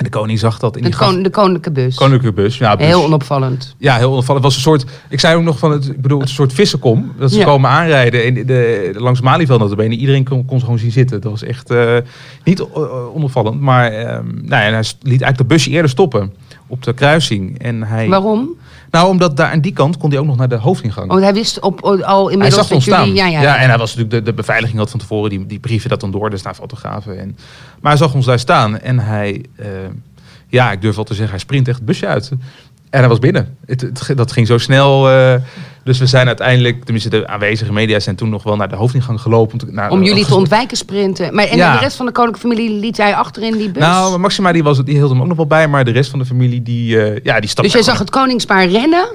En 0.00 0.06
de 0.06 0.12
koning 0.12 0.38
zag 0.38 0.58
dat 0.58 0.76
in 0.76 0.82
De, 0.82 0.88
die 0.88 0.98
kon, 0.98 1.22
de 1.22 1.30
koninklijke 1.30 1.70
bus. 1.70 1.94
koninklijke 1.96 2.42
bus. 2.42 2.58
Ja, 2.58 2.76
bus. 2.76 2.86
Heel 2.86 3.04
onopvallend. 3.04 3.74
Ja, 3.78 3.96
heel 3.96 4.10
onopvallend. 4.12 4.44
Het 4.44 4.54
was 4.54 4.54
een 4.54 4.70
soort, 4.70 4.84
ik 5.08 5.20
zei 5.20 5.36
ook 5.36 5.42
nog 5.42 5.58
van 5.58 5.70
het, 5.70 5.86
ik 5.88 6.00
bedoel, 6.00 6.18
het 6.20 6.28
een 6.28 6.34
soort 6.34 6.52
vissenkom. 6.52 7.12
Dat 7.18 7.30
ze 7.32 7.38
Ja. 7.38 7.44
komen 7.44 7.70
aanrijden 7.70 8.24
en 8.24 8.34
de, 8.34 8.44
de, 8.44 8.92
langs 8.96 9.20
Malieveld 9.20 9.60
notabene. 9.60 9.94
Iedereen 9.96 10.24
kon, 10.24 10.44
kon 10.44 10.58
ze 10.58 10.64
gewoon 10.64 10.78
zien 10.80 10.90
zitten. 10.92 11.20
Dat 11.20 11.30
was 11.30 11.42
echt 11.42 11.70
eh, 11.70 11.96
niet 12.44 12.60
o- 12.60 13.12
onopvallend. 13.14 13.60
Maar 13.60 13.92
ehm, 13.92 14.24
nou 14.26 14.62
ja, 14.64 14.70
hij 14.70 14.78
liet 14.80 15.22
eigenlijk 15.22 15.36
de 15.38 15.44
busje 15.44 15.70
eerder 15.70 15.90
stoppen 15.90 16.32
op 16.66 16.82
de 16.82 16.92
kruising. 16.92 17.58
En 17.58 17.82
hij, 17.82 18.08
Waarom? 18.08 18.48
Nou, 18.90 19.08
omdat 19.08 19.36
daar 19.36 19.50
aan 19.50 19.60
die 19.60 19.72
kant 19.72 19.96
kon 19.96 20.10
hij 20.10 20.18
ook 20.18 20.26
nog 20.26 20.36
naar 20.36 20.48
de 20.48 20.56
hoofdingang. 20.56 21.08
Want 21.08 21.22
hij 21.22 21.34
wist 21.34 21.60
op, 21.60 21.80
al 21.82 21.94
hij 21.94 22.32
inmiddels 22.32 22.54
zag 22.54 22.66
dat 22.66 22.72
ons 22.72 22.84
staan. 22.84 23.06
jullie... 23.06 23.32
Ja, 23.32 23.40
ja, 23.40 23.56
en 23.56 23.68
hij 23.68 23.78
was 23.78 23.94
natuurlijk 23.94 24.24
de, 24.24 24.30
de 24.30 24.36
beveiliging 24.36 24.78
had 24.78 24.90
van 24.90 25.00
tevoren 25.00 25.30
die, 25.30 25.46
die 25.46 25.58
brieven 25.58 25.90
dat 25.90 26.00
dan 26.00 26.10
door, 26.10 26.30
dus 26.30 26.42
naar 26.42 26.54
fotografen. 26.54 27.18
En, 27.18 27.36
maar 27.80 27.92
hij 27.92 28.00
zag 28.00 28.14
ons 28.14 28.26
daar 28.26 28.38
staan 28.38 28.78
en 28.78 28.98
hij, 28.98 29.44
eh, 29.56 29.66
ja, 30.48 30.72
ik 30.72 30.80
durf 30.80 30.94
wel 30.94 31.04
te 31.04 31.14
zeggen, 31.14 31.30
hij 31.30 31.40
sprint 31.40 31.68
echt 31.68 31.76
het 31.76 31.86
busje 31.86 32.06
uit. 32.06 32.30
En 32.90 32.98
hij 33.00 33.08
was 33.08 33.18
binnen. 33.18 33.56
Het, 33.66 33.80
het- 33.80 34.16
dat 34.16 34.32
ging 34.32 34.46
zo 34.46 34.58
snel. 34.58 35.10
eh, 35.10 35.34
dus 35.84 35.98
we 35.98 36.06
zijn 36.06 36.26
uiteindelijk, 36.26 36.82
tenminste 36.84 37.10
de 37.10 37.26
aanwezige 37.26 37.72
media 37.72 38.00
zijn 38.00 38.16
toen 38.16 38.28
nog 38.28 38.42
wel 38.42 38.56
naar 38.56 38.68
de 38.68 38.76
hoofdingang 38.76 39.20
gelopen. 39.20 39.52
Om, 39.52 39.58
te- 39.58 39.72
naar, 39.74 39.90
Om 39.90 40.02
jullie 40.02 40.26
te 40.26 40.34
ontwijken 40.34 40.76
sprinten. 40.76 41.34
Maar, 41.34 41.44
en 41.44 41.56
Ja. 41.56 41.72
de 41.72 41.78
rest 41.78 41.96
van 41.96 42.06
de 42.06 42.12
koninklijke 42.12 42.48
familie 42.56 42.80
liet 42.80 42.96
hij 42.96 43.14
achter 43.14 43.42
in 43.42 43.56
die 43.56 43.70
bus? 43.70 43.82
Nou, 43.82 44.18
Maxima 44.18 44.52
die, 44.52 44.62
was, 44.62 44.84
die 44.84 44.94
hield 44.96 45.10
hem 45.10 45.20
ook 45.20 45.26
nog 45.26 45.36
wel 45.36 45.46
bij, 45.46 45.68
maar 45.68 45.84
de 45.84 45.90
rest 45.90 46.10
van 46.10 46.18
de 46.18 46.24
familie 46.24 46.62
die, 46.62 47.02
eh, 47.02 47.20
ja, 47.22 47.40
die 47.40 47.48
stapte. 47.50 47.62
dus 47.62 47.72
jij 47.72 47.82
zag 47.82 47.98
het 47.98 48.10
koningspaar 48.10 48.66
rennen? 48.66 49.08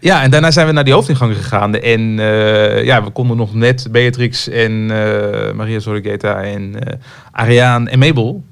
Ja, 0.00 0.22
en 0.22 0.30
daarna 0.30 0.50
zijn 0.50 0.66
we 0.66 0.72
naar 0.72 0.84
die 0.84 0.92
hoofdingang 0.92 1.36
gegaan. 1.36 1.74
En 1.74 2.18
eh, 2.18 2.84
ja, 2.84 3.04
we 3.04 3.10
konden 3.10 3.36
nog 3.36 3.54
net 3.54 3.88
Beatrix 3.90 4.48
en 4.48 4.86
Maria 5.56 5.78
Zorigeta 5.78 6.42
en 6.42 6.74
Ariaan 7.32 7.88
en 7.88 7.98
Mabel 7.98 8.44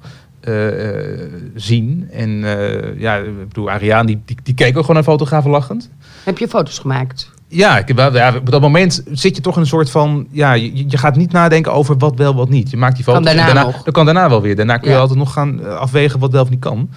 zien. 1.55 2.09
En 2.13 2.45
eh, 2.45 3.01
ja, 3.01 3.17
ik 3.17 3.49
bedoel, 3.49 3.71
Ariaan 3.71 4.07
die, 4.07 4.23
die, 4.25 4.37
die 4.43 4.55
keek 4.55 4.75
ook 4.77 4.81
gewoon 4.81 4.95
naar 4.95 5.05
fotografen 5.05 5.51
lachend. 5.51 5.91
Heb 6.25 6.39
je 6.39 6.49
foto's 6.49 6.79
gemaakt? 6.79 7.33
Ja, 7.49 7.79
ik, 7.79 7.95
wel- 7.95 8.15
ja, 8.15 8.35
op 8.37 8.51
dat 8.51 8.61
moment 8.61 9.03
zit 9.13 9.37
je 9.37 9.43
toch 9.43 9.55
in 9.55 9.61
een 9.61 9.67
soort 9.67 9.91
van... 9.91 10.27
Ja, 10.31 10.53
je, 10.53 10.89
je 10.89 10.99
gaat 10.99 11.17
niet 11.17 11.33
nadenken 11.33 11.73
over 11.73 11.97
wat 11.99 12.17
wel, 12.17 12.35
wat 12.35 12.49
niet. 12.49 12.71
Je 12.71 12.77
maakt 12.77 12.95
die 12.95 13.05
foto's. 13.05 13.25
Kan 13.25 13.37
daarna 13.37 13.63
nog. 13.63 13.83
Dat 13.83 13.95
kan 13.95 14.05
daarna 14.05 14.29
wel 14.29 14.43
weer. 14.43 14.57
Daarna 14.57 14.77
kun 14.77 14.89
je 14.89 14.95
Ja. 14.95 15.01
altijd 15.01 15.19
nog 15.19 15.33
gaan 15.33 15.65
eh, 15.65 15.77
afwegen 15.77 16.19
wat 16.21 16.33
wel 16.33 16.43
of 16.43 16.51
niet 16.51 16.61
kan. 16.61 16.91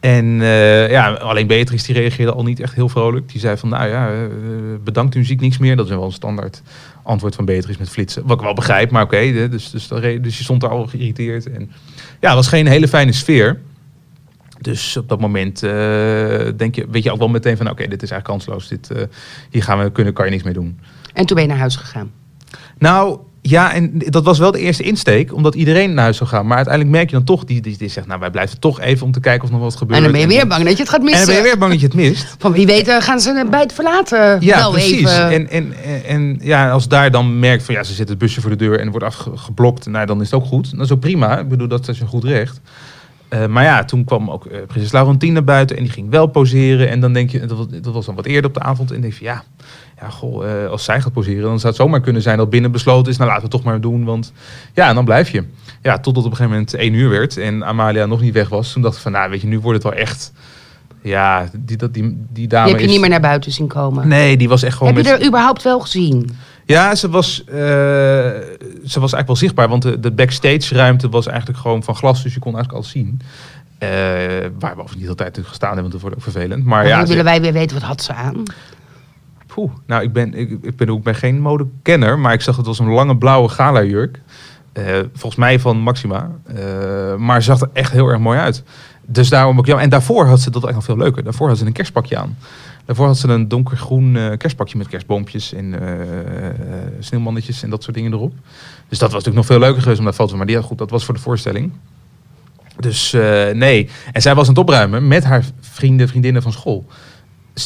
En 0.00 0.40
eh, 0.40 0.90
ja, 0.90 1.10
alleen 1.12 1.46
Beatrix 1.46 1.82
die 1.84 1.94
reageerde 1.94 2.32
al 2.32 2.42
niet 2.42 2.60
echt 2.60 2.74
heel 2.74 2.88
vrolijk. 2.88 3.28
Die 3.32 3.40
zei 3.40 3.56
van, 3.56 3.68
nou 3.68 3.88
ja, 3.88 4.08
eh, 4.08 4.14
bedankt, 4.84 5.14
u 5.14 5.24
ziet 5.24 5.40
niks 5.40 5.58
meer. 5.58 5.76
Dat 5.76 5.84
is 5.86 5.90
wel 5.92 6.04
een 6.04 6.12
standaard 6.12 6.62
antwoord 7.08 7.34
van 7.34 7.44
Beatrix 7.44 7.78
met 7.78 7.88
flitsen. 7.88 8.26
Wat 8.26 8.36
ik 8.38 8.44
wel 8.44 8.54
begrijp, 8.54 8.90
maar 8.90 9.02
oké. 9.02 9.16
hè, 9.16 9.48
dus, 9.48 9.70
dus, 9.70 9.88
dus 10.20 10.38
je 10.38 10.44
stond 10.44 10.60
daar 10.60 10.70
al 10.70 10.86
geïrriteerd. 10.86 11.50
En 11.50 11.70
ja, 12.20 12.26
het 12.26 12.34
was 12.34 12.48
geen 12.48 12.66
hele 12.66 12.88
fijne 12.88 13.12
sfeer. 13.12 13.60
Dus 14.60 14.96
op 14.96 15.08
dat 15.08 15.20
moment 15.20 15.62
eh, 15.62 15.70
denk 16.56 16.74
je, 16.74 16.86
weet 16.90 17.02
je 17.02 17.12
ook 17.12 17.18
wel 17.18 17.28
meteen 17.28 17.56
van, 17.56 17.70
oké, 17.70 17.88
dit 17.88 18.02
is 18.02 18.10
eigenlijk 18.10 18.24
kansloos. 18.24 18.68
Dit, 18.68 18.90
eh, 18.90 19.02
hier 19.50 19.62
gaan 19.62 19.82
we 19.82 19.92
kunnen, 19.92 20.12
kan 20.12 20.24
je 20.24 20.30
niks 20.30 20.42
mee 20.42 20.52
doen. 20.52 20.78
En 21.12 21.26
toen 21.26 21.36
ben 21.36 21.44
je 21.44 21.50
naar 21.50 21.60
huis 21.60 21.76
gegaan. 21.76 22.10
Nou, 22.78 23.18
ja, 23.48 23.72
en 23.72 23.90
dat 23.94 24.24
was 24.24 24.38
wel 24.38 24.50
de 24.50 24.58
eerste 24.58 24.82
insteek, 24.82 25.34
omdat 25.34 25.54
iedereen 25.54 25.94
naar 25.94 26.02
huis 26.02 26.16
zou 26.16 26.28
gaan. 26.28 26.46
Maar 26.46 26.56
uiteindelijk 26.56 26.94
merk 26.96 27.10
je 27.10 27.16
dan 27.16 27.24
toch, 27.24 27.44
die, 27.44 27.60
die, 27.60 27.76
die 27.78 27.88
zegt, 27.88 28.06
nou, 28.06 28.20
wij 28.20 28.30
blijven 28.30 28.60
toch 28.60 28.80
even 28.80 29.06
om 29.06 29.12
te 29.12 29.20
kijken 29.20 29.42
of 29.42 29.48
er 29.48 29.54
nog 29.54 29.64
wat 29.64 29.76
gebeurt. 29.76 29.98
En 29.98 30.02
dan 30.02 30.12
ben 30.12 30.20
je 30.20 30.26
weer 30.26 30.46
bang 30.46 30.64
dat 30.64 30.72
je 30.72 30.82
het 30.82 30.88
gaat 30.88 30.98
En 30.98 31.04
missen. 31.04 31.26
dan 31.26 31.34
ben 31.34 31.44
je 31.44 31.50
weer 31.50 31.58
bang 31.58 31.70
dat 31.72 31.80
je 31.80 31.86
het 31.86 31.96
mist. 31.96 32.34
Van 32.38 32.52
wie 32.52 32.66
weet 32.66 32.88
eh, 32.88 33.00
gaan 33.00 33.20
ze 33.20 33.46
bij 33.50 33.60
het 33.60 33.72
verlaten 33.72 34.40
Ja, 34.40 34.56
wel 34.58 34.70
precies. 34.70 34.98
even... 34.98 35.30
En, 35.30 35.50
en, 35.50 35.74
en, 35.84 36.04
en 36.04 36.38
ja, 36.42 36.70
als 36.70 36.88
daar 36.88 37.10
dan 37.10 37.38
merkt 37.38 37.62
van 37.62 37.74
ja, 37.74 37.82
ze 37.82 37.92
zit 37.94 38.08
het 38.08 38.18
busje 38.18 38.40
voor 38.40 38.50
de 38.50 38.56
deur 38.56 38.80
en 38.80 38.90
wordt 38.90 39.06
afgeblokt, 39.06 39.86
nou, 39.86 40.06
dan 40.06 40.20
is 40.20 40.30
het 40.30 40.40
ook 40.40 40.46
goed. 40.46 40.76
Dat 40.76 40.84
is 40.84 40.92
ook 40.92 41.00
prima. 41.00 41.38
Ik 41.38 41.48
bedoel, 41.48 41.68
dat 41.68 41.88
is 41.88 42.00
een 42.00 42.06
goed 42.06 42.24
recht. 42.24 42.60
Eh, 43.28 43.46
maar 43.46 43.64
ja, 43.64 43.84
toen 43.84 44.04
kwam 44.04 44.30
ook 44.30 44.46
eh, 44.46 44.58
prinses 44.66 44.92
Laurentien 44.92 45.32
naar 45.32 45.44
buiten 45.44 45.76
en 45.76 45.82
die 45.82 45.92
ging 45.92 46.10
wel 46.10 46.26
poseren. 46.26 46.88
En 46.88 47.00
dan 47.00 47.12
denk 47.12 47.30
je, 47.30 47.40
dat 47.46 47.56
was, 47.58 47.66
dat 47.68 47.94
was 47.94 48.06
dan 48.06 48.14
wat 48.14 48.26
eerder 48.26 48.46
op 48.50 48.54
de 48.54 48.60
avond. 48.60 48.90
En 48.90 49.00
denk 49.00 49.12
je, 49.14 49.24
ja, 49.24 49.42
ja 50.00 50.08
goh, 50.08 50.50
eh, 50.62 50.70
als 50.70 50.84
zij 50.84 51.00
gaat 51.00 51.12
poseren, 51.12 51.42
dan 51.42 51.58
zou 51.60 51.72
het 51.72 51.82
zomaar 51.82 52.00
kunnen 52.00 52.22
zijn 52.22 52.38
dat 52.38 52.50
binnen 52.50 52.70
besloten 52.72 53.12
is, 53.12 53.18
nou 53.18 53.30
laten 53.30 53.44
we 53.48 53.48
het 53.54 53.62
toch 53.62 53.70
maar 53.72 53.80
doen. 53.80 54.04
Want 54.04 54.32
ja, 54.74 54.88
en 54.88 54.94
dan 54.94 55.04
blijf 55.04 55.30
je. 55.30 55.44
Ja, 55.82 55.98
totdat 55.98 56.24
op 56.24 56.30
een 56.30 56.36
gegeven 56.36 56.50
moment 56.58 56.74
één 56.74 56.92
uur 56.94 57.08
werd 57.08 57.36
en 57.36 57.64
Amalia 57.64 58.06
nog 58.06 58.20
niet 58.20 58.34
weg 58.34 58.48
was. 58.48 58.72
Toen 58.72 58.82
dacht 58.82 58.96
ik 58.96 59.02
van, 59.02 59.12
nou 59.12 59.30
weet 59.30 59.40
je, 59.40 59.46
nu 59.46 59.58
wordt 59.58 59.82
het 59.84 59.92
wel 59.92 60.02
echt, 60.02 60.32
ja, 61.02 61.48
die, 61.58 61.76
dat, 61.76 61.94
die, 61.94 62.24
die 62.32 62.46
dame 62.48 62.64
die 62.64 62.72
heb 62.72 62.80
je 62.80 62.86
is- 62.86 62.92
niet 62.92 63.00
meer 63.00 63.10
naar 63.10 63.20
buiten 63.20 63.52
zien 63.52 63.66
komen. 63.68 64.08
Nee, 64.08 64.36
die 64.36 64.48
was 64.48 64.62
echt 64.62 64.76
gewoon 64.76 64.94
heb 64.94 65.04
je 65.04 65.10
met- 65.10 65.20
er 65.20 65.26
überhaupt 65.26 65.62
wel 65.62 65.80
gezien? 65.80 66.30
Ja, 66.68 66.94
ze 66.94 67.08
was, 67.08 67.44
eh, 67.44 67.54
ze 67.54 69.00
was 69.00 69.12
eigenlijk 69.12 69.26
wel 69.26 69.36
zichtbaar, 69.36 69.68
want 69.68 69.82
de, 69.82 70.00
de 70.00 70.12
backstage 70.12 70.74
ruimte 70.74 71.08
was 71.08 71.26
eigenlijk 71.26 71.58
gewoon 71.58 71.82
van 71.82 71.94
glas, 71.94 72.22
dus 72.22 72.34
je 72.34 72.40
kon 72.40 72.54
eigenlijk 72.54 72.84
alles 72.84 72.92
zien. 72.92 73.20
Eh, 73.78 73.88
waar 73.88 74.48
we 74.58 74.82
overigens 74.82 74.96
niet 74.96 75.08
altijd 75.08 75.38
gestaan 75.42 75.74
hebben, 75.74 75.90
want 75.90 75.92
dat 75.92 76.00
wordt 76.00 76.16
ook 76.16 76.22
vervelend. 76.22 76.64
Maar 76.64 76.86
ja, 76.86 77.00
ze- 77.00 77.06
willen 77.08 77.24
wij 77.24 77.40
weer 77.40 77.52
weten, 77.52 77.78
wat 77.78 77.88
had 77.88 78.02
ze 78.02 78.12
aan? 78.12 78.42
poeh, 79.46 79.70
nou, 79.86 80.02
ik 80.02 80.12
ben, 80.12 80.34
ik, 80.34 80.58
ik 80.62 80.76
ben 80.76 80.90
ook 80.90 81.16
geen 81.16 81.40
modekenner, 81.40 82.18
maar 82.18 82.32
ik 82.32 82.40
zag 82.40 82.56
het 82.56 82.66
was 82.66 82.78
een 82.78 82.88
lange 82.88 83.16
blauwe 83.16 83.48
gala 83.48 83.82
jurk. 83.82 84.20
Eh, 84.72 84.84
volgens 85.12 85.36
mij 85.36 85.60
van 85.60 85.78
Maxima. 85.78 86.30
Eh, 86.44 87.14
maar 87.16 87.42
zag 87.42 87.60
er 87.60 87.68
echt 87.72 87.92
heel 87.92 88.08
erg 88.08 88.18
mooi 88.18 88.38
uit. 88.38 88.62
Dus 89.06 89.28
daarom 89.28 89.58
ook 89.58 89.66
ja. 89.66 89.78
En 89.78 89.88
daarvoor 89.88 90.26
had 90.26 90.40
ze 90.40 90.50
dat 90.50 90.64
eigenlijk 90.64 90.74
nog 90.74 90.84
veel 90.96 91.04
leuker. 91.06 91.24
Daarvoor 91.24 91.48
had 91.48 91.58
ze 91.58 91.66
een 91.66 91.72
kerstpakje 91.72 92.16
aan. 92.16 92.36
Daarvoor 92.88 93.06
had 93.06 93.18
ze 93.18 93.28
een 93.28 93.48
donkergroen 93.48 94.16
eh, 94.16 94.36
kerstpakje 94.36 94.78
met 94.78 94.88
kerstboompjes 94.88 95.52
en 95.52 95.80
eh, 95.80 96.06
sneeuwmannetjes 96.98 97.62
en 97.62 97.70
dat 97.70 97.82
soort 97.82 97.96
dingen 97.96 98.12
erop. 98.12 98.32
Dus 98.88 98.98
dat 98.98 99.12
was 99.12 99.24
natuurlijk 99.24 99.36
nog 99.36 99.46
veel 99.46 99.58
leuker 99.58 99.82
geweest 99.82 99.98
om 99.98 100.04
dat 100.04 100.14
foto. 100.14 100.36
Maar 100.36 100.46
die 100.46 100.56
had 100.56 100.64
goed, 100.64 100.78
dat 100.78 100.90
was 100.90 101.04
voor 101.04 101.14
de 101.14 101.20
voorstelling. 101.20 101.72
Dus 102.78 103.12
eh, 103.12 103.48
nee. 103.50 103.88
En 104.12 104.22
zij 104.22 104.34
was 104.34 104.42
aan 104.44 104.50
het 104.54 104.62
opruimen 104.62 105.08
met 105.08 105.24
haar 105.24 105.44
vrienden, 105.60 106.08
vriendinnen 106.08 106.42
van 106.42 106.52
school. 106.52 106.86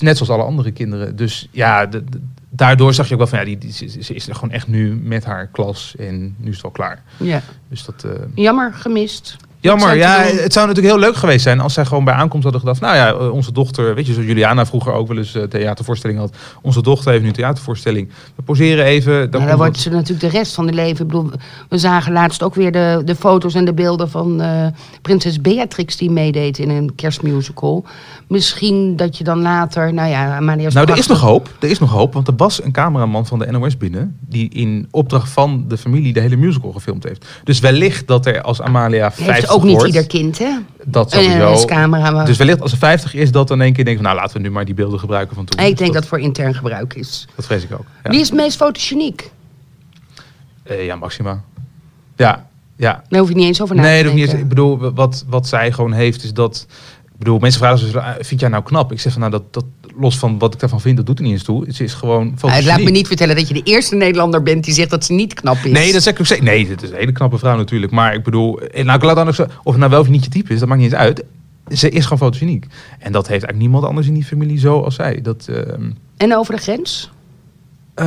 Net 0.00 0.16
zoals 0.16 0.32
alle 0.32 0.42
andere 0.42 0.70
kinderen. 0.70 1.16
Dus 1.16 1.48
ja, 1.50 1.86
de- 1.86 2.04
de- 2.04 2.20
daardoor 2.50 2.94
zag 2.94 3.06
je 3.06 3.12
ook 3.12 3.18
wel 3.18 3.28
van 3.28 3.38
ja, 3.38 3.44
die, 3.44 3.58
die, 3.58 3.72
ze, 3.72 4.14
is 4.14 4.28
er 4.28 4.34
gewoon 4.34 4.50
echt 4.54 4.68
nu 4.68 4.94
met 4.96 5.24
haar 5.24 5.46
klas 5.46 5.94
en 5.98 6.34
nu 6.38 6.48
is 6.48 6.52
het 6.54 6.62
wel 6.62 6.70
klaar. 6.70 7.02
Ja. 7.16 7.42
Dus 7.68 7.84
dat. 7.84 8.06
Jammer, 8.34 8.72
gemist. 8.74 9.36
Jammer, 9.62 9.96
ja, 9.96 10.20
het 10.22 10.52
zou 10.52 10.66
natuurlijk 10.66 10.94
heel 10.94 11.04
leuk 11.04 11.16
geweest 11.16 11.42
zijn 11.42 11.60
als 11.60 11.74
zij 11.74 11.84
gewoon 11.84 12.04
bij 12.04 12.14
aankomst 12.14 12.42
hadden 12.42 12.60
gedacht, 12.60 12.80
nou 12.80 12.96
ja, 12.96 13.08
eh, 13.08 13.32
onze 13.32 13.52
dochter, 13.52 13.94
weet 13.94 14.06
je, 14.06 14.12
zoals 14.12 14.28
Juliana 14.28 14.66
vroeger 14.66 14.92
ook 14.92 15.08
wel 15.08 15.16
eens 15.16 15.34
eh, 15.34 15.42
theatervoorstelling 15.42 16.18
had. 16.18 16.36
Onze 16.62 16.82
dochter 16.82 17.10
heeft 17.10 17.22
nu 17.22 17.28
een 17.28 17.34
theatervoorstelling. 17.34 18.08
We 18.36 18.42
poseren 18.42 18.84
even. 18.84 19.12
Dan 19.12 19.40
Nou, 19.40 19.46
dan 19.46 19.56
wordt 19.56 19.78
ze 19.78 19.90
natuurlijk 19.90 20.20
de 20.20 20.38
rest 20.38 20.54
van 20.54 20.66
de 20.66 20.72
leven. 20.72 21.04
Ik 21.04 21.06
bedoel, 21.06 21.30
we 21.68 21.78
zagen 21.78 22.12
laatst 22.12 22.42
ook 22.42 22.54
weer 22.54 22.72
de, 22.72 23.02
de 23.04 23.14
foto's 23.14 23.54
en 23.54 23.64
de 23.64 23.74
beelden 23.74 24.10
van 24.10 24.40
eh, 24.40 24.66
prinses 25.02 25.40
Beatrix 25.40 25.96
die 25.96 26.10
meedeed 26.10 26.58
in 26.58 26.70
een 26.70 26.94
kerstmusical. 26.94 27.84
Misschien 28.26 28.96
dat 28.96 29.18
je 29.18 29.24
dan 29.24 29.40
later, 29.42 29.94
nou 29.94 30.08
ja, 30.08 30.36
Amalia 30.36 30.70
Nou, 30.72 30.90
er 30.90 30.98
is 30.98 31.06
nog 31.06 31.20
hoop. 31.20 31.48
Er 31.60 31.70
is 31.70 31.78
nog 31.78 31.90
hoop, 31.90 32.12
want 32.12 32.28
er 32.28 32.34
was 32.36 32.62
een 32.62 32.72
cameraman 32.72 33.26
van 33.26 33.38
de 33.38 33.50
NOS 33.50 33.76
binnen 33.76 34.18
die 34.20 34.50
in 34.50 34.88
opdracht 34.90 35.30
van 35.30 35.64
de 35.68 35.78
familie 35.78 36.12
de 36.12 36.20
hele 36.20 36.36
musical 36.36 36.72
gefilmd 36.72 37.04
heeft. 37.04 37.26
Dus 37.44 37.60
wellicht 37.60 38.06
dat 38.06 38.26
er 38.26 38.42
als 38.42 38.60
Amalia 38.62 39.12
50 39.12 39.34
Heeft 39.34 39.51
ook 39.52 39.62
niet 39.62 39.82
ieder 39.82 40.06
kind, 40.06 40.38
hè? 40.38 40.50
Dat 40.84 41.12
En 41.12 41.22
sowieso. 41.24 41.60
een 41.60 41.66
camera. 41.66 42.24
Dus 42.24 42.36
wellicht 42.36 42.60
als 42.60 42.70
ze 42.70 42.76
50 42.76 43.14
is, 43.14 43.30
dat 43.32 43.48
dan 43.48 43.60
één 43.60 43.72
keer 43.72 43.84
denken 43.84 44.02
van, 44.02 44.12
nou 44.12 44.22
laten 44.24 44.36
we 44.40 44.48
nu 44.48 44.54
maar 44.54 44.64
die 44.64 44.74
beelden 44.74 44.98
gebruiken 44.98 45.34
van 45.34 45.44
toen. 45.44 45.64
ik 45.66 45.78
denk 45.78 45.92
dat 45.94 46.06
voor 46.06 46.20
intern 46.20 46.54
gebruik 46.54 46.94
is. 46.94 47.26
Dat 47.36 47.44
vrees 47.44 47.62
ik 47.62 47.72
ook. 47.72 47.84
Ja, 48.04 48.10
Wie 48.10 48.20
is 48.20 48.26
het 48.28 48.36
meest 48.36 48.56
fotogeniek? 48.56 49.30
Eh, 50.62 50.84
ja 50.86 50.96
Maxima. 50.96 51.42
Ja, 52.16 52.46
ja. 52.76 53.02
Daar 53.08 53.20
hoef 53.20 53.28
je 53.28 53.34
niet 53.34 53.46
eens 53.46 53.62
over 53.62 53.76
na 53.76 53.82
Nee, 53.82 53.98
te 54.02 54.08
denken. 54.08 54.22
eens. 54.24 54.32
Ik 54.40 54.48
bedoel, 54.48 54.92
wat, 54.92 55.24
wat 55.28 55.46
zij 55.48 55.72
gewoon 55.72 55.92
heeft, 55.92 56.24
is 56.24 56.32
dat. 56.34 56.66
Ik 57.12 57.18
bedoel, 57.18 57.38
mensen 57.38 57.60
vragen 57.60 57.78
ze, 57.78 58.00
ah, 58.00 58.14
vind 58.20 58.40
jij 58.40 58.48
nou 58.48 58.62
knap? 58.62 58.92
Ik 58.92 59.00
zeg 59.00 59.12
van, 59.12 59.20
nou, 59.20 59.32
dat, 59.32 59.52
dat 59.52 59.64
los 59.98 60.18
van 60.18 60.38
wat 60.38 60.54
ik 60.54 60.60
daarvan 60.60 60.80
vind, 60.80 60.96
dat 60.96 61.06
doet 61.06 61.18
er 61.18 61.24
niet 61.24 61.32
eens 61.32 61.42
toe. 61.42 61.72
Ze 61.72 61.84
is 61.84 61.94
gewoon. 61.94 62.34
Ah, 62.40 62.64
laat 62.64 62.82
me 62.82 62.90
niet 62.90 63.06
vertellen 63.06 63.36
dat 63.36 63.48
je 63.48 63.54
de 63.54 63.62
eerste 63.62 63.94
Nederlander 63.94 64.42
bent 64.42 64.64
die 64.64 64.74
zegt 64.74 64.90
dat 64.90 65.04
ze 65.04 65.12
niet 65.12 65.34
knap 65.34 65.56
is. 65.56 65.72
Nee, 65.72 65.92
dat 65.92 66.02
zeg 66.02 66.12
ik 66.14 66.20
ook 66.20 66.26
zeker. 66.26 66.44
Nee, 66.44 66.66
dit 66.66 66.82
is 66.82 66.90
een 66.90 66.96
hele 66.96 67.12
knappe 67.12 67.38
vrouw 67.38 67.56
natuurlijk. 67.56 67.92
Maar 67.92 68.14
ik 68.14 68.22
bedoel, 68.22 68.60
eh, 68.60 68.84
nou, 68.84 68.98
ik 68.98 69.04
laat 69.04 69.16
dan 69.16 69.28
ook 69.28 69.34
zo, 69.34 69.42
of 69.42 69.72
het 69.72 69.76
nou 69.76 69.90
wel 69.90 70.00
of 70.00 70.08
niet 70.08 70.24
je 70.24 70.30
type 70.30 70.52
is, 70.52 70.58
dat 70.58 70.68
maakt 70.68 70.80
niet 70.80 70.92
eens 70.92 71.00
uit. 71.00 71.24
Ze 71.68 71.88
is 71.88 72.02
gewoon 72.02 72.18
fotogeniek. 72.18 72.66
En 72.98 73.12
dat 73.12 73.28
heeft 73.28 73.28
eigenlijk 73.28 73.58
niemand 73.58 73.84
anders 73.84 74.06
in 74.06 74.14
die 74.14 74.24
familie 74.24 74.58
zo 74.58 74.80
als 74.80 74.94
zij. 74.94 75.20
Dat, 75.22 75.46
ehm, 75.48 75.90
En 76.16 76.36
over 76.36 76.54
de 76.54 76.60
grens? 76.60 77.10
Eh, 77.94 78.06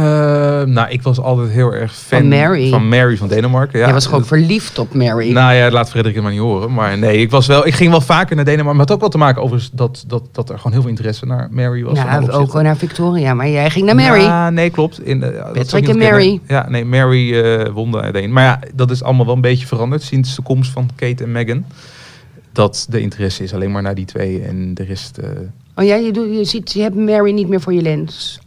nou, 0.63 0.89
ik 0.89 1.01
was 1.01 1.19
altijd 1.19 1.49
heel 1.49 1.73
erg 1.73 1.95
fan 1.95 2.19
Van 2.19 2.27
Mary. 2.27 2.69
van, 2.69 2.87
Mary 2.87 3.17
van 3.17 3.27
Denemarken. 3.27 3.79
Ja, 3.79 3.85
Jij 3.85 3.93
was 3.93 4.05
gewoon 4.05 4.25
verliefd 4.25 4.79
op 4.79 4.93
Mary. 4.93 5.31
Nou 5.31 5.53
ja, 5.53 5.71
laat 5.71 5.89
Frederik 5.89 6.13
het 6.15 6.23
maar 6.23 6.31
niet 6.33 6.41
horen. 6.41 6.73
Maar 6.73 6.97
nee, 6.97 7.17
ik, 7.17 7.31
was 7.31 7.47
wel, 7.47 7.67
ik 7.67 7.73
ging 7.73 7.91
wel 7.91 8.01
vaker 8.01 8.35
naar 8.35 8.45
Denemarken. 8.45 8.77
Maar 8.77 8.85
het 8.85 8.89
had 8.89 8.95
ook 8.95 9.01
wel 9.01 9.09
te 9.09 9.17
maken 9.17 9.41
over 9.41 9.69
dat, 9.73 10.03
dat, 10.07 10.23
dat 10.31 10.49
er 10.49 10.55
gewoon 10.55 10.71
heel 10.71 10.81
veel 10.81 10.89
interesse 10.89 11.25
naar 11.25 11.47
Mary 11.51 11.83
was. 11.83 11.97
ja, 11.97 12.17
ook 12.19 12.31
opzichten. 12.33 12.63
naar 12.63 12.77
Victoria, 12.77 13.33
maar 13.33 13.49
jij 13.49 13.69
ging 13.69 13.85
naar 13.85 13.95
Mary. 13.95 14.21
Ja, 14.21 14.49
nee, 14.49 14.69
klopt. 14.69 15.01
In, 15.05 15.19
Patrick 15.53 15.87
en 15.87 15.97
niet 15.97 16.09
Mary. 16.09 16.39
Ja, 16.47 16.69
nee, 16.69 16.85
Mary 16.85 17.41
eh 17.41 17.69
won 17.73 17.91
de 17.91 18.01
uiteindelijk. 18.01 18.33
Maar 18.33 18.43
ja, 18.43 18.59
dat 18.73 18.91
is 18.91 19.03
allemaal 19.03 19.25
wel 19.25 19.35
een 19.35 19.41
beetje 19.41 19.67
veranderd 19.67 20.01
sinds 20.01 20.35
de 20.35 20.41
komst 20.41 20.71
van 20.71 20.89
Kate 20.95 21.23
en 21.23 21.31
Meghan. 21.31 21.65
Dat 22.51 22.85
de 22.89 23.01
interesse 23.01 23.43
is 23.43 23.53
alleen 23.53 23.71
maar 23.71 23.81
naar 23.81 23.95
die 23.95 24.05
twee 24.05 24.41
en 24.41 24.73
de 24.73 24.83
rest... 24.83 25.17
eh, 25.17 25.29
Oh 25.75 25.85
ja, 25.85 25.95
je, 25.95 26.11
doet, 26.11 26.35
je, 26.37 26.45
ziet, 26.45 26.73
je 26.73 26.81
hebt 26.81 26.95
Mary 26.95 27.31
niet 27.31 27.47
meer 27.47 27.61
voor 27.61 27.73
je 27.73 27.81
lens. 27.81 28.39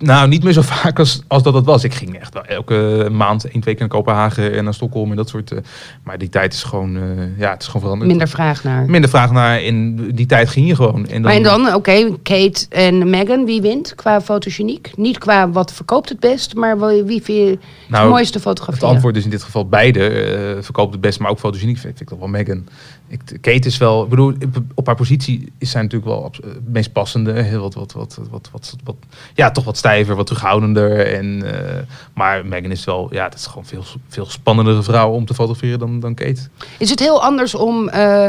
Nou, 0.00 0.28
niet 0.28 0.42
meer 0.42 0.52
zo 0.52 0.62
vaak 0.82 0.98
als, 0.98 1.22
als 1.26 1.42
dat 1.42 1.54
het 1.54 1.64
was. 1.64 1.84
Ik 1.84 1.94
ging 1.94 2.18
echt 2.18 2.34
wel 2.34 2.44
elke 2.44 3.08
maand 3.12 3.44
één, 3.44 3.60
twee 3.60 3.74
keer 3.74 3.88
naar 3.88 3.96
Kopenhagen 3.96 4.52
en 4.56 4.64
naar 4.64 4.74
Stockholm 4.74 5.10
en 5.10 5.16
dat 5.16 5.28
soort... 5.28 5.52
eh, 5.52 5.58
maar 6.04 6.18
die 6.18 6.28
tijd 6.28 6.52
is 6.52 6.62
gewoon, 6.62 6.96
eh, 6.96 7.02
ja, 7.38 7.50
het 7.50 7.60
is 7.62 7.66
gewoon 7.66 7.82
veranderd. 7.82 8.10
Minder 8.10 8.28
vraag 8.28 8.64
naar. 8.64 8.90
Minder 8.90 9.10
vraag 9.10 9.30
naar. 9.32 9.62
In 9.62 10.10
die 10.14 10.26
tijd 10.26 10.48
ging 10.48 10.66
je 10.66 10.74
gewoon. 10.74 11.06
En 11.06 11.12
dan, 11.12 11.20
Maar 11.22 11.32
en 11.32 11.42
dan, 11.42 11.74
oké, 11.74 12.16
Kate 12.22 12.66
en 12.68 13.10
Meghan, 13.10 13.44
wie 13.44 13.60
wint 13.60 13.94
qua 13.94 14.20
fotogeniek? 14.20 14.90
Niet 14.96 15.18
qua 15.18 15.50
wat 15.50 15.72
verkoopt 15.72 16.08
het 16.08 16.20
best, 16.20 16.54
maar 16.54 16.78
wel- 16.78 17.04
wie 17.04 17.22
vind 17.22 17.38
je 17.38 17.58
Nou, 17.88 18.02
het 18.04 18.12
mooiste 18.12 18.34
Het 18.38 18.42
fotografie? 18.46 18.86
antwoord 18.88 19.16
is 19.16 19.24
in 19.24 19.30
dit 19.30 19.42
geval 19.42 19.66
beide. 19.68 20.08
eh 20.08 20.62
verkoopt 20.62 20.92
het 20.92 21.00
best, 21.00 21.18
maar 21.20 21.30
ook 21.30 21.38
fotogeniek 21.38 21.78
vind, 21.78 21.86
vind 21.96 22.00
ik 22.00 22.08
toch 22.08 22.18
wel 22.18 22.28
Meghan. 22.28 22.66
Ik, 23.12 23.20
Kate 23.40 23.66
is 23.68 23.78
wel, 23.78 24.02
ik 24.02 24.08
bedoel, 24.08 24.34
op 24.74 24.86
haar 24.86 24.94
positie 24.96 25.52
is 25.58 25.70
zij 25.70 25.82
natuurlijk 25.82 26.10
wel 26.10 26.24
abs- 26.24 26.38
het 26.44 26.68
meest 26.72 26.92
passende. 26.92 27.32
Heel 27.42 27.60
wat, 27.60 27.74
wat, 27.74 27.92
wat, 27.92 28.18
wat, 28.30 28.48
wat, 28.52 28.76
wat, 28.84 28.96
ja, 29.34 29.50
toch 29.50 29.64
wat 29.64 29.76
stijver, 29.76 30.16
wat 30.16 30.26
terughoudender. 30.26 31.06
En, 31.14 31.42
eh, 31.54 31.82
maar 32.14 32.46
Meghan 32.46 32.70
is 32.70 32.84
wel, 32.84 33.08
ja, 33.14 33.24
het 33.24 33.34
is 33.34 33.46
gewoon 33.46 33.64
veel, 33.64 33.84
veel 34.08 34.26
spannendere 34.26 34.82
vrouw 34.82 35.10
om 35.10 35.24
te 35.26 35.34
fotograferen 35.34 35.78
dan, 35.78 36.00
dan 36.00 36.14
Kate. 36.14 36.40
Is 36.78 36.90
het 36.90 36.98
heel 37.00 37.22
anders 37.22 37.54
om 37.54 37.88
eh, 37.88 38.26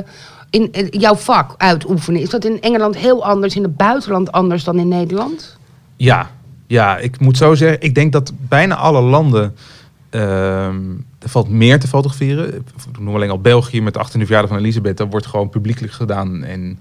in 0.49 0.71
eh, 0.73 0.87
jouw 0.89 1.15
vak 1.15 1.53
uitoefenen? 1.57 2.21
Is 2.21 2.29
dat 2.29 2.45
in 2.45 2.61
Engeland 2.61 2.97
heel 2.97 3.25
anders, 3.25 3.55
in 3.55 3.63
het 3.63 3.77
buitenland 3.77 4.31
anders 4.31 4.63
dan 4.63 4.79
in 4.79 4.87
Nederland? 4.87 5.57
Ja, 5.95 6.29
ja, 6.67 6.97
ik 6.97 7.19
moet 7.19 7.37
zo 7.37 7.55
zeggen. 7.55 7.81
Ik 7.81 7.95
denk 7.95 8.11
dat 8.11 8.31
bijna 8.47 8.75
alle 8.75 9.01
landen. 9.01 9.55
ehm, 10.09 10.79
er 11.21 11.29
valt 11.29 11.49
meer 11.49 11.79
te 11.79 11.87
fotograferen. 11.87 12.55
Ik 12.55 12.99
noem 12.99 13.15
alleen 13.15 13.29
al 13.29 13.39
België 13.41 13.81
met 13.81 13.93
de 13.93 13.99
18e 13.99 14.11
verjaardag 14.11 14.49
van 14.49 14.59
Elisabeth. 14.59 14.97
Dat 14.97 15.07
wordt 15.11 15.25
gewoon 15.25 15.49
publiekelijk 15.49 15.93
gedaan. 15.93 16.43
En, 16.43 16.79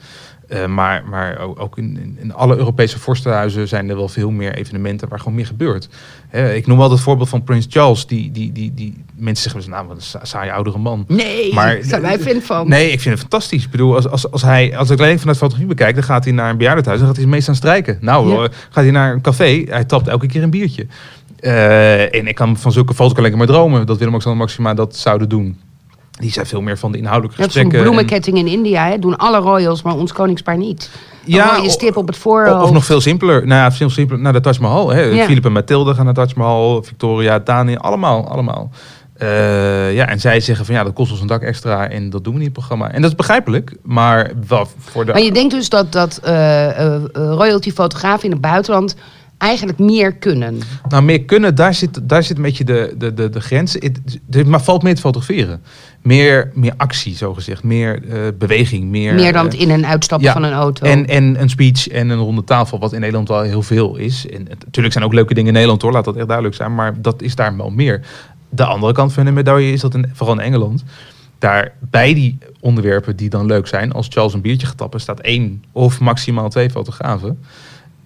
eh, 0.48 0.66
maar 0.66 1.02
maar 1.10 1.38
ook- 1.38 1.78
in, 1.78 2.16
in, 2.20 2.34
alle 2.34 2.56
Europese 2.56 2.98
vorstenhuizen 2.98 3.68
zijn 3.68 3.88
er 3.90 3.96
wel 3.96 4.08
veel 4.08 4.30
meer 4.30 4.54
evenementen 4.54 5.08
waar 5.08 5.18
gewoon 5.18 5.34
meer 5.34 5.46
gebeurt. 5.46 5.88
Hè, 6.28 6.54
ik 6.54 6.66
noem 6.66 6.78
wel 6.78 6.90
het 6.90 7.00
voorbeeld 7.00 7.28
van 7.28 7.44
Prins 7.44 7.66
Charles. 7.68 8.06
Die, 8.06 8.30
die, 8.30 8.52
die, 8.52 8.74
die 8.74 9.04
mensen 9.16 9.50
zeggen, 9.50 9.70
nou, 9.70 9.86
wat 9.86 9.96
een 9.96 10.02
sa- 10.02 10.24
saaie 10.24 10.52
oudere 10.52 10.78
man. 10.78 11.04
Nee, 11.08 11.54
Maar- 11.54 11.78
zijn 11.82 12.02
wij 12.02 12.18
fan 12.18 12.40
van. 12.40 12.68
Nee, 12.68 12.84
ik 12.92 13.00
vind 13.00 13.10
het 13.14 13.20
fantastisch. 13.20 13.64
Ik 13.64 13.70
bedoel, 13.70 13.94
als, 13.94 14.08
als, 14.08 14.30
als, 14.30 14.42
hij, 14.42 14.76
als 14.76 14.90
ik 14.90 14.98
alleen 15.00 15.18
vanuit 15.18 15.36
fotografie 15.38 15.68
bekijk, 15.68 15.94
dan 15.94 16.04
gaat 16.04 16.24
hij 16.24 16.32
naar 16.32 16.50
een 16.50 16.56
bejaardentehuis. 16.56 17.00
Dan 17.02 17.10
gaat 17.10 17.20
hij 17.20 17.30
meest 17.30 17.48
aan 17.48 17.54
strijken. 17.54 17.98
Nou, 18.00 18.30
Ja. 18.32 18.48
gaat 18.70 18.84
hij 18.84 18.90
naar 18.90 19.12
een 19.12 19.20
café. 19.20 19.64
Hij 19.68 19.84
tapt 19.84 20.08
elke 20.08 20.26
keer 20.26 20.42
een 20.42 20.50
biertje. 20.50 20.86
Eh, 21.40 22.14
en 22.14 22.26
ik 22.26 22.34
kan 22.34 22.56
van 22.56 22.72
zulke 22.72 22.94
foto's 22.94 23.18
alleen 23.18 23.36
maar 23.38 23.46
dromen 23.46 23.86
dat 23.86 23.96
Willem-Alexander 23.96 24.40
Maxima 24.40 24.74
dat 24.74 24.96
zouden 24.96 25.28
doen. 25.28 25.60
Die 26.10 26.32
zijn 26.32 26.46
veel 26.46 26.60
meer 26.60 26.78
van 26.78 26.92
de 26.92 26.98
inhoudelijke 26.98 27.36
Je 27.36 27.42
hebt 27.42 27.54
zo'n 27.54 27.62
gesprekken. 27.64 27.90
en- 27.90 27.96
bloemenketting 27.96 28.38
in 28.38 28.52
India, 28.58 28.86
hè? 28.88 28.98
doen 28.98 29.16
alle 29.16 29.38
royals, 29.38 29.82
maar 29.82 29.94
ons 29.94 30.12
koningspaar 30.12 30.56
niet. 30.56 30.90
Een 31.26 31.32
Ja, 31.32 31.58
o- 31.58 31.68
stip 31.68 31.96
op 31.96 32.06
het 32.06 32.16
Of, 32.16 32.22
voorhoofd. 32.22 32.64
of 32.64 32.72
nog 32.72 32.84
veel 32.84 33.00
simpeler. 33.00 33.46
Nou 33.46 33.60
ja, 33.60 33.72
veel 33.72 33.90
simpeler 33.90 34.20
naar 34.22 34.32
de 34.32 34.40
Taj 34.40 34.56
Mahal. 34.60 34.88
Hè. 34.90 35.00
Ja. 35.02 35.24
Philip 35.24 35.44
en 35.44 35.52
Mathilde 35.52 35.94
gaan 35.94 36.04
naar 36.04 36.14
Taj 36.14 36.30
Mahal. 36.36 36.82
Victoria, 36.82 37.38
Daniel, 37.38 37.78
allemaal. 37.78 38.28
allemaal. 38.30 38.70
Eh, 39.16 39.94
ja, 39.94 40.06
en 40.08 40.20
zij 40.20 40.40
zeggen 40.40 40.66
van 40.66 40.74
ja, 40.74 40.84
dat 40.84 40.92
kost 40.92 41.10
ons 41.10 41.20
een 41.20 41.26
dak 41.26 41.42
extra 41.42 41.88
en 41.88 42.10
dat 42.10 42.24
doen 42.24 42.32
we 42.34 42.38
niet 42.38 42.48
in 42.48 42.54
het 42.54 42.66
programma. 42.66 42.92
En 42.92 43.00
dat 43.02 43.10
is 43.10 43.16
begrijpelijk, 43.16 43.76
maar 43.82 44.30
wel 44.48 44.66
voor 44.78 45.04
de... 45.04 45.12
Maar 45.12 45.22
je 45.22 45.32
denkt 45.32 45.54
dus 45.54 45.68
dat, 45.68 45.92
dat 45.92 46.16
eh, 46.22 46.96
royalty-fotografen 47.12 48.24
in 48.24 48.30
het 48.30 48.40
buitenland 48.40 48.94
eigenlijk 49.40 49.78
meer 49.78 50.12
kunnen. 50.14 50.58
Nou, 50.88 51.02
meer 51.02 51.22
kunnen, 51.24 51.54
daar 51.54 51.74
zit, 51.74 52.00
daar 52.08 52.22
zit 52.22 52.36
een 52.36 52.42
beetje 52.42 52.64
de, 52.64 52.94
de, 52.98 53.14
de, 53.14 53.28
de 53.28 53.40
grens. 53.40 53.72
Het, 53.72 54.46
maar 54.46 54.62
valt 54.62 54.82
meer 54.82 54.94
te 54.94 55.00
fotograferen. 55.00 55.62
Meer, 56.02 56.50
meer 56.54 56.72
actie, 56.76 57.16
zo 57.16 57.34
gezegd. 57.34 57.62
Meer 57.62 58.02
eh, 58.08 58.20
beweging. 58.38 58.84
Meer, 58.84 59.14
meer 59.14 59.32
dan 59.32 59.46
eh, 59.46 59.52
het 59.52 59.60
in- 59.60 59.70
en 59.70 59.86
uitstappen 59.86 60.26
ja, 60.28 60.32
van 60.32 60.42
een 60.42 60.52
auto. 60.52 60.86
En, 60.86 61.06
en 61.06 61.40
een 61.40 61.48
speech 61.50 61.88
en 61.88 62.08
een 62.08 62.18
ronde 62.18 62.44
tafel, 62.44 62.78
wat 62.78 62.92
in 62.92 63.00
Nederland 63.00 63.28
wel 63.28 63.42
heel 63.42 63.62
veel 63.62 63.96
is. 63.96 64.26
En 64.28 64.44
natuurlijk 64.64 64.92
zijn 64.92 65.04
ook 65.04 65.12
leuke 65.14 65.34
dingen 65.34 65.48
in 65.48 65.54
Nederland 65.54 65.82
hoor, 65.82 65.92
laat 65.92 66.04
dat 66.04 66.16
echt 66.16 66.26
duidelijk 66.26 66.56
zijn. 66.56 66.74
Maar 66.74 67.02
dat 67.02 67.22
is 67.22 67.34
daar 67.34 67.56
wel 67.56 67.70
meer. 67.70 68.00
De 68.48 68.64
andere 68.64 68.92
kant 68.92 69.12
van 69.12 69.24
de 69.24 69.30
medaille 69.30 69.72
is 69.72 69.80
dat 69.80 69.94
in, 69.94 70.10
vooral 70.12 70.34
in 70.34 70.44
Engeland. 70.44 70.84
Daar 71.38 71.72
bij 71.90 72.14
die 72.14 72.38
onderwerpen 72.60 73.16
die 73.16 73.28
dan 73.28 73.46
leuk 73.46 73.66
zijn, 73.66 73.92
als 73.92 74.06
Charles 74.10 74.34
een 74.34 74.40
biertje 74.40 74.66
gaat 74.66 74.76
tappen, 74.76 75.00
staat 75.00 75.20
één 75.20 75.64
of 75.72 76.00
maximaal 76.00 76.48
twee 76.48 76.70
fotografen. 76.70 77.38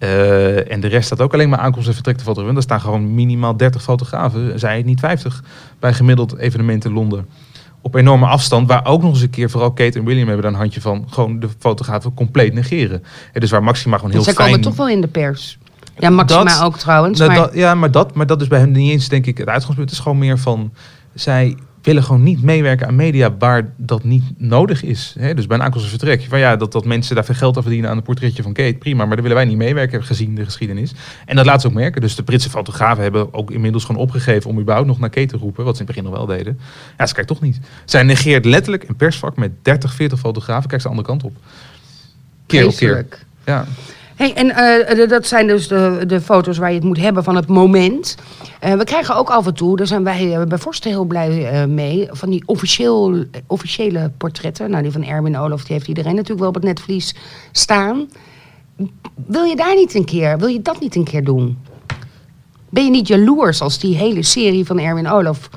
Eh, 0.05 0.71
en 0.71 0.79
de 0.79 0.87
rest 0.87 1.05
staat 1.05 1.21
ook 1.21 1.33
alleen 1.33 1.49
maar 1.49 1.59
aankomst 1.59 1.87
en 1.87 1.93
vertrek 1.93 2.15
te 2.17 2.23
fotograferen. 2.23 2.53
Daar 2.67 2.77
staan 2.77 2.81
gewoon 2.91 3.15
minimaal 3.15 3.57
30 3.57 3.81
fotografen, 3.81 4.59
zij 4.59 4.77
het 4.77 4.85
niet 4.85 4.99
50 4.99 5.43
bij 5.79 5.93
gemiddeld 5.93 6.37
evenement 6.37 6.85
in 6.85 6.93
Londen. 6.93 7.27
Op 7.81 7.95
enorme 7.95 8.25
afstand, 8.25 8.67
waar 8.67 8.85
ook 8.85 9.01
nog 9.01 9.11
eens 9.11 9.21
een 9.21 9.29
keer, 9.29 9.49
vooral 9.49 9.71
Kate 9.71 9.99
en 9.99 10.05
William 10.05 10.25
hebben 10.27 10.43
daar 10.43 10.53
een 10.53 10.59
handje 10.59 10.81
van, 10.81 11.05
gewoon 11.09 11.39
de 11.39 11.47
fotografen 11.59 12.13
compleet 12.13 12.53
negeren. 12.53 13.03
En 13.33 13.41
dus 13.41 13.51
waar 13.51 13.63
Maxima 13.63 13.95
gewoon 13.95 14.11
heel 14.11 14.23
Zij 14.23 14.33
fijn... 14.33 14.47
komen 14.47 14.63
toch 14.63 14.75
wel 14.75 14.89
in 14.89 15.01
de 15.01 15.07
pers. 15.07 15.57
Ja, 15.97 16.09
Maxima 16.09 16.43
Dat- 16.43 16.61
ook 16.61 16.77
trouwens. 16.77 17.19
Nou, 17.19 17.31
maar 17.31 17.39
dat- 17.39 17.53
ja, 17.53 17.75
maar 17.75 17.91
dat, 17.91 18.13
maar 18.15 18.27
dat 18.27 18.41
is 18.41 18.47
bij 18.47 18.59
hen 18.59 18.71
niet 18.71 18.91
eens, 18.91 19.07
denk 19.09 19.25
ik, 19.25 19.37
het 19.37 19.47
uitgangspunt. 19.47 19.89
Het 19.89 19.97
is 19.97 20.03
gewoon 20.03 20.17
meer 20.17 20.37
van, 20.39 20.73
zij 21.13 21.57
willen 21.85 22.03
gewoon 22.03 22.23
niet 22.23 22.41
meewerken 22.41 22.87
aan 22.87 22.95
media 22.95 23.37
waar 23.37 23.73
dat 23.77 24.03
niet 24.03 24.23
nodig 24.37 24.83
is. 24.83 25.15
Hè? 25.19 25.33
Dus 25.33 25.47
bij 25.47 25.57
een 25.57 25.63
aankomst 25.63 25.87
vertrek. 25.87 26.25
Van 26.29 26.39
ja, 26.39 26.55
dat, 26.55 26.71
dat 26.71 26.85
mensen 26.85 27.15
daar 27.15 27.25
veel 27.25 27.35
geld 27.35 27.55
aan 27.55 27.61
verdienen 27.61 27.89
aan 27.89 27.95
het 27.95 28.05
portretje 28.05 28.43
van 28.43 28.53
Kate, 28.53 28.75
prima. 28.79 28.97
Maar 28.97 29.15
daar 29.15 29.21
willen 29.21 29.37
wij 29.37 29.45
niet 29.45 29.57
meewerken, 29.57 30.03
gezien 30.03 30.35
de 30.35 30.43
geschiedenis. 30.43 30.93
En 31.25 31.35
dat 31.35 31.45
laat 31.45 31.61
ze 31.61 31.67
ook 31.67 31.73
merken. 31.73 32.01
Dus 32.01 32.15
de 32.15 32.23
Britse 32.23 32.49
fotografen 32.49 33.03
hebben 33.03 33.33
ook 33.33 33.51
inmiddels 33.51 33.83
gewoon 33.83 34.01
opgegeven 34.01 34.49
om 34.49 34.59
überhaupt 34.59 34.87
nog 34.87 34.99
naar 34.99 35.09
Kate 35.09 35.27
te 35.27 35.37
roepen. 35.37 35.65
Wat 35.65 35.75
ze 35.75 35.81
in 35.81 35.87
het 35.87 35.95
begin 35.95 36.11
nog 36.11 36.19
wel 36.19 36.37
deden. 36.37 36.59
Ja, 36.97 37.05
ze 37.05 37.13
kijkt 37.13 37.29
toch 37.29 37.41
niet. 37.41 37.59
Zij 37.85 38.03
negeert 38.03 38.45
letterlijk 38.45 38.83
een 38.89 38.95
persvak 38.95 39.37
met 39.37 39.51
30, 39.61 39.93
40 39.93 40.19
fotografen. 40.19 40.69
Kijk 40.69 40.81
ze 40.81 40.87
de 40.87 40.93
andere 40.93 41.07
kant 41.07 41.23
op. 41.23 41.37
Keer 42.45 42.67
op 42.67 42.75
keer. 42.75 43.07
Ja. 43.45 43.65
Hey, 44.15 44.33
en 44.33 44.51
eh, 44.51 45.09
dat 45.09 45.27
zijn 45.27 45.47
dus 45.47 45.67
de, 45.67 46.03
de 46.07 46.21
foto's 46.21 46.57
waar 46.57 46.69
je 46.69 46.75
het 46.75 46.83
moet 46.83 46.97
hebben 46.97 47.23
van 47.23 47.35
het 47.35 47.47
moment. 47.47 48.15
Eh, 48.59 48.73
we 48.73 48.83
krijgen 48.83 49.15
ook 49.15 49.29
af 49.29 49.45
en 49.45 49.53
toe, 49.53 49.77
daar 49.77 49.87
zijn 49.87 50.03
wij 50.03 50.35
eh, 50.35 50.43
bij 50.43 50.57
Forsten 50.57 50.91
heel 50.91 51.05
blij 51.05 51.67
mee, 51.67 52.07
van 52.11 52.29
die 52.29 52.43
officieel, 52.45 53.23
officiële 53.47 54.11
portretten. 54.17 54.69
Nou, 54.69 54.83
die 54.83 54.91
van 54.91 55.03
Erwin 55.03 55.37
Olaf, 55.37 55.63
die 55.63 55.75
heeft 55.75 55.87
iedereen 55.87 56.13
natuurlijk 56.13 56.39
wel 56.39 56.49
op 56.49 56.55
het 56.55 56.63
netvlies 56.63 57.15
staan. 57.51 58.09
Wil 59.25 59.43
je 59.43 59.55
daar 59.55 59.75
niet 59.75 59.95
een 59.95 60.05
keer, 60.05 60.37
wil 60.37 60.47
je 60.47 60.61
dat 60.61 60.79
niet 60.79 60.95
een 60.95 61.03
keer 61.03 61.23
doen? 61.23 61.57
Ben 62.69 62.83
je 62.83 62.89
niet 62.89 63.07
jaloers 63.07 63.61
als 63.61 63.79
die 63.79 63.95
hele 63.95 64.23
serie 64.23 64.65
van 64.65 64.79
Erwin 64.79 65.09
Olaf? 65.09 65.49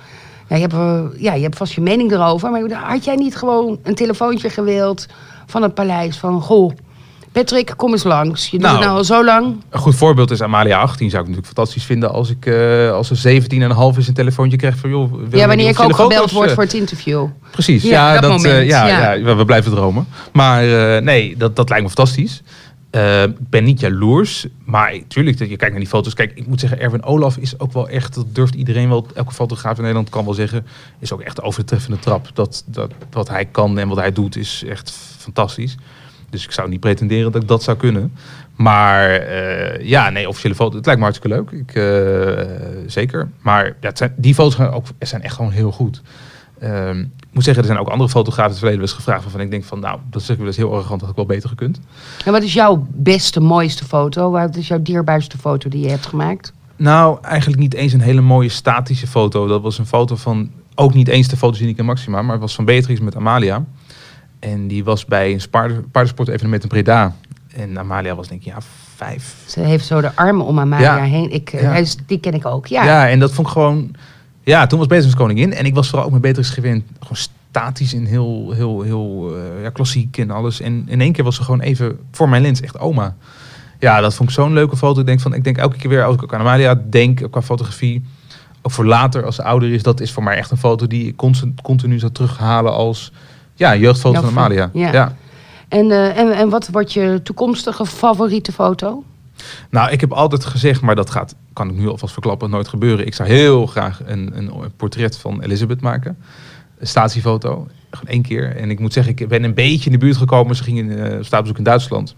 Ja, 0.49 0.57
je, 0.57 0.67
hebt, 0.67 0.75
ja, 1.21 1.35
je 1.35 1.43
hebt 1.43 1.57
vast 1.57 1.73
je 1.73 1.81
mening 1.81 2.13
erover, 2.13 2.51
maar 2.51 2.73
had 2.73 3.05
jij 3.05 3.17
niet 3.17 3.37
gewoon 3.37 3.79
een 3.83 3.95
telefoontje 3.95 4.51
gewild 4.51 5.07
van 5.47 5.63
het 5.63 5.75
paleis 5.75 6.17
van, 6.17 6.43
goh, 6.43 6.73
Patrick, 7.33 7.73
kom 7.77 7.93
eens 7.93 8.03
langs. 8.05 8.45
Je 8.45 8.51
doet 8.51 8.61
Nou. 8.61 8.75
het 8.77 8.85
nou 8.85 8.99
al 8.99 9.05
zo 9.05 9.25
lang. 9.25 9.57
Een 9.71 9.79
goed 9.79 9.95
voorbeeld 9.95 10.31
is 10.31 10.43
Amalia 10.43 10.79
18. 10.81 11.11
Zou 11.11 11.23
ik 11.23 11.29
natuurlijk 11.29 11.55
fantastisch 11.57 11.85
vinden 11.85 12.13
als 12.13 12.31
ik 12.31 12.47
eh, 12.47 12.91
als 12.93 13.09
ze 13.09 13.41
17,5 13.93 13.99
is 13.99 14.09
een 14.09 14.15
telefoontje 14.15 14.57
krijg 14.57 14.77
van 14.77 14.91
joh. 14.91 15.13
wil 15.29 15.39
Ja, 15.41 15.47
wanneer 15.47 15.69
ik 15.69 15.81
ook 15.81 15.95
gebeld 15.97 16.31
word 16.31 16.49
eh, 16.49 16.55
voor 16.55 16.63
het 16.63 16.75
interview. 16.75 17.27
Precies, 17.51 17.83
Ja, 17.83 18.15
ja, 18.15 18.21
dat 18.21 18.31
dat, 18.31 18.45
eh, 18.45 18.67
ja, 18.67 18.87
ja. 18.87 19.13
ja. 19.15 19.23
we- 19.23 19.35
we 19.35 19.45
blijven 19.45 19.71
dromen. 19.71 20.07
Maar 20.33 20.63
nee, 21.03 21.37
dat, 21.37 21.57
dat 21.57 21.69
lijkt 21.69 21.85
me 21.85 21.91
fantastisch. 21.91 22.43
Ik 22.91 23.49
ben 23.51 23.65
niet 23.65 23.81
jaloers, 23.81 24.47
maar 24.65 24.93
tuurlijk, 25.09 25.39
dat 25.39 25.49
je 25.49 25.57
kijkt 25.57 25.73
naar 25.75 25.83
die 25.83 25.93
foto's. 25.93 26.15
Kijk, 26.15 26.33
ik 26.35 26.47
moet 26.47 26.61
zeggen, 26.61 26.81
Erwin 26.81 27.05
Olaf 27.05 27.37
is 27.37 27.61
ook 27.61 27.73
wel 27.73 27.89
echt, 27.89 28.15
dat 28.15 28.27
durft 28.35 28.55
iedereen 28.55 28.89
wel, 28.89 29.07
elke 29.15 29.33
fotograaf 29.33 29.75
in 29.77 29.81
Nederland 29.83 30.11
kan 30.11 30.25
wel 30.25 30.35
zeggen, 30.35 30.67
is 30.99 31.13
ook 31.13 31.21
echt 31.21 31.37
de 31.37 31.43
overtreffende 31.43 31.99
trap. 31.99 32.31
Dat, 32.35 32.63
dat, 32.67 32.91
wat 33.11 33.29
hij 33.29 33.45
kan 33.45 33.79
en 33.79 33.89
wat 33.89 33.99
hij 33.99 34.13
doet 34.13 34.37
is 34.37 34.63
echt 34.69 34.93
fantastisch. 35.19 35.77
Dus 36.31 36.45
ik 36.45 36.53
zou 36.53 36.69
niet 36.69 36.81
pretenderen 36.81 37.33
dat 37.33 37.43
ik 37.43 37.49
dat 37.49 37.63
zou 37.63 37.77
kunnen. 37.77 38.13
Maar 38.57 39.11
eh, 39.11 39.87
ja, 39.87 40.11
nee, 40.11 40.29
officiële 40.29 40.55
foto's, 40.55 40.75
het 40.77 40.87
lijkt 40.87 41.01
me 41.01 41.07
hartstikke 41.07 41.37
leuk. 41.37 41.51
Ik, 41.51 41.75
eh, 41.75 42.45
zeker. 42.87 43.29
Maar 43.41 43.65
ja, 43.65 43.89
het 43.89 43.99
zijn, 43.99 44.15
die 44.17 44.35
foto's 44.35 44.57
zijn, 44.57 44.71
ook, 44.71 44.87
zijn 44.99 45.23
echt 45.23 45.35
gewoon 45.35 45.51
heel 45.51 45.73
goed. 45.73 46.03
Ehm, 46.59 46.99
ik 47.01 47.35
moet 47.35 47.45
zeggen, 47.45 47.63
er 47.63 47.69
zijn 47.69 47.79
ook 47.79 47.89
andere 47.89 48.11
fotografen 48.11 48.45
in 48.45 48.51
het 48.51 48.59
verleden 48.59 48.81
wel 48.81 48.89
eens 48.89 48.99
gevraagd 48.99 49.23
waarvan 49.23 49.41
ik 49.41 49.51
denk 49.51 49.65
van, 49.65 49.81
nou, 49.81 49.99
dat 50.11 50.23
zeg 50.23 50.31
ik 50.31 50.37
wel 50.37 50.47
eens 50.47 50.57
heel 50.57 50.73
arrogant, 50.73 51.01
dat 51.01 51.11
ik 51.11 51.17
wel 51.17 51.27
beter 51.27 51.49
gekund. 51.49 51.81
En 52.25 52.33
wat 52.33 52.43
is 52.43 52.53
jouw 52.53 52.87
beste, 52.91 53.41
mooiste 53.41 53.85
foto? 53.85 54.31
Wat 54.31 54.57
is 54.57 54.69
jouw 54.69 54.83
dierbaarste 54.83 55.39
foto 55.39 55.69
die 55.69 55.81
je 55.83 55.91
hebt 55.91 56.07
gemaakt? 56.07 56.53
Nou, 56.77 57.19
eigenlijk 57.23 57.61
niet 57.61 57.75
eens 57.75 57.93
een 57.93 58.01
hele 58.01 58.21
mooie 58.21 58.49
statische 58.49 59.07
foto. 59.07 59.47
Dat 59.47 59.63
was 59.63 59.79
een 59.79 59.87
foto 59.87 60.17
van, 60.17 60.51
ook 60.75 60.95
niet 60.95 61.09
eens 61.09 61.29
de 61.29 61.37
foto's 61.37 61.59
die 61.59 61.69
ik 61.69 61.79
in 61.79 61.85
Maxima, 61.85 62.23
maar 62.23 62.33
het 62.33 62.41
was 62.41 62.55
van 62.55 62.65
Beatrice 62.65 63.03
met 63.03 63.17
Amalia. 63.17 63.65
En 64.39 64.69
die 64.69 64.85
was 64.85 65.05
bij 65.05 65.33
een 65.33 65.41
paarden, 65.51 65.91
paardensport-evenement 65.91 66.63
in 66.63 66.69
Breda. 66.69 67.15
En 67.55 67.79
Amalia 67.79 68.15
was 68.15 68.29
denk 68.29 68.41
ik, 68.41 68.47
ja, 68.47 68.59
vijf. 68.95 69.35
Ze 69.47 69.61
heeft 69.61 69.87
zo 69.87 70.01
de 70.01 70.17
armen 70.17 70.47
om 70.47 70.59
Amalia 70.59 70.97
Ja. 70.97 71.03
heen. 71.03 71.31
Ik, 71.33 71.53
eh, 71.53 71.61
Ja. 71.63 71.71
hij 71.71 71.87
die 72.07 72.21
ken 72.21 72.33
ik 72.33 72.47
ook, 72.47 72.67
ja. 72.67 72.85
Ja. 72.85 73.09
en 73.09 73.19
dat 73.19 73.33
vond 73.33 73.47
ik 73.47 73.53
gewoon... 73.53 73.91
Ja, 74.43 74.67
toen 74.67 74.79
was 74.79 74.89
Beatrice 74.89 75.17
koningin. 75.17 75.53
En 75.55 75.65
ik 75.65 75.75
was 75.75 75.89
vooral 75.89 76.07
ook 76.07 76.13
met 76.13 76.21
Beatrice 76.21 76.53
gewend. 76.53 76.85
Gewoon 77.01 77.17
statisch 77.51 77.95
en 77.95 78.05
heel, 78.05 78.53
heel, 78.55 78.83
heel 78.83 79.35
eh, 79.37 79.63
ja, 79.63 79.71
klassiek 79.71 80.19
en 80.19 80.31
alles. 80.31 80.61
En 80.61 80.85
in 80.87 81.01
één 81.01 81.13
keer 81.13 81.25
was 81.25 81.37
ze 81.37 81.43
gewoon 81.43 81.61
even 81.61 81.99
voor 82.13 82.29
mijn 82.29 82.43
lens 82.43 82.61
echt 82.61 82.79
oma. 82.79 83.17
Ja, 83.79 84.01
dat 84.01 84.15
vond 84.15 84.29
ik 84.29 84.35
zo'n 84.35 84.53
leuke 84.53 84.77
foto. 84.77 85.01
Ik 85.01 85.07
denk, 85.07 85.21
van, 85.21 85.35
ik 85.35 85.45
denk 85.45 85.57
elke 85.59 85.77
keer 85.77 85.91
weer, 85.91 86.05
als 86.05 86.15
ik 86.15 86.23
ook 86.23 86.35
aan 86.35 86.41
Amalia 86.41 86.83
denk, 86.91 87.27
qua 87.31 87.43
fotografie. 87.43 88.05
Ook 88.63 88.73
voor 88.73 88.87
later, 88.87 89.25
als 89.25 89.35
ze 89.35 89.43
ouder 89.43 89.73
is. 89.73 89.83
Dat 89.83 90.01
is 90.01 90.13
voor 90.13 90.23
mij 90.23 90.37
echt 90.37 90.51
een 90.51 90.57
foto 90.57 90.87
die 90.87 91.07
ik 91.07 91.17
constant, 91.17 91.61
continu 91.63 91.99
zou 91.99 92.13
terughalen 92.13 92.73
als... 92.73 93.13
Ja, 93.59 93.77
jeugdfoto 93.77 94.21
van 94.21 94.29
Amalia. 94.29 94.71
ja. 94.73 94.93
ja. 94.93 95.17
En, 95.69 95.91
eh, 95.91 96.19
en, 96.19 96.33
en 96.33 96.49
wat 96.49 96.69
wordt 96.69 96.93
je 96.93 97.21
toekomstige 97.23 97.87
favoriete 97.87 98.53
foto? 98.53 99.05
Nou, 99.71 99.91
ik 99.91 100.01
heb 100.01 100.13
altijd 100.13 100.45
gezegd, 100.45 100.81
maar 100.81 100.95
dat 100.95 101.11
gaat, 101.11 101.35
kan 101.53 101.71
ik 101.71 101.77
nu 101.77 101.89
alvast 101.89 102.13
verklappen, 102.13 102.51
nooit 102.51 102.69
gebeuren. 102.69 103.07
Ik 103.07 103.15
zou 103.15 103.29
heel 103.29 103.67
graag 103.67 104.01
een, 104.05 104.31
een 104.35 104.53
portret 104.77 105.19
van 105.19 105.43
Elizabeth 105.43 105.81
maken. 105.81 106.19
Een 106.79 106.87
statiefoto. 106.87 107.67
Gewoon 107.91 108.13
één 108.15 108.23
keer. 108.23 108.57
En 108.57 108.71
ik 108.71 108.79
moet 108.79 108.93
zeggen, 108.93 109.17
ik 109.17 109.29
ben 109.29 109.45
een 109.45 109.55
beetje 109.55 109.87
in 109.87 109.93
de 109.93 109.99
buurt 109.99 110.17
gekomen. 110.17 110.57
Ze 110.57 110.63
ging 110.63 110.79
in 110.79 110.91
uh, 110.91 111.05
staatsbezoek 111.05 111.59
in 111.59 111.65
Duitsland. 111.65 112.15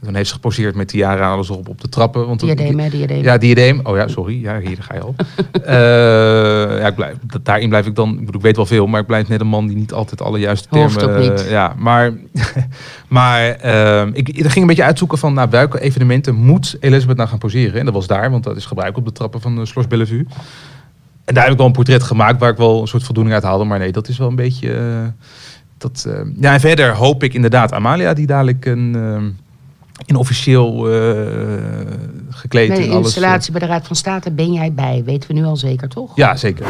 En 0.00 0.04
toen 0.06 0.14
heeft 0.14 0.28
ze 0.28 0.34
geposeerd 0.34 0.74
met 0.74 0.88
tiara 0.88 1.24
en 1.24 1.30
alles 1.32 1.50
op 1.50 1.68
op 1.68 1.80
de 1.80 1.88
trappen. 1.88 2.26
Want 2.26 2.40
Diadeem, 2.40 2.78
hè, 2.78 2.88
diadeem. 2.90 3.22
Ja, 3.22 3.38
diadeem. 3.38 3.80
Oh 3.82 3.96
ja, 3.96 4.08
sorry. 4.08 4.40
Ja, 4.42 4.58
hier 4.60 4.76
ga 4.80 4.94
je 4.94 5.00
al. 5.00 5.14
Eh, 5.64 6.78
ja, 6.80 6.86
ik 6.86 6.94
blijf, 6.94 7.16
daarin 7.42 7.68
blijf 7.68 7.86
ik 7.86 7.94
dan... 7.94 8.10
Ik 8.10 8.18
bedoel, 8.18 8.34
ik 8.34 8.40
weet 8.42 8.56
wel 8.56 8.66
veel, 8.66 8.86
maar 8.86 9.00
ik 9.00 9.06
blijf 9.06 9.28
net 9.28 9.40
een 9.40 9.46
man 9.46 9.66
die 9.66 9.76
niet 9.76 9.92
altijd 9.92 10.22
alle 10.22 10.38
juiste 10.38 10.68
termen... 10.68 11.20
Niet. 11.20 11.44
eh, 11.44 11.50
ja, 11.50 11.74
maar, 11.78 12.12
maar 13.08 13.50
ehm, 13.50 14.10
ik, 14.12 14.28
ik 14.28 14.40
ging 14.46 14.56
een 14.56 14.66
beetje 14.66 14.84
uitzoeken 14.84 15.18
van... 15.18 15.34
Nou, 15.34 15.50
welke 15.50 15.80
evenementen 15.80 16.34
moet 16.34 16.76
Elisabeth 16.80 17.16
nou 17.16 17.28
gaan 17.28 17.38
poseren? 17.38 17.78
En 17.78 17.84
dat 17.84 17.94
was 17.94 18.06
daar, 18.06 18.30
want 18.30 18.44
dat 18.44 18.56
is 18.56 18.66
gebruik 18.66 18.96
op 18.96 19.04
de 19.04 19.12
trappen 19.12 19.40
van 19.40 19.56
de 19.56 19.66
Schloss 19.66 19.88
Bellevue. 19.88 20.26
En 21.24 21.34
daar 21.34 21.42
heb 21.42 21.52
ik 21.52 21.58
wel 21.58 21.66
een 21.66 21.72
portret 21.72 22.02
gemaakt 22.02 22.40
waar 22.40 22.50
ik 22.50 22.56
wel 22.56 22.80
een 22.80 22.86
soort 22.88 23.04
voldoening 23.04 23.34
uit 23.34 23.44
haalde. 23.44 23.64
Maar 23.64 23.78
nee, 23.78 23.92
dat 23.92 24.08
is 24.08 24.18
wel 24.18 24.28
een 24.28 24.36
beetje... 24.36 24.72
eh, 24.72 25.06
dat, 25.78 26.04
eh, 26.08 26.20
ja, 26.40 26.52
en 26.52 26.60
verder 26.60 26.94
hoop 26.94 27.22
ik 27.22 27.34
inderdaad 27.34 27.72
Amalia, 27.72 28.12
die 28.14 28.26
dadelijk 28.26 28.64
een... 28.64 28.96
in 30.06 30.16
officieel 30.16 30.92
eh, 30.92 31.16
gekleed 32.30 32.68
Bij 32.68 32.76
de 32.76 32.82
en 32.82 32.88
alles. 32.90 32.98
eh, 32.98 33.04
installatie 33.04 33.52
bij 33.52 33.60
de 33.60 33.66
Raad 33.66 33.86
van 33.86 33.96
State 33.96 34.30
ben 34.30 34.52
jij 34.52 34.72
bij, 34.72 35.02
weten 35.04 35.28
we 35.28 35.34
nu 35.34 35.44
al 35.44 35.56
zeker, 35.56 35.88
toch? 35.88 36.10
Ja, 36.14 36.36
zeker. 36.36 36.66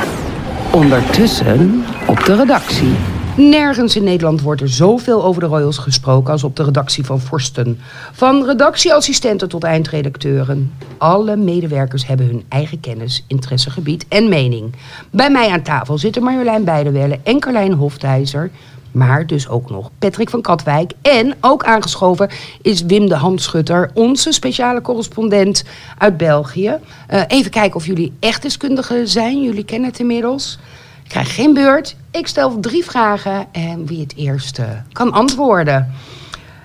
Ondertussen 0.72 1.84
op 2.06 2.24
de 2.24 2.36
redactie. 2.36 2.92
Nergens 3.36 3.96
in 3.96 4.04
Nederland 4.04 4.40
wordt 4.40 4.60
er 4.60 4.68
zoveel 4.68 5.24
over 5.24 5.40
de 5.40 5.46
Royals 5.48 5.78
gesproken 5.78 6.32
als 6.32 6.44
op 6.44 6.56
de 6.56 6.62
redactie 6.64 7.04
van 7.04 7.20
Forsten. 7.20 7.78
Van 8.12 8.44
redactieassistenten 8.46 9.48
tot 9.48 9.64
eindredacteuren. 9.64 10.72
Alle 10.96 11.36
medewerkers 11.36 12.06
hebben 12.06 12.26
hun 12.26 12.44
eigen 12.48 12.80
kennis, 12.80 13.24
interessegebied 13.26 14.06
en 14.08 14.28
mening. 14.28 14.74
Bij 15.10 15.30
mij 15.30 15.48
aan 15.50 15.62
tafel 15.62 15.98
zitten 15.98 16.22
Marjolein 16.22 16.64
Beidewelle 16.64 17.18
en 17.22 17.40
Carlijn 17.40 17.72
Hoftijzer. 17.72 18.50
Maar 18.92 19.26
dus 19.26 19.48
ook 19.48 19.70
nog 19.70 19.90
Patrick 19.98 20.30
van 20.30 20.40
Katwijk. 20.40 20.92
En 21.02 21.34
ook 21.40 21.64
aangeschoven 21.64 22.30
is 22.62 22.82
Wim 22.82 23.08
de 23.08 23.14
Handschutter, 23.14 23.90
onze 23.94 24.32
speciale 24.32 24.80
correspondent 24.80 25.64
uit 25.98 26.16
België. 26.16 26.74
Eh, 27.06 27.22
even 27.26 27.50
kijken 27.50 27.76
of 27.76 27.86
jullie 27.86 28.12
echt 28.20 28.42
deskundigen 28.42 29.08
zijn. 29.08 29.42
Jullie 29.42 29.64
kennen 29.64 29.88
het 29.90 29.98
inmiddels. 29.98 30.58
Ik 31.04 31.10
krijg 31.10 31.34
geen 31.34 31.54
beurt. 31.54 31.96
Ik 32.10 32.26
stel 32.26 32.60
drie 32.60 32.84
vragen 32.84 33.46
en 33.52 33.86
wie 33.86 34.00
het 34.00 34.16
eerst 34.16 34.58
eh, 34.58 34.66
kan 34.92 35.12
antwoorden. 35.12 35.94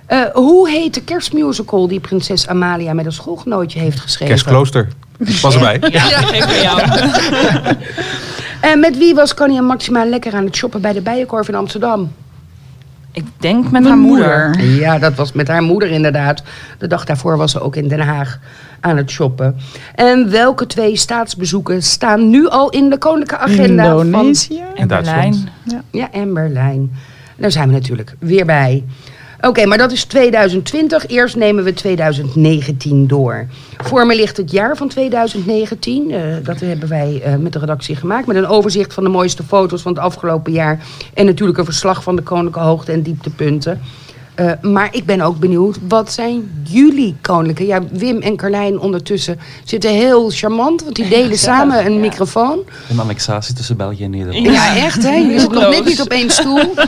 Eh, 0.06 0.22
hoe 0.34 0.70
heet 0.70 0.94
de 0.94 1.04
kerstmusical 1.04 1.88
die 1.88 2.00
prinses 2.00 2.48
Amalia 2.48 2.94
met 2.94 3.06
een 3.06 3.12
schoolgenootje 3.12 3.80
heeft 3.80 4.00
geschreven? 4.00 4.28
Kerstklooster. 4.28 4.88
Pas 5.42 5.54
erbij. 5.54 5.82
Ja, 5.92 6.02
geef 6.02 6.44
voor 6.44 6.64
jou. 6.64 6.82
En 8.64 8.80
met 8.80 8.98
wie 8.98 9.16
was 9.16 9.34
koningin 9.34 9.66
Maxima 9.66 10.06
lekker 10.06 10.34
aan 10.34 10.46
het 10.46 10.56
shoppen 10.56 10.82
bij 10.82 10.94
de 10.94 11.02
Bijenkorf 11.02 11.48
in 11.48 11.56
Amsterdam? 11.56 12.12
Ik 13.12 13.26
denk 13.38 13.72
met 13.72 13.86
haar 13.86 13.98
moeder. 13.98 14.64
Ja, 14.64 15.00
dat 15.00 15.14
was 15.16 15.32
met 15.32 15.48
haar 15.48 15.64
moeder 15.64 15.90
inderdaad. 15.90 16.44
De 16.78 16.88
dag 16.88 17.06
daarvoor 17.06 17.38
was 17.38 17.52
ze 17.52 17.60
ook 17.60 17.76
in 17.76 17.88
Den 17.88 18.00
Haag 18.00 18.40
aan 18.80 18.98
het 18.98 19.12
shoppen. 19.12 19.56
En 19.96 20.32
welke 20.32 20.68
twee 20.68 20.96
staatsbezoeken 20.96 21.84
staan 21.84 22.30
nu 22.30 22.48
al 22.48 22.70
in 22.70 22.90
de 22.90 22.98
koninklijke 22.98 23.46
agenda? 23.46 23.84
Van, 23.84 24.06
Indonesië. 24.06 24.64
En 24.76 24.88
Duitsland. 24.88 25.46
Berlijn. 25.64 25.84
ja, 25.92 26.12
en 26.12 26.34
Berlijn. 26.34 26.92
Daar 27.38 27.52
zijn 27.52 27.68
we 27.68 27.74
natuurlijk 27.74 28.16
weer 28.20 28.46
bij. 28.46 28.84
Oké, 29.48 29.66
maar 29.66 29.78
dat 29.78 29.92
is 29.92 30.04
2020. 30.04 31.08
Eerst 31.08 31.36
nemen 31.36 31.64
we 31.64 31.74
2019 31.74 33.08
door. 33.08 33.48
Voor 33.78 34.06
me 34.06 34.16
ligt 34.16 34.38
het 34.38 34.52
jaar 34.52 34.78
van 34.78 34.88
2019. 34.88 36.12
Eh, 36.12 36.22
dat 36.44 36.60
hebben 36.60 36.90
wij 36.90 37.22
eh, 37.24 37.36
met 37.36 37.54
de 37.54 37.60
redactie 37.60 37.96
gemaakt. 37.96 38.28
Met 38.28 38.36
een 38.36 38.48
overzicht 38.48 38.94
van 38.94 39.04
de 39.04 39.10
mooiste 39.10 39.44
foto's 39.44 39.82
van 39.82 39.94
het 39.94 40.02
afgelopen 40.02 40.52
jaar. 40.52 40.86
En 41.14 41.26
natuurlijk 41.26 41.58
een 41.58 41.66
verslag 41.66 42.04
van 42.04 42.16
de 42.16 42.22
koninklijke 42.22 42.70
hoogte- 42.70 42.92
en 42.92 43.02
dieptepunten. 43.02 43.82
Eh, 44.36 44.52
maar 44.62 44.88
ik 44.92 45.06
ben 45.06 45.22
ook 45.22 45.40
benieuwd, 45.40 45.78
wat 45.88 46.12
zijn 46.12 46.64
jullie 46.64 47.16
koninklijke? 47.22 47.66
Ja, 47.66 47.82
Wim 47.92 48.22
en 48.22 48.36
Carlijn 48.36 48.80
ondertussen 48.80 49.40
zitten 49.64 49.90
heel 49.92 50.30
charmant. 50.30 50.84
Want 50.84 50.96
die 50.96 51.08
delen 51.08 51.38
samen 51.38 51.86
een 51.86 52.00
microfoon. 52.00 52.60
Een 52.90 53.00
annexatie 53.00 53.56
tussen 53.56 53.78
België 53.78 54.04
en 54.04 54.10
Nederland. 54.10 54.46
Ja, 54.46 54.76
echt 54.76 55.04
hè? 55.04 55.16
Je 55.16 55.40
zit 55.40 55.52
nog 55.52 55.70
net 55.70 55.86
niet 55.86 56.02
op 56.02 56.08
één 56.10 56.30
stoel. 56.30 56.60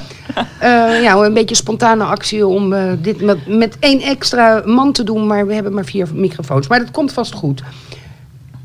Eh, 0.59 1.01
ja, 1.01 1.15
een 1.15 1.33
beetje 1.33 1.55
spontane 1.55 2.03
actie 2.03 2.47
om 2.47 2.73
eh, 2.73 2.91
dit 3.01 3.21
met, 3.21 3.47
met 3.57 3.77
één 3.79 4.01
extra 4.01 4.61
man 4.65 4.91
te 4.91 5.03
doen. 5.03 5.27
Maar 5.27 5.47
we 5.47 5.53
hebben 5.53 5.73
maar 5.73 5.85
vier 5.85 6.07
microfoons. 6.13 6.67
Maar 6.67 6.79
dat 6.79 6.91
komt 6.91 7.13
vast 7.13 7.33
goed. 7.33 7.61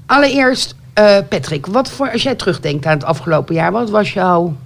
Allereerst, 0.06 0.74
eh, 0.92 1.16
Patrick, 1.28 1.66
wat 1.66 1.90
voor, 1.90 2.10
als 2.12 2.22
jij 2.22 2.34
terugdenkt 2.34 2.86
aan 2.86 2.92
het 2.92 3.04
afgelopen 3.04 3.54
jaar, 3.54 3.72
wat 3.72 3.90
was 3.90 4.12
jouw 4.12 4.56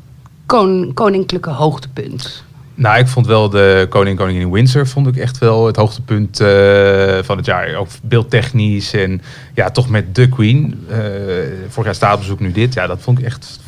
kon- 0.47 0.91
koninklijke 0.95 1.51
hoogtepunt? 1.51 2.45
Nou, 2.77 2.99
ik 2.99 3.07
vond 3.09 3.27
wel 3.27 3.49
de 3.51 3.87
Koning 3.89 4.11
en 4.11 4.17
Koningin 4.17 4.43
in 4.43 4.51
Windsor 4.53 4.87
vond 4.87 5.07
ik 5.07 5.17
echt 5.17 5.39
wel 5.39 5.67
het 5.67 5.77
hoogtepunt 5.77 6.41
eh, 6.41 6.49
van 7.23 7.37
het 7.37 7.47
jaar. 7.47 7.75
Ook 7.75 7.89
beeldtechnisch 8.03 8.93
en 8.95 9.23
ja, 9.55 9.71
toch 9.71 9.89
met 9.89 10.15
de 10.15 10.29
Queen. 10.29 10.85
eh 10.91 10.99
vorig 11.69 11.85
jaar 11.85 11.95
staatsbezoek, 11.95 12.41
nu 12.41 12.53
dit. 12.53 12.75
Ja, 12.75 12.87
dat 12.87 12.99
vond 13.01 13.19
ik 13.19 13.25
echt, 13.25 13.59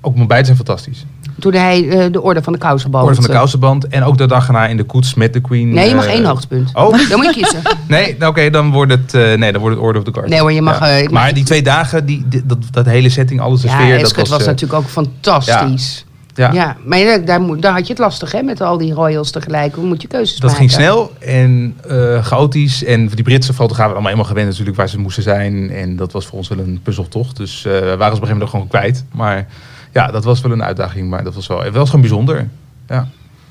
ook 0.00 0.14
mijn 0.14 0.26
beide 0.28 0.44
zijn 0.46 0.56
fantastisch. 0.56 1.04
Toen 1.38 1.52
hij 1.54 1.88
eh, 1.88 2.12
de 2.12 2.22
orde 2.22 2.42
van 2.42 2.52
de 2.52 2.58
kousenband. 2.58 3.04
Orde 3.04 3.14
van 3.16 3.24
de 3.24 3.30
Kousenband 3.30 3.88
en 3.88 4.02
ook 4.04 4.18
de 4.18 4.26
dag 4.26 4.46
erna 4.46 4.66
in 4.66 4.76
de 4.76 4.84
koets 4.84 5.14
met 5.14 5.32
de 5.32 5.40
Queen. 5.40 5.68
Nee, 5.72 5.88
je 5.88 5.94
mag 5.94 6.06
één 6.06 6.24
hoogtepunt. 6.24 6.70
Oh, 6.74 7.08
Dan 7.08 7.16
moet 7.18 7.24
je 7.34 7.40
kiezen. 7.40 7.60
nee, 7.88 8.16
nou, 8.18 8.30
oké, 8.30 8.50
dan 8.50 8.70
wordt 8.70 8.92
het, 8.92 9.12
nee, 9.12 9.52
dan 9.52 9.60
wordt 9.60 9.76
het 9.76 9.84
Order 9.84 10.00
of 10.00 10.06
the 10.06 10.12
Garter. 10.12 10.30
Nee 10.30 10.40
hoor, 10.40 10.52
je 10.52 10.62
mag, 10.62 10.80
maar 11.10 11.34
die 11.34 11.44
twee 11.44 11.62
dagen, 11.62 12.06
die, 12.06 12.24
die- 12.28 12.42
dat, 12.46 12.58
dat 12.70 12.86
hele 12.86 13.08
setting, 13.08 13.40
alles 13.40 13.60
de 13.60 13.68
Ja, 13.68 13.74
sfeer, 13.74 13.92
dat 13.92 14.00
Eskert 14.06 14.28
was, 14.28 14.38
was, 14.38 14.46
natuurlijk 14.46 14.80
ook 14.82 14.88
fantastisch. 14.88 16.04
ja, 16.08 16.14
Ja, 16.36 16.76
maar 16.84 16.98
ja, 16.98 17.18
daar, 17.18 17.40
moet- 17.40 17.62
daar 17.62 17.72
had 17.72 17.86
je 17.86 17.92
het 17.92 17.98
lastig 18.02 18.32
hè, 18.32 18.42
met 18.42 18.60
al 18.60 18.78
die 18.78 18.92
royals 18.92 19.30
tegelijk. 19.30 19.74
Hoe 19.74 19.86
moet 19.86 20.02
je 20.02 20.08
keuzes 20.08 20.36
Dat 20.38 20.50
maken? 20.50 20.56
ging 20.56 20.70
snel 20.70 21.12
en 21.18 21.76
eh, 21.88 22.24
chaotisch. 22.24 22.84
En 22.84 23.06
die 23.08 23.24
Britse 23.24 23.52
fotografen 23.54 23.76
waren 23.76 23.92
allemaal 23.92 24.10
helemaal 24.10 24.28
gewend 24.30 24.48
natuurlijk 24.48 24.76
waar 24.76 24.88
ze 24.88 24.98
moesten 24.98 25.22
zijn. 25.22 25.70
En 25.70 25.96
dat 25.96 26.12
was 26.12 26.26
voor 26.26 26.38
ons 26.38 26.48
wel 26.48 26.58
een 26.58 26.80
puzzeltocht. 26.82 27.36
Dus 27.36 27.64
eh, 27.64 27.72
we 27.72 27.78
waren 27.78 27.86
ze 27.96 27.96
op 27.96 28.02
een 28.02 28.10
gegeven 28.12 28.28
moment 28.32 28.50
gewoon 28.50 28.68
kwijt. 28.68 29.04
Maar 29.12 29.46
ja, 29.92 30.06
dat 30.10 30.24
was 30.24 30.40
wel 30.40 30.52
een 30.52 30.62
uitdaging. 30.64 31.08
Maar 31.10 31.24
dat 31.24 31.34
was 31.34 31.46
wel, 31.46 31.62
het 31.62 31.74
was 31.74 31.86
gewoon 31.86 32.00
bijzonder. 32.00 32.48
Ja. 32.88 33.08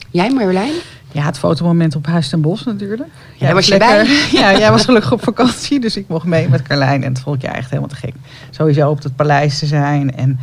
Jij 0.10 0.30
Marjolein? 0.30 0.74
Ja, 1.12 1.26
het 1.26 1.38
fotomoment 1.40 1.96
op 1.96 2.06
Huis 2.06 2.30
ten 2.30 2.42
Bos 2.42 2.64
natuurlijk. 2.64 3.10
daar 3.40 3.54
was 3.54 3.68
je 3.68 4.28
Ja, 4.40 4.58
jij 4.58 4.72
was 4.72 4.86
gelukkig 4.86 5.12
op 5.12 5.24
vakantie, 5.24 5.80
dus 5.80 5.98
ik 5.98 6.08
mocht 6.08 6.26
mee 6.26 6.50
met 6.50 6.62
Carlijn. 6.62 7.04
En 7.04 7.10
het 7.14 7.22
vond 7.22 7.36
ik 7.36 7.42
ja, 7.42 7.56
echt 7.56 7.70
helemaal 7.70 7.90
te 7.90 7.96
gek. 7.96 8.14
Sowieso 8.50 8.90
op 8.90 9.04
het 9.04 9.16
paleis 9.16 9.60
te 9.60 9.66
zijn. 9.66 10.16
En 10.16 10.40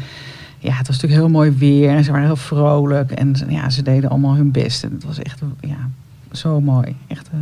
ja, 0.62 0.72
het 0.76 0.86
was 0.86 0.96
natuurlijk 1.00 1.20
heel 1.22 1.30
mooi 1.30 1.50
weer. 1.50 1.88
En 1.90 2.04
ze 2.04 2.10
waren 2.10 2.26
heel 2.26 2.36
vrolijk. 2.36 3.10
En 3.10 3.36
ze- 3.36 3.50
ja, 3.50 3.70
ze 3.70 3.82
deden 3.82 4.10
allemaal 4.10 4.34
hun 4.34 4.50
best. 4.50 4.84
En 4.84 4.92
het 4.92 5.04
was 5.04 5.18
echt 5.18 5.40
ja, 5.60 5.88
zo 6.32 6.60
mooi. 6.60 6.96
Echt, 7.06 7.28
eh, 7.32 7.38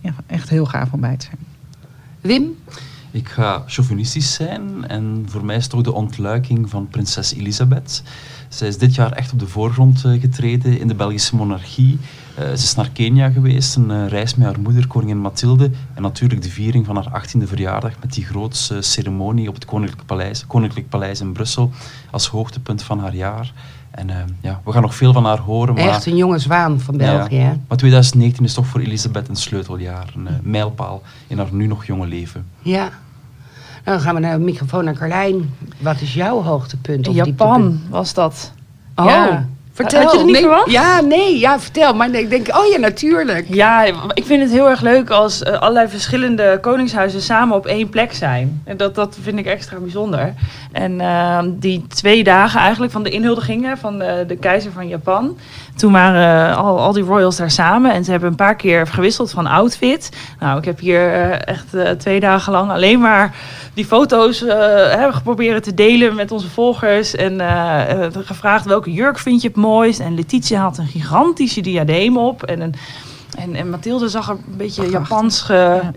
ja, 0.00 0.14
echt 0.26 0.48
heel 0.48 0.66
gaaf 0.66 0.92
om 0.92 1.00
bij 1.00 1.16
te 1.16 1.26
zijn. 1.26 1.38
Wim? 2.20 2.44
Ik 3.10 3.28
ga 3.28 3.62
chauvinistisch 3.66 4.34
zijn 4.34 4.88
en 4.88 5.24
voor 5.28 5.44
mij 5.44 5.56
is 5.56 5.62
het 5.62 5.70
toch 5.72 5.82
de 5.82 5.92
ontluiking 5.92 6.70
van 6.70 6.88
prinses 6.88 7.34
Elisabeth. 7.34 8.02
Zij 8.48 8.68
is 8.68 8.78
dit 8.78 8.94
jaar 8.94 9.12
echt 9.12 9.32
op 9.32 9.38
de 9.38 9.46
voorgrond 9.46 10.04
eh, 10.04 10.20
getreden 10.20 10.80
in 10.80 10.88
de 10.88 10.94
Belgische 10.94 11.36
monarchie. 11.36 11.98
Eh, 12.36 12.44
ze 12.46 12.52
is 12.52 12.74
naar 12.74 12.90
Kenia 12.90 13.30
geweest, 13.30 13.76
een 13.76 13.90
eh, 13.90 14.08
reis 14.08 14.34
met 14.34 14.46
haar 14.46 14.60
moeder, 14.60 14.86
koningin 14.86 15.20
Mathilde. 15.20 15.70
En 15.94 16.02
natuurlijk 16.02 16.42
de 16.42 16.50
viering 16.50 16.86
van 16.86 16.96
haar 16.96 17.22
18e 17.22 17.42
verjaardag 17.48 17.92
met 18.00 18.12
die 18.12 18.24
grootste 18.24 18.82
ceremonie 18.82 19.48
op 19.48 19.54
het 19.54 19.64
Koninklijk 19.64 20.06
Paleis, 20.06 20.46
Koninklijk 20.46 20.88
Paleis 20.88 21.20
in 21.20 21.32
Brussel 21.32 21.70
als 22.10 22.26
hoogtepunt 22.26 22.82
van 22.82 22.98
haar 23.00 23.14
jaar. 23.14 23.52
En 23.90 24.10
eh, 24.10 24.16
ja, 24.40 24.60
we 24.64 24.72
gaan 24.72 24.82
nog 24.82 24.94
veel 24.94 25.12
van 25.12 25.24
haar 25.24 25.38
horen. 25.38 25.74
Maar, 25.74 25.84
Echt 25.84 26.06
een 26.06 26.16
jonge 26.16 26.38
zwaan 26.38 26.80
van 26.80 26.96
België. 26.96 27.36
Ja, 27.36 27.56
maar 27.68 27.76
2019 27.78 28.44
is 28.44 28.54
toch 28.54 28.66
voor 28.66 28.80
Elisabeth 28.80 29.28
een 29.28 29.36
sleuteljaar, 29.36 30.12
een 30.14 30.26
eh, 30.28 30.34
mijlpaal 30.42 31.02
in 31.26 31.38
haar 31.38 31.48
nu 31.52 31.66
nog 31.66 31.86
jonge 31.86 32.06
leven. 32.06 32.46
Ja. 32.62 32.80
Nou, 33.84 33.98
dan 33.98 34.00
gaan 34.00 34.14
we 34.14 34.20
naar 34.20 34.38
de 34.38 34.44
microfoon 34.44 34.84
naar 34.84 34.94
Carlijn. 34.94 35.54
Wat 35.78 36.00
is 36.00 36.14
jouw 36.14 36.42
hoogtepunt? 36.42 37.08
Of 37.08 37.14
dieptepunt? 37.14 37.38
Japan 37.38 37.80
was 37.90 38.14
dat. 38.14 38.52
Oh, 38.94 39.04
Ja. 39.04 39.48
Vertel. 39.76 40.02
Had 40.02 40.12
je 40.12 40.16
het 40.16 40.26
niet 40.26 40.34
nee, 40.34 40.42
verwacht? 40.42 40.70
Ja, 40.70 41.00
nee, 41.00 41.38
ja, 41.38 41.60
vertel. 41.60 41.94
Maar 41.94 42.14
ik 42.14 42.30
denk, 42.30 42.48
oh 42.56 42.66
ja, 42.66 42.78
natuurlijk. 42.78 43.46
Ja, 43.48 43.82
ik 44.14 44.24
vind 44.24 44.42
het 44.42 44.50
heel 44.50 44.68
erg 44.68 44.80
leuk 44.80 45.10
als 45.10 45.42
eh, 45.42 45.60
allerlei 45.60 45.88
verschillende 45.88 46.58
koningshuizen 46.60 47.20
samen 47.20 47.56
op 47.56 47.66
één 47.66 47.88
plek 47.88 48.12
zijn. 48.12 48.62
En 48.64 48.76
dat, 48.76 48.94
dat 48.94 49.16
vind 49.22 49.38
ik 49.38 49.46
extra 49.46 49.78
bijzonder. 49.78 50.34
En 50.72 51.00
eh, 51.00 51.38
die 51.48 51.86
twee 51.88 52.24
dagen 52.24 52.60
eigenlijk 52.60 52.92
van 52.92 53.02
de 53.02 53.10
inhuldigingen 53.10 53.78
van 53.78 53.98
de, 53.98 54.24
de 54.26 54.36
keizer 54.36 54.72
van 54.72 54.88
Japan. 54.88 55.36
Toen 55.76 55.92
waren 55.92 56.50
eh, 56.50 56.56
al, 56.56 56.78
al 56.78 56.92
die 56.92 57.02
royals 57.02 57.36
daar 57.36 57.50
samen 57.50 57.92
en 57.92 58.04
ze 58.04 58.10
hebben 58.10 58.28
een 58.28 58.36
paar 58.36 58.56
keer 58.56 58.86
gewisseld 58.86 59.30
van 59.30 59.46
outfit. 59.46 60.10
Nou, 60.40 60.58
ik 60.58 60.64
heb 60.64 60.78
hier 60.78 61.12
eh, 61.12 61.54
echt 61.54 61.74
eh, 61.74 61.90
twee 61.90 62.20
dagen 62.20 62.52
lang 62.52 62.70
alleen 62.70 63.00
maar 63.00 63.34
die 63.74 63.84
foto's 63.84 64.40
hebben 64.40 65.14
geprobeerd 65.14 65.62
te 65.62 65.74
delen 65.74 66.14
met 66.14 66.32
onze 66.32 66.48
volgers. 66.48 67.14
En 67.14 67.40
gevraagd 68.12 68.64
welke 68.64 68.92
jurk 68.92 69.18
vind 69.18 69.42
je 69.42 69.48
het 69.48 69.56
mooist. 69.56 70.00
En 70.00 70.14
Letitia 70.14 70.60
had 70.60 70.78
een 70.78 70.86
gigantische 70.86 71.60
diadeem 71.60 72.18
op. 72.18 72.42
En, 72.42 72.60
een, 72.60 72.74
en, 73.36 73.54
en 73.54 73.70
Mathilde 73.70 74.08
zag 74.08 74.28
er 74.28 74.36
een 74.48 74.56
beetje 74.56 74.90
Japans 74.90 75.40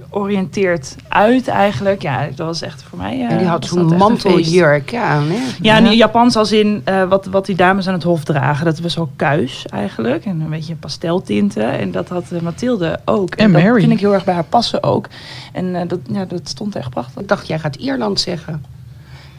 georiënteerd 0.10 0.96
uit 1.08 1.48
eigenlijk. 1.48 2.02
Ja, 2.02 2.26
dat 2.36 2.46
was 2.48 2.62
echt 2.62 2.84
voor 2.84 2.98
mij... 2.98 3.20
eh, 3.20 3.32
En 3.32 3.38
die 3.38 3.48
had 3.48 3.60
was 3.60 3.70
zo'n 3.70 3.90
dat 3.90 3.98
manteljurk 3.98 4.96
aan. 4.96 5.24
Hè? 5.30 5.40
Ja, 5.62 5.76
en 5.78 5.96
Japans 5.96 6.36
als 6.36 6.52
in 6.52 6.82
eh, 6.84 7.04
wat, 7.04 7.26
wat 7.26 7.46
die 7.46 7.56
dames 7.56 7.88
aan 7.88 7.94
het 7.94 8.04
hof 8.04 8.24
dragen. 8.24 8.66
Dat 8.66 8.80
was 8.80 8.96
wel 8.96 9.12
kuis 9.16 9.66
eigenlijk. 9.66 10.26
En 10.26 10.42
een 10.42 10.50
beetje 10.50 10.76
pasteltinten. 10.76 11.72
En 11.80 11.92
dat 11.92 12.10
had 12.10 12.32
eh, 12.32 12.42
Mathilde 12.42 13.00
ook. 13.06 13.36
En 13.36 13.52
dat 13.52 13.62
Mary. 13.62 13.80
vind 13.80 13.92
ik 13.92 14.00
heel 14.00 14.14
erg 14.14 14.24
bij 14.24 14.34
haar 14.34 14.44
passen 14.44 14.84
ook. 14.84 15.08
En 15.54 15.76
eh, 15.76 15.88
dat, 15.88 16.00
ja, 16.12 16.26
dat 16.26 16.50
stond 16.50 16.76
echt 16.76 16.90
prachtig. 16.90 17.22
Ik 17.22 17.28
dacht, 17.28 17.48
jij 17.48 17.60
gaat 17.60 17.76
Ierland 17.76 18.20
zeggen. 18.20 18.66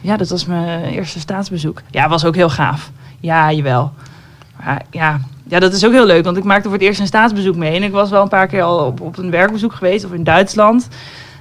Ja, 0.01 0.17
dat 0.17 0.29
was 0.29 0.45
mijn 0.45 0.83
eerste 0.83 1.19
staatsbezoek. 1.19 1.81
Ja, 1.91 2.09
was 2.09 2.25
ook 2.25 2.35
heel 2.35 2.49
gaaf. 2.49 2.91
Ja, 3.19 3.51
jawel. 3.51 3.91
Maar 4.63 4.81
ja, 4.91 5.19
ja, 5.51 5.59
dat 5.59 5.73
is 5.73 5.85
ook 5.85 5.91
heel 5.91 6.05
leuk. 6.05 6.23
Want 6.23 6.37
ik 6.37 6.43
maakte 6.43 6.63
voor 6.63 6.77
het 6.77 6.81
eerst 6.81 6.99
een 6.99 7.07
staatsbezoek 7.07 7.55
mee. 7.55 7.75
En 7.75 7.83
ik 7.83 7.91
was 7.91 8.09
wel 8.09 8.21
een 8.21 8.29
paar 8.29 8.47
keer 8.47 8.61
al 8.61 8.85
op, 8.85 9.01
op 9.01 9.17
een 9.17 9.31
werkbezoek 9.31 9.73
geweest. 9.73 10.05
Of 10.05 10.11
in 10.11 10.23
Duitsland. 10.23 10.87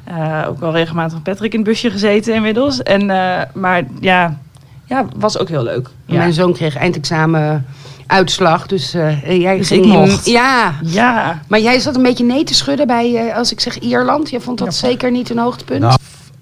Eh, 0.04 0.44
ook 0.48 0.60
wel 0.60 0.72
regelmatig 0.72 1.12
met 1.12 1.22
Patrick 1.22 1.52
in 1.52 1.58
het 1.58 1.68
busje 1.68 1.90
gezeten 1.90 2.34
inmiddels. 2.34 2.82
En, 2.82 3.10
eh, 3.10 3.42
maar 3.54 3.82
ja, 4.00 4.38
ja, 4.84 5.06
was 5.16 5.38
ook 5.38 5.48
heel 5.48 5.62
leuk. 5.62 5.88
Ja. 6.06 6.16
Mijn 6.16 6.32
zoon 6.32 6.52
kreeg 6.52 6.76
eindexamen 6.76 7.66
uitslag. 8.06 8.66
Dus 8.66 8.94
eh, 8.94 9.40
jij 9.40 9.56
Dus 9.56 9.68
ging 9.68 9.84
ik 9.84 9.90
mocht. 9.90 10.26
Ja. 10.26 10.74
ja, 10.84 11.42
Maar 11.48 11.60
jij 11.60 11.78
zat 11.80 11.96
een 11.96 12.02
beetje 12.02 12.24
nee 12.24 12.44
te 12.44 12.54
schudden 12.54 12.86
bij, 12.86 13.28
eh, 13.28 13.36
als 13.36 13.52
ik 13.52 13.60
zeg 13.60 13.78
Ierland. 13.78 14.30
Jij 14.30 14.40
vond 14.40 14.58
dat 14.58 14.74
zeker 14.74 15.10
niet 15.10 15.30
een 15.30 15.38
hoogtepunt? 15.38 15.80
Nou, 15.80 15.98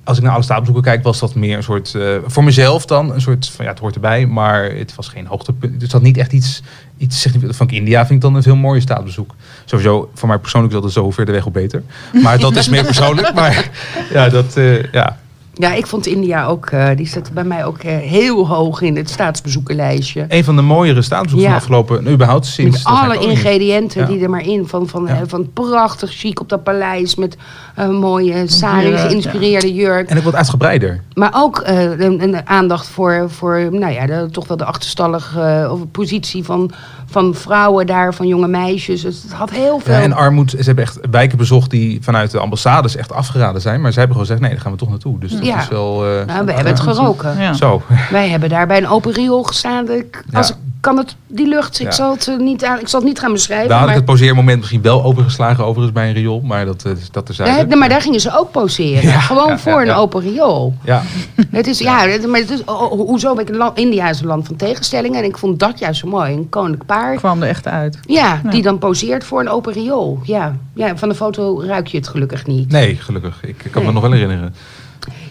als 0.09 0.17
ik 0.19 0.23
naar 0.23 0.33
alle 0.33 0.43
staatsbezoeken 0.43 0.91
kijk, 0.93 1.03
was 1.03 1.19
dat 1.19 1.35
meer 1.35 1.57
een 1.57 1.63
soort, 1.63 1.95
eh, 1.95 2.17
voor 2.27 2.45
mezelf 2.45 2.87
dan, 2.87 3.15
een 3.15 3.21
soort 3.21 3.51
van, 3.51 3.65
ja, 3.65 3.71
het 3.71 3.81
hoort 3.81 3.95
erbij, 3.95 4.27
maar 4.27 4.65
het 4.65 4.95
was 4.95 5.09
geen 5.09 5.27
hoogtepunt. 5.27 5.83
Het 5.83 5.93
had 5.93 6.03
niet 6.03 6.17
echt 6.17 6.33
iets, 6.33 6.63
iets. 6.97 7.27
Van 7.49 7.69
India 7.69 8.01
vind 8.01 8.13
ik 8.13 8.21
dan 8.21 8.35
een 8.35 8.43
veel 8.43 8.57
mooier 8.57 8.83
staatsbezoek. 8.83 9.35
Sowieso, 9.65 10.11
voor 10.15 10.29
mij 10.29 10.39
persoonlijk 10.39 10.75
is 10.75 10.81
dat 10.81 10.93
zo 10.93 11.11
ver 11.11 11.27
de 11.27 11.33
weg 11.33 11.47
op 11.47 11.53
beter. 11.53 11.83
Maar 12.23 12.39
dat 12.39 12.57
is 12.57 12.69
meer 12.69 12.85
persoonlijk. 12.85 13.35
Maar 13.39 13.71
ja, 14.13 14.29
dat, 14.29 14.57
eh, 14.57 14.93
ja. 14.93 15.19
Ja, 15.59 15.73
ik 15.73 15.87
vond 15.87 16.07
India 16.07 16.47
ook, 16.47 16.67
eh, 16.67 16.89
die 16.97 17.07
zat 17.07 17.31
bij 17.33 17.45
mij 17.45 17.65
ook 17.65 17.79
eh, 17.79 17.97
heel 17.97 18.47
hoog 18.49 18.81
in 18.81 18.97
het 18.97 19.11
staatsbezoekenlijstje. 19.11 20.25
Een 20.29 20.45
van 20.45 20.57
de 20.57 20.63
mooiere 20.63 21.03
staatsbezoeken 21.03 21.49
Ja. 21.49 21.61
van 21.61 21.75
afgelopen, 21.77 22.13
überhaupt 22.13 22.47
sinds... 22.47 22.77
Met 22.85 22.87
alle 22.97 23.19
ingrediënten 23.19 24.01
Ja. 24.01 24.07
die 24.07 24.23
er 24.23 24.31
maar 24.31 24.47
in. 24.47 24.67
Van, 24.69 24.89
van, 24.89 25.05
Ja. 25.07 25.15
eh, 25.15 25.21
van 25.27 25.51
prachtig 25.53 26.11
chic 26.13 26.41
op 26.41 26.49
dat 26.49 26.63
paleis 26.63 27.15
met 27.15 27.37
een 27.75 27.95
mooie 27.95 28.43
sari 28.47 28.87
Jurk, 28.89 28.99
geïnspireerde 28.99 29.75
jurk. 29.75 30.09
En 30.09 30.19
ook 30.19 30.25
wat 30.25 30.35
uitgebreider. 30.35 31.03
Maar 31.15 31.31
ook 31.35 31.59
eh, 31.59 31.83
een, 31.83 32.23
een 32.23 32.47
aandacht 32.47 32.89
voor, 32.89 33.25
voor 33.31 33.69
nou 33.71 33.93
ja, 33.93 34.07
de, 34.07 34.29
toch 34.31 34.49
wel 34.49 34.57
de 34.57 34.65
achterstallige 34.65 35.69
of 35.73 35.81
positie 35.91 36.45
van, 36.45 36.71
van 37.11 37.35
vrouwen 37.35 37.87
daar, 37.87 38.15
van 38.15 38.27
jonge 38.27 38.49
meisjes. 38.49 39.01
Dus 39.03 39.23
het 39.23 39.33
had 39.33 39.51
heel 39.51 39.79
veel. 39.79 39.95
Ja, 39.95 40.01
en 40.01 40.13
armoed, 40.13 40.51
ze 40.51 40.57
hebben 40.63 40.85
echt 40.85 40.99
wijken 41.11 41.39
bezocht 41.39 41.71
die 41.71 41.99
vanuit 42.03 42.31
de 42.31 42.39
ambassades 42.39 42.97
echt 42.97 43.13
afgeraden 43.13 43.61
zijn. 43.61 43.81
Maar 43.81 43.93
zij 43.93 44.03
hebben 44.03 44.17
gewoon 44.21 44.27
gezegd, 44.27 44.41
nee, 44.41 44.51
daar 44.51 44.61
gaan 44.61 44.73
we 44.73 44.79
toch 44.79 44.89
naartoe. 44.89 45.19
Dus 45.19 45.33
dat 45.33 45.47
Ja. 45.47 45.59
is 45.61 45.69
wel... 45.69 46.07
eh, 46.07 46.27
nou, 46.27 46.45
we 46.45 46.53
hebben 46.53 46.73
het 46.73 46.81
geroken. 46.81 47.39
Ja. 47.41 47.53
Zo. 47.53 47.83
Wij 48.11 48.29
hebben 48.29 48.49
daar 48.49 48.67
bij 48.67 48.77
een 48.79 48.89
open 48.89 49.13
riool 49.13 49.43
gestaan. 49.43 49.91
Ik, 49.91 50.25
als 50.33 50.49
Ja. 50.49 50.55
ik 50.55 50.61
kan 50.81 50.97
het, 50.97 51.16
die 51.26 51.47
lucht, 51.49 51.81
ik, 51.81 51.87
Ja. 51.87 51.93
zal 51.93 52.12
het 52.12 52.29
eh, 52.29 52.37
niet 52.37 52.64
aan, 52.64 52.79
ik 52.81 52.89
zal 52.89 53.01
het 53.01 53.09
niet 53.09 53.18
gaan 53.18 53.33
beschrijven. 53.33 53.68
Daar 53.68 53.79
had 53.79 53.89
ik 53.89 53.95
maar, 53.95 54.03
het 54.05 54.12
poseermoment 54.12 54.59
misschien 54.59 54.83
wel 54.83 55.05
overgeslagen 55.05 55.64
overigens 55.64 55.93
bij 55.95 56.09
een 56.09 56.14
riool. 56.14 56.41
Maar 56.41 56.64
dat, 56.64 56.85
eh, 56.85 56.93
dat 57.11 57.37
nee, 57.39 57.76
maar 57.76 57.89
daar 57.89 58.01
gingen 58.03 58.20
ze 58.20 58.39
ook 58.39 58.51
poseren. 58.51 59.03
Ja, 59.03 59.20
Gewoon 59.20 59.49
ja, 59.49 59.59
voor 59.59 59.72
ja, 59.72 59.81
een 59.81 59.87
ja. 59.87 59.95
open 59.97 60.20
riool. 60.20 60.74
Ja, 60.85 61.03
Het 61.51 61.66
is, 61.66 61.79
ja, 61.79 62.07
het- 62.07 62.26
maar 62.26 62.41
het 62.41 62.51
is, 62.51 62.64
oh, 62.64 62.83
oh, 62.83 62.91
hoezo 63.07 63.35
ben 63.35 63.43
ik 63.43 63.49
een 63.51 63.57
land, 63.57 63.79
India 63.79 64.09
is 64.09 64.20
een 64.20 64.26
land 64.26 64.47
van 64.47 64.57
tegenstellingen. 64.57 65.18
En 65.18 65.24
ik 65.24 65.39
vond 65.39 65.59
dat 65.59 65.79
juist 65.79 66.01
zo 66.01 66.09
mooi. 66.09 66.33
Een 66.33 66.49
koninklijk 66.49 66.87
paard. 66.87 67.18
kwam 67.18 67.43
er 67.43 67.49
echt 67.49 67.66
uit. 67.66 67.99
Ja, 68.07 68.41
die 68.51 68.62
dan 68.62 68.79
poseert 68.79 69.24
voor 69.24 69.41
een 69.41 69.49
open 69.49 69.72
riool. 69.72 70.20
Ja. 70.22 70.57
ja, 70.74 70.97
van 70.97 71.09
de 71.09 71.14
foto 71.14 71.62
ruik 71.66 71.87
je 71.87 71.97
het 71.97 72.09
gelukkig 72.09 72.47
niet. 72.47 72.70
nee, 72.70 72.97
gelukkig. 72.97 73.39
Ik, 73.43 73.66
kan 73.70 73.85
me 73.85 73.93
nog 73.93 74.03
wel 74.03 74.12
herinneren. 74.12 74.55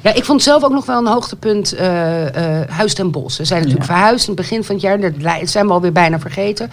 Ja, 0.07 0.13
ik 0.13 0.25
vond 0.25 0.43
zelf 0.43 0.63
ook 0.63 0.71
nog 0.71 0.85
wel 0.85 0.97
een 0.97 1.07
hoogtepunt 1.07 1.73
eh, 1.73 2.61
eh, 2.61 2.69
Huis 2.69 2.93
ten 2.93 3.11
Bos. 3.11 3.35
Ze 3.35 3.45
zijn 3.45 3.59
natuurlijk 3.59 3.89
verhuisd 3.89 4.27
in 4.27 4.33
het 4.33 4.41
begin 4.41 4.63
van 4.63 4.75
het 4.75 4.83
jaar. 4.83 4.99
Dat 4.99 5.49
zijn 5.49 5.67
we 5.67 5.73
alweer 5.73 5.91
bijna 5.91 6.19
vergeten. 6.19 6.69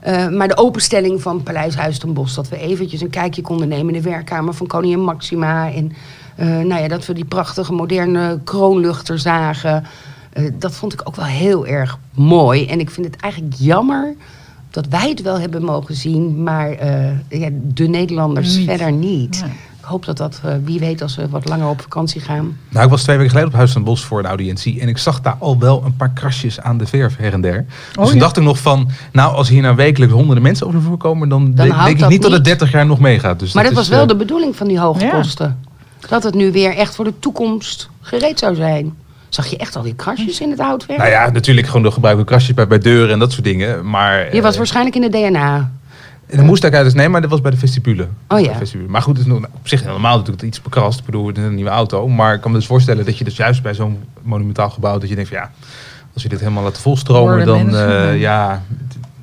Eh, 0.00 0.28
maar 0.28 0.48
de 0.48 0.56
openstelling 0.56 1.22
van 1.22 1.42
Paleis 1.42 1.74
Huis 1.74 1.98
ten 1.98 2.12
Bos. 2.12 2.34
Dat 2.34 2.48
we 2.48 2.58
eventjes 2.58 3.00
een 3.00 3.10
kijkje 3.10 3.42
konden 3.42 3.68
nemen 3.68 3.94
in 3.94 4.02
de 4.02 4.08
werkkamer 4.08 4.54
van 4.54 4.66
koningin 4.66 5.00
Maxima. 5.00 5.72
En 5.72 5.92
nou 6.68 6.82
ja, 6.82 6.88
dat 6.88 7.06
we 7.06 7.12
die 7.12 7.24
prachtige 7.24 7.72
moderne 7.72 8.40
kroonluchter 8.44 9.18
zagen. 9.18 9.84
Dat 10.52 10.74
vond 10.74 10.92
ik 10.92 11.00
ook 11.04 11.16
wel 11.16 11.24
heel 11.24 11.66
erg 11.66 11.98
mooi. 12.14 12.66
En 12.66 12.80
ik 12.80 12.90
vind 12.90 13.06
het 13.06 13.20
eigenlijk 13.20 13.54
jammer 13.58 14.14
dat 14.70 14.86
wij 14.86 15.08
het 15.08 15.22
wel 15.22 15.40
hebben 15.40 15.62
mogen 15.62 15.94
zien. 15.94 16.42
Maar 16.42 16.86
ja, 17.28 17.48
de 17.52 17.88
Nederlanders 17.88 18.56
Niet. 18.56 18.68
verder 18.68 18.92
niet. 18.92 19.44
Ik 19.88 19.94
hoop 19.94 20.04
dat 20.04 20.16
dat, 20.16 20.40
eh, 20.44 20.52
wie 20.64 20.78
weet, 20.78 21.02
als 21.02 21.16
we 21.16 21.28
wat 21.28 21.48
langer 21.48 21.68
op 21.68 21.80
vakantie 21.80 22.20
gaan. 22.20 22.58
Nou, 22.68 22.84
ik 22.84 22.90
was 22.90 23.02
twee 23.02 23.16
weken 23.16 23.30
geleden 23.30 23.50
op 23.52 23.56
Huis 23.56 23.72
ten 23.72 23.84
Bos 23.84 24.04
voor 24.04 24.18
een 24.18 24.26
audiëntie. 24.26 24.80
En 24.80 24.88
ik 24.88 24.98
zag 24.98 25.20
daar 25.20 25.36
al 25.38 25.58
wel 25.58 25.82
een 25.84 25.96
paar 25.96 26.10
krasjes 26.10 26.60
aan 26.60 26.78
de 26.78 26.86
verf 26.86 27.16
her 27.16 27.32
en 27.32 27.40
der. 27.40 27.64
Dus 27.66 27.96
Oh, 27.98 28.04
toen 28.04 28.14
ja? 28.14 28.20
dacht 28.20 28.36
ik 28.36 28.42
nog 28.42 28.58
van, 28.58 28.90
nou 29.12 29.34
als 29.34 29.48
hier 29.48 29.62
nou 29.62 29.76
wekelijks 29.76 30.14
honderden 30.14 30.42
mensen 30.42 30.66
over 30.66 30.78
de 30.78 30.84
vloer 30.84 30.96
komen, 30.96 31.28
dan, 31.28 31.44
denk, 31.54 31.70
houdt 31.70 31.84
denk 31.84 31.94
ik 31.96 31.98
dat 32.00 32.10
niet 32.10 32.22
dat 32.22 32.30
het 32.30 32.40
niet. 32.40 32.48
30 32.58 32.70
jaar 32.70 32.86
nog 32.86 32.98
meegaat. 33.00 33.38
Dus 33.38 33.52
Maar 33.52 33.62
dat, 33.62 33.72
is, 33.72 33.78
was 33.78 33.88
wel 33.88 34.02
eh, 34.02 34.08
de 34.08 34.16
bedoeling 34.16 34.56
van 34.56 34.68
die 34.68 34.78
hoge 34.80 35.04
Ja. 35.04 35.10
kosten. 35.10 35.58
Dat 36.08 36.22
het 36.22 36.34
nu 36.34 36.52
weer 36.52 36.76
echt 36.76 36.94
voor 36.94 37.04
de 37.04 37.18
toekomst 37.18 37.88
gereed 38.00 38.38
zou 38.38 38.54
zijn. 38.54 38.94
Zag 39.28 39.46
je 39.46 39.56
echt 39.56 39.76
al 39.76 39.82
die 39.82 39.94
krasjes 39.94 40.40
in 40.40 40.50
het 40.50 40.60
houtwerk? 40.60 40.98
Nou 40.98 41.10
ja, 41.10 41.30
natuurlijk 41.30 41.66
gewoon 41.66 41.82
de 41.82 41.90
gebruikelijke 41.90 42.32
krasjes 42.34 42.54
bij, 42.54 42.66
bij 42.66 42.78
deuren 42.78 43.12
en 43.12 43.18
dat 43.18 43.32
soort 43.32 43.44
dingen. 43.44 43.90
Maar 43.90 44.34
Je 44.34 44.42
was 44.42 44.52
eh, 44.52 44.58
waarschijnlijk 44.58 44.96
in 44.96 45.02
de 45.02 45.08
DNA. 45.08 45.70
En 46.28 46.36
dan 46.36 46.46
moest 46.46 46.64
ik 46.64 46.74
uit 46.74 46.84
dus 46.84 46.94
nee, 46.94 47.08
maar 47.08 47.20
dat 47.20 47.30
was 47.30 47.40
bij 47.40 47.50
de 47.50 47.56
vestibule. 47.56 48.08
Oh 48.28 48.40
ja. 48.40 48.54
vestibule. 48.54 48.88
Maar 48.88 49.02
goed, 49.02 49.16
het 49.16 49.26
is 49.26 49.32
nog, 49.32 49.44
op 49.52 49.68
zich 49.68 49.82
helemaal 49.82 50.16
natuurlijk 50.16 50.42
iets 50.42 50.62
bekrast. 50.62 50.98
Ik 50.98 51.04
bedoel, 51.04 51.26
het 51.26 51.38
is 51.38 51.44
een 51.44 51.54
nieuwe 51.54 51.70
auto. 51.70 52.08
Maar 52.08 52.34
ik 52.34 52.40
kan 52.40 52.50
me 52.50 52.56
dus 52.56 52.66
voorstellen 52.66 53.04
dat 53.04 53.18
je 53.18 53.24
dus 53.24 53.36
juist 53.36 53.62
bij 53.62 53.74
zo'n 53.74 53.98
monumentaal 54.22 54.70
gebouw... 54.70 54.98
dat 54.98 55.08
je 55.08 55.14
denkt 55.14 55.30
van 55.30 55.38
ja, 55.38 55.50
als 56.14 56.22
je 56.22 56.28
dit 56.28 56.40
helemaal 56.40 56.62
laat 56.62 56.78
volstromen... 56.78 57.34
Worden 57.34 57.70
dan 57.70 57.76
eh, 57.76 58.20
ja. 58.20 58.62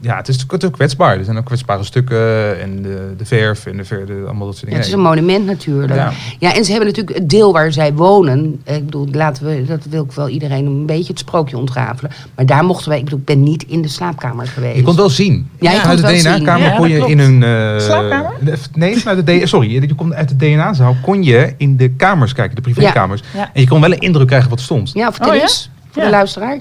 Ja, 0.05 0.15
het- 0.15 0.27
is 0.27 0.45
natuurlijk 0.45 0.73
kwetsbaar. 0.73 1.17
Er 1.17 1.23
zijn 1.23 1.37
ook 1.37 1.45
kwetsbare 1.45 1.83
stukken 1.83 2.61
en 2.61 2.81
de, 2.81 3.13
de 3.17 3.25
verf 3.25 3.65
en 3.65 3.77
de 3.77 3.85
ver, 3.85 4.05
de, 4.05 4.21
allemaal 4.25 4.45
dat 4.45 4.57
soort 4.57 4.59
Ja, 4.59 4.65
dingen. 4.65 4.77
het 4.77 4.87
is 4.87 4.93
een 4.93 4.99
monument 5.01 5.45
natuurlijk. 5.45 5.93
Ja. 5.95 6.11
Ja. 6.39 6.53
en 6.55 6.63
ze 6.65 6.71
hebben 6.71 6.89
natuurlijk 6.89 7.17
het 7.17 7.29
deel 7.29 7.53
waar 7.53 7.71
zij 7.71 7.93
wonen. 7.93 8.61
Ik 8.63 8.85
bedoel, 8.85 9.07
laten 9.11 9.45
we, 9.45 9.63
dat 9.65 9.85
wil 9.89 10.03
ik 10.03 10.11
wel 10.11 10.29
iedereen 10.29 10.65
een 10.65 10.85
beetje 10.85 11.07
het 11.11 11.19
sprookje 11.19 11.57
ontrafelen. 11.57 12.11
Maar 12.35 12.45
daar 12.45 12.63
mochten 12.65 12.89
wij, 12.89 12.97
ik 12.97 13.03
bedoel, 13.03 13.19
ik 13.19 13.25
ben 13.25 13.43
niet 13.43 13.63
in 13.67 13.81
de 13.81 13.87
slaapkamer 13.87 14.47
geweest. 14.47 14.75
Je 14.75 14.81
kon 14.81 14.89
het 14.91 14.99
wel 14.99 15.09
zien. 15.09 15.49
Ja, 15.59 15.71
je 15.71 15.79
kon 15.81 15.89
het 15.89 15.97
de 15.97 16.03
wel 16.05 16.15
zien. 16.15 16.23
DNA-kamer 16.35 16.67
Ja, 16.67 16.75
kon 16.75 16.89
je 16.89 16.95
klopt. 16.95 17.11
in 17.11 17.19
hun... 17.19 17.43
eh, 17.43 17.79
Slaapkamer? 17.79 18.31
Nee, 18.73 18.97
vanuit 18.97 19.25
de, 19.25 19.47
sorry, 19.47 19.71
je 19.71 19.95
kon 19.95 20.15
uit 20.15 20.29
de 20.29 20.35
DNA-zaal 20.35 20.95
kon 21.01 21.23
je 21.23 21.53
in 21.57 21.77
de 21.77 21.89
kamers 21.89 22.33
kijken, 22.33 22.55
de 22.55 22.61
privékamers. 22.61 23.21
Ja. 23.33 23.49
En 23.53 23.61
je 23.61 23.67
kon 23.67 23.81
wel 23.81 23.91
een 23.91 23.99
indruk 23.99 24.27
krijgen 24.27 24.49
wat 24.49 24.59
stond. 24.59 24.91
Ja, 24.93 25.11
vertel 25.11 25.29
Oh 25.31 25.35
ja? 25.35 25.41
eens 25.41 25.69
voor 25.91 26.01
Ja. 26.01 26.07
de 26.09 26.15
luisteraar. 26.15 26.59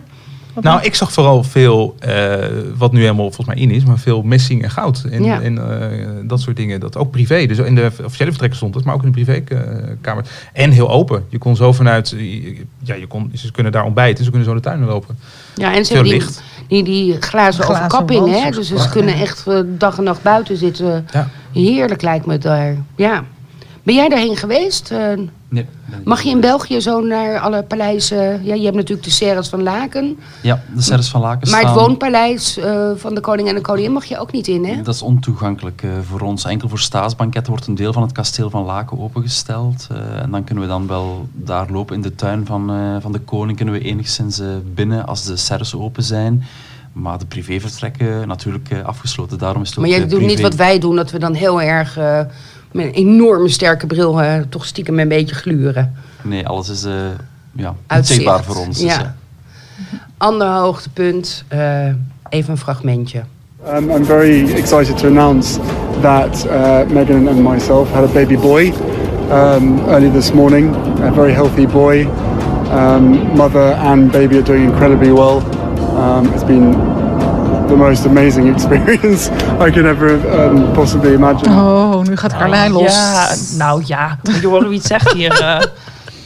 Wat 0.54 0.64
Nou, 0.64 0.76
dan? 0.76 0.86
ik 0.86 0.94
zag 0.94 1.12
vooral 1.12 1.42
veel, 1.42 1.94
eh, 1.98 2.34
wat 2.76 2.92
nu 2.92 3.00
helemaal 3.00 3.24
volgens 3.24 3.46
mij 3.46 3.56
in 3.56 3.70
is, 3.70 3.84
maar 3.84 3.98
veel 3.98 4.22
messing 4.22 4.62
en 4.62 4.70
goud. 4.70 5.04
En, 5.10 5.22
Ja. 5.24 5.40
en 5.40 5.58
eh, 5.80 5.88
dat 6.28 6.40
soort 6.40 6.56
dingen. 6.56 6.80
Dat 6.80 6.96
ook 6.96 7.10
privé. 7.10 7.46
Dus 7.46 7.58
in 7.58 7.74
de 7.74 7.90
officiële 8.04 8.28
vertrekken 8.28 8.56
stond 8.56 8.74
het, 8.74 8.84
maar 8.84 8.94
ook 8.94 9.02
in 9.02 9.12
de 9.12 9.22
privékamer. 9.24 10.24
En 10.52 10.70
heel 10.70 10.90
open. 10.90 11.24
Je 11.28 11.38
kon 11.38 11.56
zo 11.56 11.72
vanuit, 11.72 12.10
ja, 12.82 12.94
je 12.94 13.06
kon, 13.08 13.30
ze 13.34 13.52
kunnen 13.52 13.72
daar 13.72 13.84
ontbijten, 13.84 14.24
ze 14.24 14.30
kunnen 14.30 14.48
zo 14.48 14.54
de 14.54 14.60
tuin 14.60 14.84
lopen. 14.84 15.18
Ja, 15.54 15.74
en 15.74 15.84
ze 15.84 15.92
Veel 15.94 16.02
hebben 16.02 16.18
die, 16.18 16.22
licht. 16.28 16.42
die, 16.68 16.84
die 16.84 17.12
glazen, 17.20 17.62
Glazen 17.64 17.64
overkapping, 17.84 18.30
hè? 18.42 18.50
Dus 18.50 18.68
ze 18.74 18.88
kunnen 18.90 19.14
echt 19.14 19.46
eh, 19.46 19.58
dag 19.66 19.98
en 19.98 20.04
nacht 20.04 20.22
buiten 20.22 20.56
zitten. 20.56 21.06
Ja. 21.12 21.28
Heerlijk 21.52 22.02
lijkt 22.02 22.26
me 22.26 22.38
daar. 22.38 22.76
Ja. 22.96 23.24
Ben 23.84 23.94
jij 23.94 24.08
daarheen 24.08 24.36
geweest? 24.36 24.90
Eh, 24.90 25.12
Nee, 25.48 25.66
mag 26.04 26.22
je 26.22 26.30
in 26.30 26.40
België 26.40 26.80
zo 26.80 27.00
naar 27.00 27.38
alle 27.38 27.62
paleizen? 27.62 28.44
Ja, 28.44 28.54
je 28.54 28.64
hebt 28.64 28.76
natuurlijk 28.76 29.06
de 29.06 29.10
Serres 29.10 29.48
van 29.48 29.62
Laken. 29.62 30.18
Ja, 30.42 30.62
de 30.74 30.82
Serres 30.82 31.08
van 31.08 31.20
Laken 31.20 31.50
Maar 31.50 31.64
het 31.64 31.74
woonpaleis 31.74 32.56
eh, 32.56 32.90
van 32.96 33.14
de 33.14 33.20
koning 33.20 33.48
en 33.48 33.54
de 33.54 33.60
koningin 33.60 33.92
mag 33.92 34.04
je 34.04 34.18
ook 34.18 34.32
niet 34.32 34.46
in, 34.46 34.64
hè? 34.64 34.82
Dat 34.82 34.94
is 34.94 35.02
ontoegankelijk 35.02 35.82
eh, 35.82 35.90
voor 36.02 36.20
ons. 36.20 36.44
Enkel 36.44 36.68
voor 36.68 36.78
staatsbanketten 36.78 37.52
wordt 37.52 37.66
een 37.66 37.74
deel 37.74 37.92
van 37.92 38.02
het 38.02 38.12
kasteel 38.12 38.50
van 38.50 38.64
Laken 38.64 38.98
opengesteld. 38.98 39.86
En 40.22 40.30
dan 40.30 40.44
kunnen 40.44 40.64
we 40.64 40.70
dan 40.70 40.86
wel 40.86 41.28
daar 41.32 41.70
lopen 41.70 41.94
in 41.94 42.02
de 42.02 42.14
tuin 42.14 42.46
van, 42.46 42.72
van 43.00 43.12
de 43.12 43.20
koning. 43.20 43.56
Kunnen 43.56 43.74
we 43.74 43.80
enigszins 43.80 44.40
binnen 44.74 45.06
als 45.06 45.24
de 45.24 45.36
serres 45.36 45.74
open 45.74 46.02
zijn. 46.02 46.44
Maar 46.92 47.18
de 47.18 47.26
privévertrekken 47.26 48.28
natuurlijk 48.28 48.68
afgesloten. 48.84 49.38
Daarom 49.38 49.62
is 49.62 49.68
het 49.68 49.78
Maar 49.78 49.88
jij 49.88 50.06
doet 50.06 50.20
niet 50.20 50.40
wat 50.40 50.54
wij 50.54 50.78
doen, 50.78 50.96
dat 50.96 51.10
we 51.10 51.18
dan 51.18 51.34
heel 51.34 51.62
erg 51.62 51.98
met 52.74 52.84
een 52.84 52.92
enorme 52.92 53.48
sterke 53.48 53.86
bril 53.86 54.22
eh, 54.22 54.40
toch 54.48 54.66
stiekem 54.66 54.98
een 54.98 55.08
beetje 55.08 55.34
gluren. 55.34 55.94
Nee, 56.22 56.46
alles 56.46 56.68
is 56.68 56.84
eh 56.84 56.92
ja, 57.52 57.74
zichtbaar 58.00 58.44
voor 58.44 58.56
ons. 58.56 58.78
Dus, 58.78 58.86
Ja. 58.86 59.00
ja. 59.00 59.14
Ander 60.18 60.48
hoogtepunt, 60.48 61.44
eh, 61.48 61.86
even 62.28 62.50
een 62.50 62.58
fragmentje. 62.58 63.22
Um, 63.74 63.90
I'm 63.90 64.04
very 64.04 64.50
excited 64.50 64.96
to 64.98 65.06
announce 65.06 65.58
that 66.00 66.46
uh, 66.46 66.92
Megan 66.92 67.28
and 67.28 67.38
myself 67.42 67.92
had 67.92 68.04
a 68.04 68.12
baby 68.12 68.36
boy 68.36 68.72
um, 69.30 69.78
early 69.88 70.10
this 70.10 70.32
morning, 70.32 70.74
a 71.02 71.12
very 71.12 71.32
healthy 71.32 71.66
boy. 71.66 72.06
Um, 72.72 73.36
mother 73.36 73.72
and 73.74 74.10
baby 74.10 74.34
are 74.36 74.42
doing 74.42 74.64
incredibly 74.64 75.12
well. 75.12 75.40
Um, 75.96 76.32
it's 76.34 76.44
been 76.44 76.93
the 77.68 77.76
most 77.76 78.04
amazing 78.06 78.48
experience 78.54 79.30
I 79.66 79.70
can 79.70 79.86
ever 79.86 80.10
um, 80.44 80.72
possibly 80.72 81.12
imagine. 81.14 81.50
Oh, 81.50 82.02
nu 82.02 82.16
gaat 82.16 82.32
Carlijn 82.36 82.72
los. 82.72 82.94
Ja, 82.94 83.34
nou 83.56 83.82
ja. 83.86 84.18
Moet 84.22 84.40
je 84.40 84.46
horen 84.46 84.68
wie 84.68 84.78
het 84.78 84.86
zegt 84.86 85.12
hier. 85.12 85.40
eh. 85.40 85.60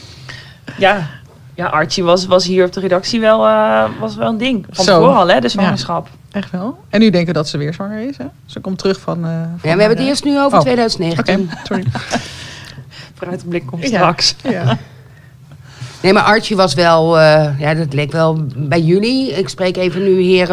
ja. 0.77 1.07
ja, 1.55 1.65
Archie 1.65 2.03
was, 2.03 2.25
was 2.25 2.45
hier 2.45 2.65
op 2.65 2.73
de 2.73 2.79
redactie 2.79 3.19
wel, 3.19 3.45
eh, 3.47 3.83
was 3.99 4.15
wel 4.15 4.27
een 4.29 4.37
ding. 4.37 4.65
Van 4.71 4.85
Zo. 4.85 4.91
tevoren 4.99 5.17
al, 5.19 5.27
hè, 5.29 5.39
de 5.39 5.49
zwangerschap. 5.49 6.07
Echt 6.31 6.51
wel. 6.51 6.79
En 6.89 6.99
nu 6.99 7.09
denken 7.09 7.27
we 7.27 7.39
dat 7.39 7.47
ze 7.47 7.57
weer 7.57 7.73
zwanger 7.73 7.99
is, 8.09 8.17
hè? 8.17 8.25
Ze 8.45 8.59
komt 8.59 8.77
terug 8.77 8.99
van... 8.99 9.17
eh, 9.25 9.29
van 9.31 9.69
Ja, 9.69 9.75
we 9.75 9.81
hebben 9.81 9.97
het 9.97 10.07
eerst 10.07 10.23
nu 10.23 10.39
over 10.41 10.57
Oh. 10.57 10.63
2019. 10.63 11.49
Oké, 11.51 11.57
sorry. 11.63 11.83
Vooruitblik 13.17 13.65
komt 13.65 13.81
Ja. 13.81 13.87
straks. 13.87 14.35
Ja. 14.43 14.77
Nee, 16.01 16.13
maar 16.13 16.23
Archie 16.23 16.55
was 16.55 16.73
wel, 16.73 17.19
eh, 17.19 17.59
ja, 17.59 17.73
dat 17.73 17.93
leek 17.93 18.11
wel 18.11 18.45
bij 18.55 18.81
jullie. 18.81 19.31
Ik 19.31 19.49
spreek 19.49 19.77
even 19.77 20.03
nu 20.03 20.19
hier 20.19 20.51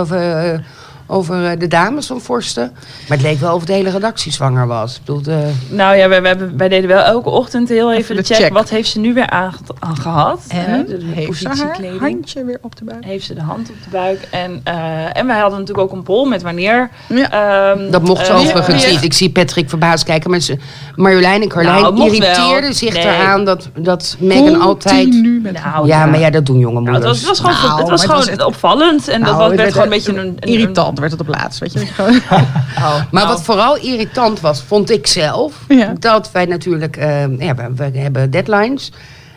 over, 1.07 1.45
eh, 1.51 1.59
de 1.59 1.67
dames 1.69 2.07
van 2.07 2.21
Forsten. 2.21 2.73
Maar 3.09 3.17
het 3.19 3.27
leek 3.27 3.41
wel 3.41 3.55
of 3.55 3.65
de 3.65 3.73
hele 3.73 3.91
redactie 3.91 4.33
zwanger 4.33 4.67
was. 4.67 4.95
Ik 4.97 5.01
bedoel, 5.05 5.23
de, 5.23 5.51
Nou 5.69 5.97
ja, 5.97 6.09
wij, 6.09 6.21
wij, 6.23 6.31
hebben- 6.31 6.57
wij 6.57 6.69
deden 6.69 6.89
wel 6.89 7.03
elke 7.03 7.31
ochtend 7.31 7.69
heel 7.69 7.89
even, 7.93 8.03
Even 8.03 8.17
de 8.17 8.23
de 8.23 8.29
check. 8.35 8.37
check. 8.45 8.53
Wat 8.53 8.69
heeft 8.69 8.89
ze 8.89 8.99
nu 9.01 9.15
weer 9.15 9.31
aan, 9.31 9.53
aangehad? 9.79 10.41
Hè, 10.49 10.65
En 10.75 10.87
de, 10.87 10.99
de 10.99 11.05
heeft 11.05 11.39
ze 11.39 11.49
haar 11.49 11.99
handje 12.01 12.45
weer 12.45 12.59
op 12.63 12.77
de 12.77 12.85
buik? 12.85 13.05
Heeft 13.05 13.25
ze 13.27 13.35
de 13.35 13.41
hand 13.43 13.69
op 13.71 13.75
de 13.85 13.91
buik. 13.91 14.29
En, 14.31 14.61
eh, 14.65 15.17
en 15.19 15.27
wij 15.27 15.39
hadden 15.39 15.59
natuurlijk 15.59 15.87
ook 15.89 15.93
een 15.97 16.03
poll 16.03 16.29
met 16.29 16.43
wanneer. 16.43 16.91
Ja. 17.09 17.31
ehm, 17.75 17.91
dat 17.91 18.03
mocht 18.03 18.29
eh, 18.29 18.37
overigens 18.39 18.85
wie- 18.85 18.93
niet. 18.93 19.03
Ik 19.03 19.13
zie 19.13 19.31
Patrick 19.31 19.69
verbaasd 19.69 20.05
kijken. 20.05 20.31
Maar 20.31 20.41
ze, 20.41 20.57
Marjolein 20.97 21.43
en 21.43 21.49
Carlijn 21.49 21.83
Nou, 21.83 22.05
irriteerden 22.05 22.61
wel. 22.63 22.73
zich 22.73 22.93
Nee. 22.93 23.03
eraan 23.05 23.45
dat, 23.45 23.69
dat 23.79 24.17
Megan 24.19 24.61
altijd... 24.61 25.23
Met 25.43 25.53
Nou, 25.65 25.87
Ja, 25.87 26.07
maar 26.07 26.19
ja, 26.21 26.31
dat 26.31 26.47
doen 26.47 26.59
jonge 26.59 26.81
Nou, 26.81 26.91
moeders. 26.91 27.19
het 27.19 27.27
was, 27.29 27.39
het 27.39 27.47
was 27.47 27.57
gewoon, 27.57 27.69
Nou, 27.69 27.81
het 27.81 27.91
was 27.91 28.01
het 28.01 28.11
gewoon 28.11 28.25
was 28.27 28.35
echt- 28.35 28.45
opvallend. 28.45 29.09
En 29.09 29.21
Nou, 29.21 29.33
dat 29.39 29.47
werd 29.49 29.61
werd 29.61 29.71
gewoon 29.73 29.85
een 29.87 29.93
beetje 29.93 30.13
een... 30.17 30.37
een 30.41 30.53
Irritant 30.97 30.99
werd 30.99 31.13
het 31.13 31.21
op 31.21 31.29
laatst, 31.43 31.59
weet 31.61 31.73
je. 31.73 31.87
Gewoon- 31.87 32.21
Oh, 32.77 32.95
Maar 32.95 33.07
nou, 33.11 33.29
wat 33.29 33.43
vooral 33.43 33.77
irritant 33.77 34.41
was, 34.41 34.63
vond 34.63 34.91
ik 34.91 35.07
zelf, 35.07 35.55
Ja. 35.69 35.93
dat 35.99 36.31
wij 36.33 36.45
natuurlijk, 36.45 36.97
eh, 36.97 37.39
ja, 37.39 37.55
we, 37.55 37.71
we 37.75 37.99
hebben 37.99 38.31
deadlines. 38.31 38.93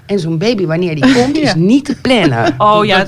En 0.05 0.20
zo'n 0.20 0.38
baby, 0.38 0.66
wanneer 0.66 0.95
die 0.95 1.14
komt, 1.14 1.38
is 1.38 1.53
niet 1.55 1.86
te 1.86 1.95
plannen. 2.01 2.55
Oh 2.57 2.86
ja, 2.86 3.05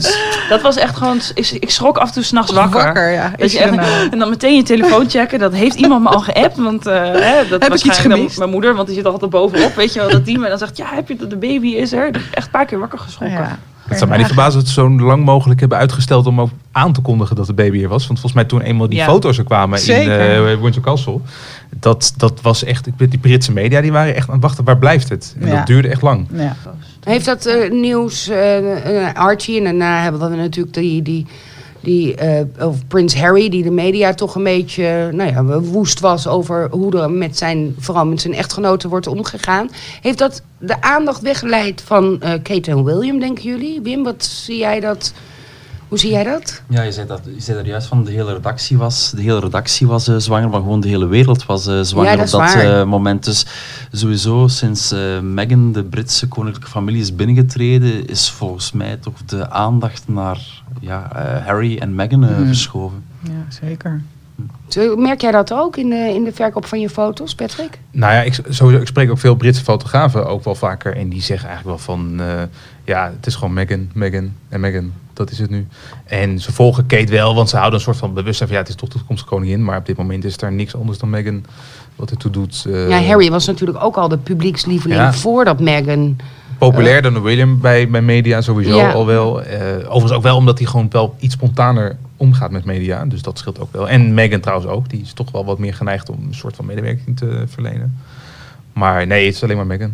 dat 0.49 0.61
was 0.61 0.75
echt 0.75 0.97
gewoon... 0.97 1.19
Ik, 1.33 1.49
ik 1.59 1.69
schrok 1.71 1.97
af 1.97 2.07
en 2.07 2.13
toe 2.13 2.23
s'nachts 2.23 2.51
wakker. 2.51 2.83
Wakker, 2.83 3.11
ja. 3.11 3.31
Dat 3.37 3.51
je 3.51 3.59
echt, 3.59 4.09
en 4.11 4.19
dan 4.19 4.29
meteen 4.29 4.55
je 4.55 4.63
telefoon 4.63 5.09
checken. 5.09 5.39
Dat 5.39 5.53
heeft 5.53 5.75
iemand 5.75 6.03
me 6.03 6.09
al 6.09 6.19
geappt. 6.19 6.57
Want 6.57 6.85
eh, 6.87 6.93
hè, 7.01 7.47
dat 7.49 7.61
Heb 7.61 7.63
ik 7.69 7.73
iets 7.73 7.83
waarschijnlijk 7.83 8.03
dan 8.03 8.11
gemist? 8.17 8.37
Mijn 8.37 8.49
moeder, 8.49 8.75
want 8.75 8.87
die 8.87 8.95
zit 8.95 9.05
altijd 9.05 9.31
bovenop. 9.31 9.75
Weet 9.75 9.93
je 9.93 9.99
wel, 9.99 10.09
dat 10.09 10.25
die 10.25 10.39
me 10.39 10.47
dan 10.49 10.57
zegt... 10.57 10.77
Ja, 10.77 10.85
heb 10.93 11.07
je 11.07 11.15
dat 11.15 11.29
de 11.29 11.35
baby 11.37 11.67
is 11.67 11.91
er? 11.93 12.11
Dat 12.11 12.21
echt 12.31 12.45
een 12.45 12.51
paar 12.51 12.65
keer 12.65 12.79
wakker 12.79 12.99
geschrokken. 12.99 13.37
ja. 13.39 13.57
Het 13.91 13.99
zou 13.99 14.09
mij 14.09 14.19
niet 14.19 14.27
verbazen 14.27 14.59
dat 14.59 14.67
ze 14.67 14.73
zo 14.73 14.89
lang 14.89 15.25
mogelijk 15.25 15.59
hebben 15.59 15.77
uitgesteld 15.77 16.25
om 16.27 16.41
ook 16.41 16.49
aan 16.71 16.93
te 16.93 17.01
kondigen 17.01 17.35
dat 17.35 17.45
de 17.45 17.53
baby 17.53 17.83
er 17.83 17.89
was. 17.89 18.07
Want 18.07 18.19
volgens 18.19 18.33
mij 18.33 18.43
toen 18.45 18.61
eenmaal 18.61 18.87
die 18.89 18.97
Ja. 18.97 19.05
foto's 19.05 19.37
er 19.37 19.43
kwamen 19.43 19.79
Zeker. 19.79 20.19
in 20.49 20.57
uh, 20.57 20.61
Windsor 20.61 20.83
Castle. 20.83 21.19
Dat, 21.79 22.13
dat 22.17 22.41
was 22.41 22.63
echt, 22.63 22.87
ik 22.87 22.93
weet, 22.97 23.11
die 23.11 23.19
Britse 23.19 23.51
media 23.51 23.81
die 23.81 23.91
waren 23.91 24.15
echt 24.15 24.27
aan 24.27 24.33
het 24.33 24.43
wachten, 24.43 24.63
waar 24.63 24.77
blijft 24.77 25.09
het? 25.09 25.35
En 25.39 25.47
Ja. 25.47 25.55
dat 25.55 25.67
duurde 25.67 25.87
echt 25.87 26.01
lang. 26.01 26.27
Ja. 26.33 26.55
Heeft 27.03 27.25
dat 27.25 27.45
eh, 27.45 27.71
nieuws, 27.71 28.27
eh, 28.27 29.07
eh, 29.07 29.13
Archie, 29.15 29.57
en 29.57 29.63
daarna 29.63 30.01
hebben 30.03 30.29
we 30.29 30.35
natuurlijk 30.35 30.73
die, 30.75 31.01
die, 31.01 31.25
die 31.81 32.15
eh, 32.15 32.67
of 32.67 32.87
Prins 32.87 33.15
Harry, 33.15 33.49
die 33.49 33.63
de 33.63 33.71
media 33.71 34.13
toch 34.13 34.35
een 34.35 34.43
beetje, 34.43 35.09
nou 35.11 35.31
ja, 35.31 35.59
woest 35.59 35.99
was 35.99 36.27
over 36.27 36.67
hoe 36.71 37.01
er 37.01 37.11
met 37.11 37.37
zijn, 37.37 37.75
vooral 37.79 38.05
met 38.05 38.21
zijn 38.21 38.33
echtgenoten 38.33 38.89
wordt 38.89 39.07
omgegaan. 39.07 39.69
Heeft 40.01 40.17
dat 40.17 40.41
de 40.57 40.81
aandacht 40.81 41.21
weggeleid 41.21 41.81
van 41.85 42.21
eh, 42.21 42.31
Kate 42.43 42.71
en 42.71 42.83
William, 42.83 43.19
denken 43.19 43.43
jullie? 43.43 43.81
Wim, 43.81 44.03
wat 44.03 44.25
zie 44.25 44.57
jij 44.57 44.79
dat? 44.79 45.13
Hoe 45.87 45.99
zie 45.99 46.11
jij 46.11 46.23
dat? 46.23 46.61
Ja, 46.69 46.81
je 46.81 46.91
zei, 46.91 47.07
dat, 47.07 47.21
je 47.35 47.41
zei 47.41 47.57
er 47.57 47.65
juist 47.65 47.87
van, 47.87 48.03
de 48.03 48.11
hele 48.11 48.33
redactie 48.33 48.77
was, 48.77 49.11
de 49.15 49.21
hele 49.21 49.39
redactie 49.39 49.87
was 49.87 50.07
eh, 50.07 50.15
zwanger, 50.17 50.49
maar 50.49 50.59
gewoon 50.59 50.81
de 50.81 50.87
hele 50.87 51.07
wereld 51.07 51.45
was 51.45 51.63
zwanger 51.63 52.11
Ja, 52.11 52.15
dat 52.15 52.33
op 52.33 52.41
dat 52.41 52.85
moment. 52.85 53.25
Dus 53.25 53.45
sowieso 53.91 54.47
sinds 54.47 54.93
Meghan, 55.21 55.71
de 55.71 55.83
Britse 55.83 56.27
koninklijke 56.27 56.69
familie, 56.69 57.01
is 57.01 57.15
binnengetreden, 57.15 58.07
is 58.07 58.29
volgens 58.29 58.71
mij 58.71 58.97
toch 58.97 59.17
de 59.25 59.49
aandacht 59.49 60.03
naar 60.07 60.60
ja, 60.81 61.11
eh, 61.15 61.45
Harry 61.45 61.77
en 61.77 61.95
Meghan 61.95 62.19
Mhm. 62.19 62.45
verschoven. 62.45 63.03
ja, 63.23 63.45
zeker. 63.61 64.01
Merk 64.97 65.21
jij 65.21 65.31
dat 65.31 65.53
ook 65.53 65.77
in 65.77 65.89
de, 65.89 65.95
in 66.15 66.23
de 66.23 66.31
verkoop 66.33 66.65
van 66.65 66.79
je 66.79 66.89
foto's, 66.89 67.35
Patrick? 67.35 67.79
Nou 67.91 68.13
ja, 68.13 68.21
ik, 68.21 68.33
sowieso, 68.49 68.81
ik 68.81 68.87
spreek 68.87 69.09
ook 69.11 69.17
veel 69.17 69.35
Britse 69.35 69.63
fotografen 69.63 70.27
ook 70.27 70.43
wel 70.43 70.55
vaker. 70.55 70.95
En 70.97 71.09
die 71.09 71.21
zeggen 71.21 71.47
eigenlijk 71.49 71.77
wel 71.77 71.95
van, 71.95 72.19
eh, 72.21 72.41
ja, 72.85 73.11
het 73.15 73.25
is 73.25 73.35
gewoon 73.35 73.53
Meghan, 73.53 73.89
Meghan 73.93 74.33
en 74.49 74.59
Meghan. 74.59 74.91
Dat 75.13 75.31
is 75.31 75.39
het 75.39 75.49
nu. 75.49 75.67
En 76.05 76.39
ze 76.39 76.51
volgen 76.51 76.85
Kate 76.85 77.11
wel, 77.11 77.35
want 77.35 77.49
ze 77.49 77.55
houden 77.57 77.77
een 77.79 77.85
soort 77.85 77.97
van 77.97 78.13
bewustzijn 78.13 78.47
van, 78.49 78.57
ja, 78.57 78.63
het 78.63 78.71
is 78.73 78.79
toch 78.79 78.89
de 78.89 78.97
toekomstige 78.97 79.29
koningin. 79.33 79.63
Maar 79.63 79.77
op 79.77 79.85
dit 79.85 79.97
moment 79.97 80.23
is 80.25 80.37
er 80.41 80.51
niks 80.51 80.75
anders 80.75 80.97
dan 80.97 81.09
Meghan 81.09 81.45
wat 81.95 82.09
ertoe 82.11 82.31
doet. 82.31 82.65
eh, 82.67 82.89
ja, 82.89 83.01
Harry 83.03 83.29
was 83.29 83.45
natuurlijk 83.47 83.83
ook 83.83 83.95
al 83.95 84.07
de 84.07 84.17
publiekslieveling 84.17 84.99
Ja. 84.99 85.13
voordat 85.13 85.59
Meghan... 85.59 86.17
Populairder 86.69 87.13
dan 87.13 87.21
William 87.21 87.59
bij, 87.59 87.89
bij 87.89 88.01
media 88.01 88.41
sowieso 88.41 88.75
Ja. 88.77 88.91
al 88.91 89.05
wel. 89.05 89.41
Eh, 89.43 89.59
overigens 89.77 90.11
ook 90.11 90.23
wel 90.23 90.35
omdat 90.35 90.57
hij 90.57 90.67
gewoon 90.67 90.87
wel 90.89 91.15
iets 91.19 91.33
spontaner 91.33 91.97
omgaat 92.17 92.51
met 92.51 92.65
media. 92.65 93.05
Dus 93.05 93.21
dat 93.21 93.37
scheelt 93.37 93.59
ook 93.59 93.73
wel. 93.73 93.89
En 93.89 94.13
Meghan 94.13 94.39
trouwens 94.39 94.69
ook. 94.71 94.89
Die 94.89 95.01
is 95.01 95.13
toch 95.13 95.31
wel 95.31 95.45
wat 95.45 95.59
meer 95.59 95.73
geneigd 95.73 96.09
om 96.09 96.17
een 96.27 96.33
soort 96.35 96.55
van 96.55 96.65
medewerking 96.65 97.17
te 97.17 97.43
verlenen. 97.47 97.97
Maar 98.73 99.07
nee, 99.07 99.25
het 99.25 99.35
is 99.35 99.43
alleen 99.43 99.55
maar 99.57 99.65
Meghan. 99.65 99.93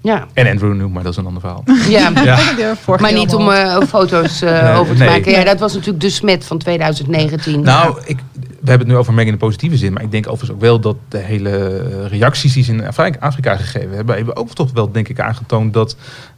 Ja, 0.00 0.26
En 0.32 0.46
Andrew 0.50 0.72
nu, 0.74 0.88
maar 0.88 1.02
dat 1.02 1.12
is 1.12 1.18
een 1.18 1.26
ander 1.26 1.40
verhaal. 1.40 1.64
ja. 1.88 2.10
Maar 3.00 3.12
niet 3.12 3.34
om 3.34 3.50
eh, 3.50 3.80
foto's 3.88 4.42
eh, 4.42 4.62
Nee, 4.62 4.72
over 4.74 4.96
te 4.96 5.02
nee. 5.02 5.08
maken. 5.10 5.32
Ja, 5.32 5.44
dat 5.44 5.58
was 5.60 5.72
natuurlijk 5.74 6.00
de 6.00 6.10
smet 6.10 6.44
van 6.44 6.58
2019. 6.58 7.60
Nou, 7.60 7.98
ik, 8.04 8.18
we 8.62 8.68
hebben 8.68 8.86
het 8.86 8.96
nu 8.96 8.96
over 8.96 9.12
Meghan 9.12 9.32
in 9.32 9.38
de 9.38 9.44
positieve 9.44 9.76
zin. 9.76 9.92
Maar 9.92 10.02
ik 10.02 10.10
denk 10.10 10.26
overigens 10.26 10.50
ook 10.50 10.60
wel 10.60 10.80
dat 10.80 10.96
de 11.08 11.18
hele 11.18 11.50
eh, 11.50 12.06
reacties 12.06 12.52
die 12.52 12.64
ze 12.64 12.72
in 12.72 12.86
Afri- 12.86 13.16
Afrika 13.20 13.56
gegeven 13.56 13.96
hebben... 13.96 14.16
hebben 14.16 14.36
ook 14.36 14.50
toch 14.50 14.72
wel, 14.72 14.92
denk 14.92 15.08
ik, 15.08 15.20
aangetoond 15.20 15.72
dat 15.72 15.96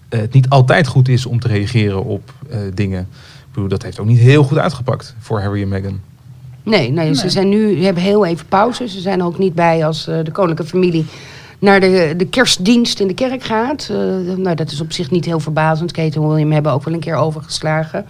eh, 0.08 0.20
het 0.20 0.32
niet 0.32 0.48
altijd 0.48 0.86
goed 0.86 1.08
is 1.08 1.26
om 1.26 1.40
te 1.40 1.48
reageren 1.48 2.04
op 2.04 2.32
eh, 2.48 2.58
dingen. 2.74 3.00
Ik 3.00 3.52
bedoel, 3.52 3.68
dat 3.68 3.82
heeft 3.82 3.98
ook 3.98 4.06
niet 4.06 4.18
heel 4.18 4.44
goed 4.44 4.58
uitgepakt 4.58 5.14
voor 5.18 5.40
Harry 5.40 5.62
en 5.62 5.68
Meghan. 5.68 6.00
Nee, 6.62 6.90
nee, 6.90 7.14
ze 7.14 7.30
zijn 7.30 7.48
nu, 7.48 7.84
hebben 7.84 8.02
heel 8.02 8.26
even 8.26 8.46
pauze. 8.46 8.88
Ze 8.88 9.00
zijn 9.00 9.22
ook 9.22 9.38
niet 9.38 9.54
bij 9.54 9.86
als 9.86 10.04
de 10.04 10.30
koninklijke 10.32 10.72
familie 10.72 11.06
naar 11.64 11.80
de, 11.80 12.14
de 12.16 12.26
kerstdienst 12.26 13.00
in 13.00 13.06
de 13.06 13.14
kerk 13.14 13.42
gaat. 13.42 13.88
Eh, 13.90 13.96
nou, 14.36 14.54
dat 14.54 14.70
is 14.70 14.80
op 14.80 14.92
zich 14.92 15.10
niet 15.10 15.24
heel 15.24 15.40
verbazend. 15.40 15.92
Kate 15.92 16.20
en 16.20 16.28
William 16.28 16.52
hebben 16.52 16.72
ook 16.72 16.84
wel 16.84 16.94
een 16.94 17.00
keer 17.00 17.16
overgeslagen. 17.16 18.06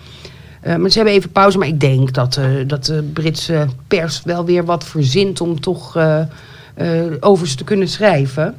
Eh, 0.65 0.77
maar 0.77 0.91
ze 0.91 0.97
hebben 0.97 1.15
even 1.17 1.31
pauze. 1.31 1.59
Maar 1.59 1.69
ik 1.69 1.81
denk 1.81 2.13
dat, 2.13 2.37
eh, 2.37 2.47
dat 2.67 2.85
de 2.85 3.03
Britse 3.13 3.67
pers 3.89 4.23
wel 4.23 4.45
weer 4.45 4.65
wat 4.65 4.85
verzint 4.85 5.41
om 5.41 5.61
toch 5.61 5.97
eh, 5.97 6.21
eh, 6.75 7.13
over 7.21 7.49
ze 7.49 7.57
te 7.57 7.65
kunnen 7.65 7.89
schrijven. 7.89 8.55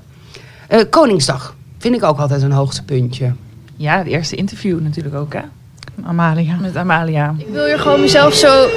Eh, 0.68 0.80
Koningsdag 0.90 1.56
vind 1.78 1.96
ik 1.96 2.04
ook 2.04 2.20
altijd 2.20 2.42
een 2.42 2.52
hoogtepuntje. 2.52 3.34
Ja, 3.76 3.98
het 3.98 4.08
eerste 4.08 4.36
interview 4.36 4.82
natuurlijk 4.82 5.16
ook, 5.16 5.34
hè? 5.34 5.42
Amalia. 6.06 6.56
Met 6.56 6.76
Amalia. 6.76 7.36
Ik 7.38 7.48
wil 7.52 7.66
hier 7.66 7.80
gewoon 7.80 8.02
mezelf 8.02 8.34
zo, 8.34 8.68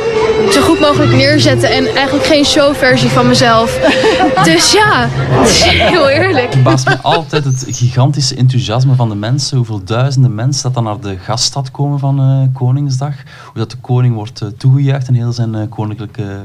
zo 0.53 0.61
goed 0.61 0.80
mogelijk 0.80 1.12
neerzetten 1.12 1.70
en 1.70 1.86
eigenlijk 1.86 2.26
geen 2.26 2.45
showversie 2.45 3.09
van 3.09 3.26
mezelf. 3.28 3.78
dus 4.45 4.72
ja, 4.72 5.07
het 5.11 5.49
is 5.49 5.62
heel 5.62 6.09
eerlijk. 6.09 6.45
Het 6.45 6.55
verbaast 6.55 6.89
me 6.89 6.99
altijd 6.99 7.45
het 7.45 7.64
gigantische 7.68 8.34
enthousiasme 8.34 8.95
van 8.95 9.09
de 9.09 9.14
mensen. 9.14 9.57
Hoeveel 9.57 9.84
duizenden 9.84 10.34
mensen 10.34 10.62
dat 10.62 10.74
dan 10.74 10.84
naar 10.84 11.01
de 11.01 11.18
gaststad 11.18 11.70
komen 11.70 11.99
van 11.99 12.20
eh, 12.20 12.55
Koningsdag. 12.55 13.14
Hoe 13.45 13.59
dat 13.59 13.70
de 13.70 13.76
koning 13.76 14.14
wordt 14.14 14.43
uh, 14.43 14.49
toegejuicht 14.49 15.09
en 15.09 15.14
heel 15.14 15.32
zijn 15.32 15.55
uh, 15.55 15.62
koninklijke, 15.68 16.41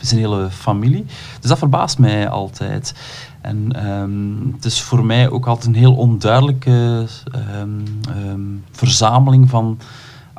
zijn 0.00 0.20
hele 0.20 0.48
familie. 0.50 1.06
Dus 1.40 1.48
dat 1.48 1.58
verbaast 1.58 1.98
mij 1.98 2.28
altijd. 2.28 2.94
En 3.40 3.86
um, 3.90 4.52
het 4.56 4.64
is 4.64 4.82
voor 4.82 5.04
mij 5.04 5.30
ook 5.30 5.46
altijd 5.46 5.66
een 5.66 5.80
heel 5.80 5.94
onduidelijke 5.94 7.06
um, 7.60 7.84
um, 8.16 8.64
verzameling 8.72 9.50
van 9.50 9.78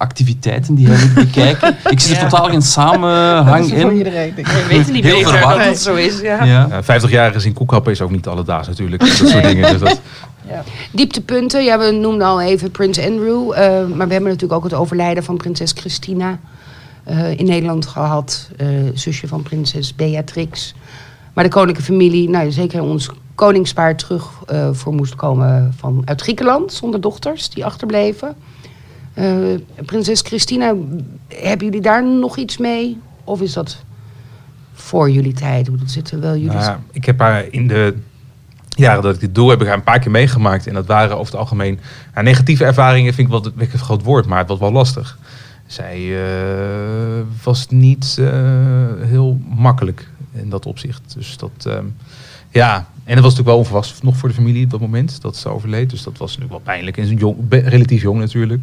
activiteiten 0.05 0.75
die 0.75 0.87
hij 0.87 1.05
moet 1.05 1.13
bekijken. 1.25 1.75
Ik 1.89 1.99
zie 1.99 2.15
er 2.15 2.21
ja. 2.21 2.27
totaal 2.27 2.49
geen 2.49 2.61
samenhang 2.61 3.71
in. 3.73 3.81
Voor 3.81 3.93
iedereen, 3.93 4.33
ik. 4.35 4.47
We 4.47 4.65
weten 4.67 4.93
niet 4.93 5.03
Heel 5.03 5.23
beter 5.23 5.41
dat 5.41 5.65
het 5.65 5.79
zo 5.79 5.95
is. 5.95 6.19
Ja. 6.21 6.43
Ja. 6.43 6.67
Ja, 6.69 6.83
50 6.83 7.09
jaar 7.11 7.31
gezien 7.31 7.53
koekhappen 7.53 7.91
is 7.91 8.01
ook 8.01 8.11
niet 8.11 8.27
alledaags 8.27 8.67
natuurlijk. 8.67 9.01
Dat 9.01 9.09
soort 9.29 9.43
dingen. 9.51 9.71
Dus 9.71 9.79
dat, 9.79 10.01
Dieptepunten, 10.91 11.63
ja, 11.63 11.79
we 11.79 11.91
noemden 11.91 12.27
al 12.27 12.41
even 12.41 12.71
Prins 12.71 12.99
Andrew. 12.99 13.51
eh, 13.51 13.61
maar 13.69 14.07
we 14.07 14.13
hebben 14.13 14.31
natuurlijk 14.31 14.53
ook 14.53 14.63
het 14.63 14.73
overlijden 14.73 15.23
van 15.23 15.37
prinses 15.37 15.71
Christina 15.71 16.39
eh, 17.03 17.39
in 17.39 17.45
Nederland 17.45 17.85
gehad. 17.85 18.49
eh, 18.57 18.67
zusje 18.93 19.27
van 19.27 19.43
prinses 19.43 19.95
Beatrix. 19.95 20.73
Maar 21.33 21.43
de 21.43 21.49
koninklijke 21.49 21.91
familie, 21.91 22.29
nou, 22.29 22.51
zeker 22.51 22.81
ons 22.81 23.09
koningspaar 23.35 23.95
terug 23.95 24.29
eh, 24.47 24.69
voor 24.71 24.93
moest 24.93 25.15
komen 25.15 25.73
van, 25.77 26.01
uit 26.05 26.21
Griekenland. 26.21 26.73
Zonder 26.73 27.01
dochters 27.01 27.49
die 27.49 27.65
achterbleven. 27.65 28.35
Eh, 29.15 29.85
prinses 29.85 30.21
Christina, 30.21 30.73
hebben 31.27 31.65
jullie 31.65 31.81
daar 31.81 32.05
nog 32.05 32.37
iets 32.37 32.57
mee? 32.57 32.99
Of 33.23 33.41
is 33.41 33.53
dat 33.53 33.83
voor 34.73 35.09
jullie 35.09 35.33
tijd? 35.33 35.67
Hoe 35.67 35.77
zitten 35.85 36.21
wel 36.21 36.35
jullie... 36.35 36.57
Nou 36.57 36.77
ik 36.91 37.05
heb 37.05 37.19
haar 37.19 37.45
in 37.49 37.67
de 37.67 37.95
jaren 38.69 39.03
dat 39.03 39.13
ik 39.13 39.19
dit 39.19 39.35
doe, 39.35 39.49
heb 39.49 39.61
ik 39.61 39.67
haar 39.67 39.75
een 39.75 39.83
paar 39.83 39.99
keer 39.99 40.11
meegemaakt. 40.11 40.67
En 40.67 40.73
dat 40.73 40.85
waren 40.85 41.17
over 41.17 41.31
het 41.31 41.41
algemeen 41.41 41.79
ja, 42.15 42.21
negatieve 42.21 42.65
ervaringen, 42.65 43.13
vind 43.13 43.27
ik 43.27 43.33
wel 43.33 43.43
vind 43.43 43.61
ik 43.61 43.73
een 43.73 43.79
groot 43.79 44.03
woord, 44.03 44.25
maar 44.25 44.37
het 44.37 44.47
was 44.47 44.59
wel 44.59 44.71
lastig. 44.71 45.17
Zij 45.65 46.25
eh, 46.25 47.21
was 47.43 47.67
niet 47.69 48.17
eh, 48.19 48.27
heel 48.99 49.39
makkelijk 49.55 50.09
in 50.33 50.49
dat 50.49 50.65
opzicht. 50.65 51.13
Dus 51.13 51.37
dat, 51.37 51.65
ehm, 51.65 51.85
ja, 52.49 52.75
en 52.75 53.15
dat 53.15 53.23
was 53.23 53.35
natuurlijk 53.35 53.47
wel 53.47 53.57
onverwacht 53.57 54.03
nog 54.03 54.17
voor 54.17 54.29
de 54.29 54.35
familie 54.35 54.63
op 54.63 54.69
dat 54.69 54.79
moment 54.79 55.21
dat 55.21 55.37
ze 55.37 55.49
overleed. 55.49 55.89
Dus 55.89 56.03
dat 56.03 56.17
was 56.17 56.37
natuurlijk 56.37 56.51
wel 56.65 56.73
pijnlijk. 56.73 56.97
En 56.97 57.15
jong, 57.15 57.37
relatief 57.49 58.01
jong 58.01 58.19
natuurlijk. 58.19 58.61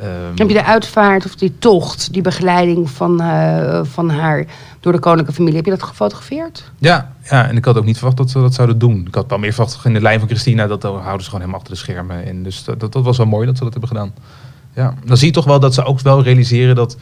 Ehm, 0.00 0.08
Heb 0.34 0.48
je 0.48 0.54
de 0.54 0.64
uitvaart 0.64 1.24
of 1.24 1.34
die 1.34 1.52
tocht, 1.58 2.12
die 2.12 2.22
begeleiding 2.22 2.90
van, 2.90 3.20
eh, 3.20 3.80
van 3.84 4.10
haar 4.10 4.46
door 4.80 4.92
de 4.92 4.98
koninklijke 4.98 5.34
familie, 5.34 5.56
heb 5.56 5.64
je 5.64 5.70
dat 5.70 5.82
gefotografeerd? 5.82 6.70
Ja, 6.78 7.12
ja, 7.30 7.48
en 7.48 7.56
ik 7.56 7.64
had 7.64 7.76
ook 7.76 7.84
niet 7.84 7.96
verwacht 7.96 8.16
dat 8.16 8.30
ze 8.30 8.40
dat 8.40 8.54
zouden 8.54 8.78
doen. 8.78 9.04
Ik 9.06 9.14
had 9.14 9.28
wel 9.28 9.38
meer 9.38 9.52
verwacht 9.52 9.84
in 9.84 9.92
de 9.92 10.00
lijn 10.00 10.18
van 10.18 10.28
Christina, 10.28 10.66
dat 10.66 10.82
houden 10.82 11.04
ze 11.04 11.24
gewoon 11.24 11.40
helemaal 11.40 11.60
achter 11.60 11.74
de 11.74 11.78
schermen. 11.80 12.24
En 12.26 12.42
dus 12.42 12.64
dat, 12.64 12.80
dat, 12.80 12.92
dat 12.92 13.04
was 13.04 13.16
wel 13.16 13.26
mooi 13.26 13.46
dat 13.46 13.56
ze 13.56 13.64
dat 13.64 13.72
hebben 13.72 13.90
gedaan. 13.90 14.12
Ja, 14.74 14.94
dan 15.04 15.16
zie 15.16 15.26
je 15.26 15.32
toch 15.32 15.44
wel 15.44 15.60
dat 15.60 15.74
ze 15.74 15.84
ook 15.84 16.00
wel 16.00 16.22
realiseren 16.22 16.74
dat 16.74 16.96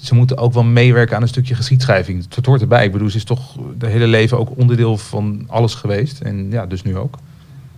ze 0.00 0.14
moeten 0.14 0.38
ook 0.38 0.52
wel 0.52 0.64
meewerken 0.64 1.16
aan 1.16 1.22
een 1.22 1.28
stukje 1.28 1.54
geschiedschrijving. 1.54 2.26
Het 2.34 2.46
hoort 2.46 2.60
erbij. 2.60 2.84
Ik 2.84 2.92
bedoel, 2.92 3.10
ze 3.10 3.16
is 3.16 3.24
toch 3.24 3.56
de 3.78 3.86
hele 3.86 4.06
leven 4.06 4.38
ook 4.38 4.50
onderdeel 4.56 4.96
van 4.96 5.44
alles 5.46 5.74
geweest. 5.74 6.20
En 6.20 6.50
ja, 6.50 6.66
dus 6.66 6.82
nu 6.82 6.96
ook. 6.96 7.18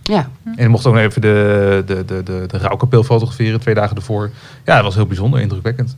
Ja. 0.03 0.29
En 0.43 0.63
ik 0.63 0.69
mocht 0.69 0.85
ook 0.85 0.93
nog 0.93 1.03
even 1.03 1.21
de, 1.21 1.83
de, 1.85 2.05
de, 2.05 2.23
de, 2.23 2.43
de 2.47 2.57
rouwkapel 2.57 3.03
fotograferen 3.03 3.59
twee 3.59 3.75
dagen 3.75 3.95
ervoor. 3.95 4.31
Ja, 4.65 4.75
dat 4.75 4.83
was 4.83 4.95
heel 4.95 5.05
bijzonder, 5.05 5.39
indrukwekkend. 5.39 5.97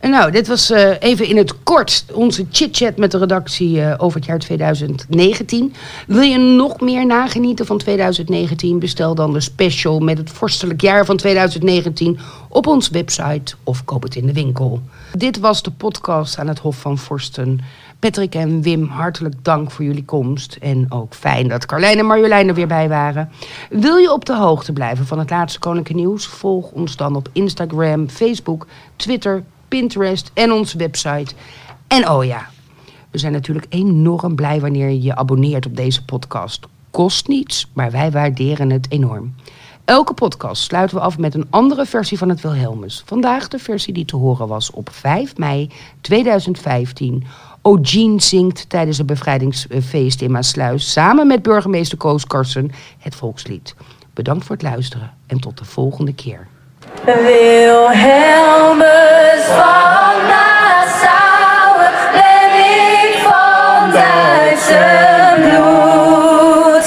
En 0.00 0.10
nou, 0.10 0.30
dit 0.30 0.48
was 0.48 0.70
eh, 0.70 0.90
even 1.00 1.26
in 1.26 1.36
het 1.36 1.62
kort 1.62 2.04
onze 2.12 2.46
chit-chat 2.50 2.96
met 2.96 3.10
de 3.10 3.18
redactie 3.18 3.82
eh, 3.82 3.94
over 3.98 4.18
het 4.18 4.28
jaar 4.28 4.38
2019. 4.38 5.74
Wil 6.06 6.22
je 6.22 6.38
nog 6.38 6.80
meer 6.80 7.06
nagenieten 7.06 7.66
van 7.66 7.78
2019? 7.78 8.78
Bestel 8.78 9.14
dan 9.14 9.32
de 9.32 9.40
special 9.40 9.98
met 9.98 10.18
het 10.18 10.30
vorstelijk 10.30 10.80
jaar 10.80 11.04
van 11.04 11.16
2019 11.16 12.18
op 12.48 12.66
onze 12.66 12.92
website 12.92 13.54
of 13.64 13.84
koop 13.84 14.02
het 14.02 14.16
in 14.16 14.26
de 14.26 14.32
winkel. 14.32 14.82
Dit 15.12 15.38
was 15.38 15.62
de 15.62 15.70
podcast 15.70 16.38
aan 16.38 16.48
het 16.48 16.58
Hof 16.58 16.76
van 16.76 16.98
Vorsten. 16.98 17.60
Patrick 18.00 18.34
en 18.34 18.62
Wim, 18.62 18.84
hartelijk 18.84 19.34
dank 19.44 19.70
voor 19.70 19.84
jullie 19.84 20.04
komst. 20.04 20.56
En 20.60 20.86
ook 20.88 21.14
fijn 21.14 21.48
dat 21.48 21.66
Carlijn 21.66 21.98
en 21.98 22.06
Marjolein 22.06 22.48
er 22.48 22.54
weer 22.54 22.66
bij 22.66 22.88
waren. 22.88 23.30
Wil 23.70 23.96
je 23.96 24.12
op 24.12 24.24
de 24.24 24.36
hoogte 24.36 24.72
blijven 24.72 25.06
van 25.06 25.18
het 25.18 25.30
laatste 25.30 25.58
Koninklijke 25.58 26.02
Nieuws? 26.02 26.26
Volg 26.26 26.70
ons 26.70 26.96
dan 26.96 27.16
op 27.16 27.28
Instagram, 27.32 28.08
Facebook, 28.08 28.66
Twitter, 28.96 29.44
Pinterest 29.68 30.30
en 30.34 30.52
onze 30.52 30.78
website. 30.78 31.34
En 31.86 32.08
oh 32.08 32.24
ja, 32.24 32.46
we 33.10 33.18
zijn 33.18 33.32
natuurlijk 33.32 33.66
enorm 33.68 34.34
blij 34.34 34.60
wanneer 34.60 34.88
je 34.88 35.02
je 35.02 35.16
abonneert 35.16 35.66
op 35.66 35.76
deze 35.76 36.04
podcast. 36.04 36.66
Kost 36.90 37.28
niets, 37.28 37.70
maar 37.72 37.90
wij 37.90 38.10
waarderen 38.10 38.70
het 38.70 38.86
enorm. 38.90 39.34
Elke 39.84 40.14
podcast 40.14 40.62
sluiten 40.62 40.96
we 40.96 41.02
af 41.02 41.18
met 41.18 41.34
een 41.34 41.46
andere 41.50 41.86
versie 41.86 42.18
van 42.18 42.28
het 42.28 42.40
Wilhelmus. 42.40 43.02
Vandaag 43.06 43.48
de 43.48 43.58
versie 43.58 43.92
die 43.92 44.04
te 44.04 44.16
horen 44.16 44.48
was 44.48 44.70
op 44.70 44.90
5 44.92 45.36
mei 45.36 45.70
2015. 46.00 47.24
O'Gene 47.62 48.20
zingt 48.20 48.68
tijdens 48.68 48.98
een 48.98 49.06
bevrijdingsfeest 49.06 50.20
in 50.20 50.30
Maasluis... 50.30 50.92
samen 50.92 51.26
met 51.26 51.42
burgemeester 51.42 51.98
Koos 51.98 52.26
Karsen 52.26 52.70
het 52.98 53.14
volkslied. 53.14 53.74
Bedankt 54.14 54.44
voor 54.44 54.56
het 54.56 54.64
luisteren 54.64 55.12
en 55.26 55.40
tot 55.40 55.58
de 55.58 55.64
volgende 55.64 56.14
keer. 56.14 56.46
Wilhelmus 57.04 57.84
van 59.44 60.26
Nassau, 60.30 61.78
ben 62.12 62.50
ik 63.02 63.18
van 63.22 63.90
Duitse 63.90 65.34
bloed. 65.36 66.86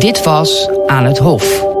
Dit 0.00 0.24
was 0.24 0.68
Aan 0.86 1.04
het 1.04 1.18
Hof. 1.18 1.79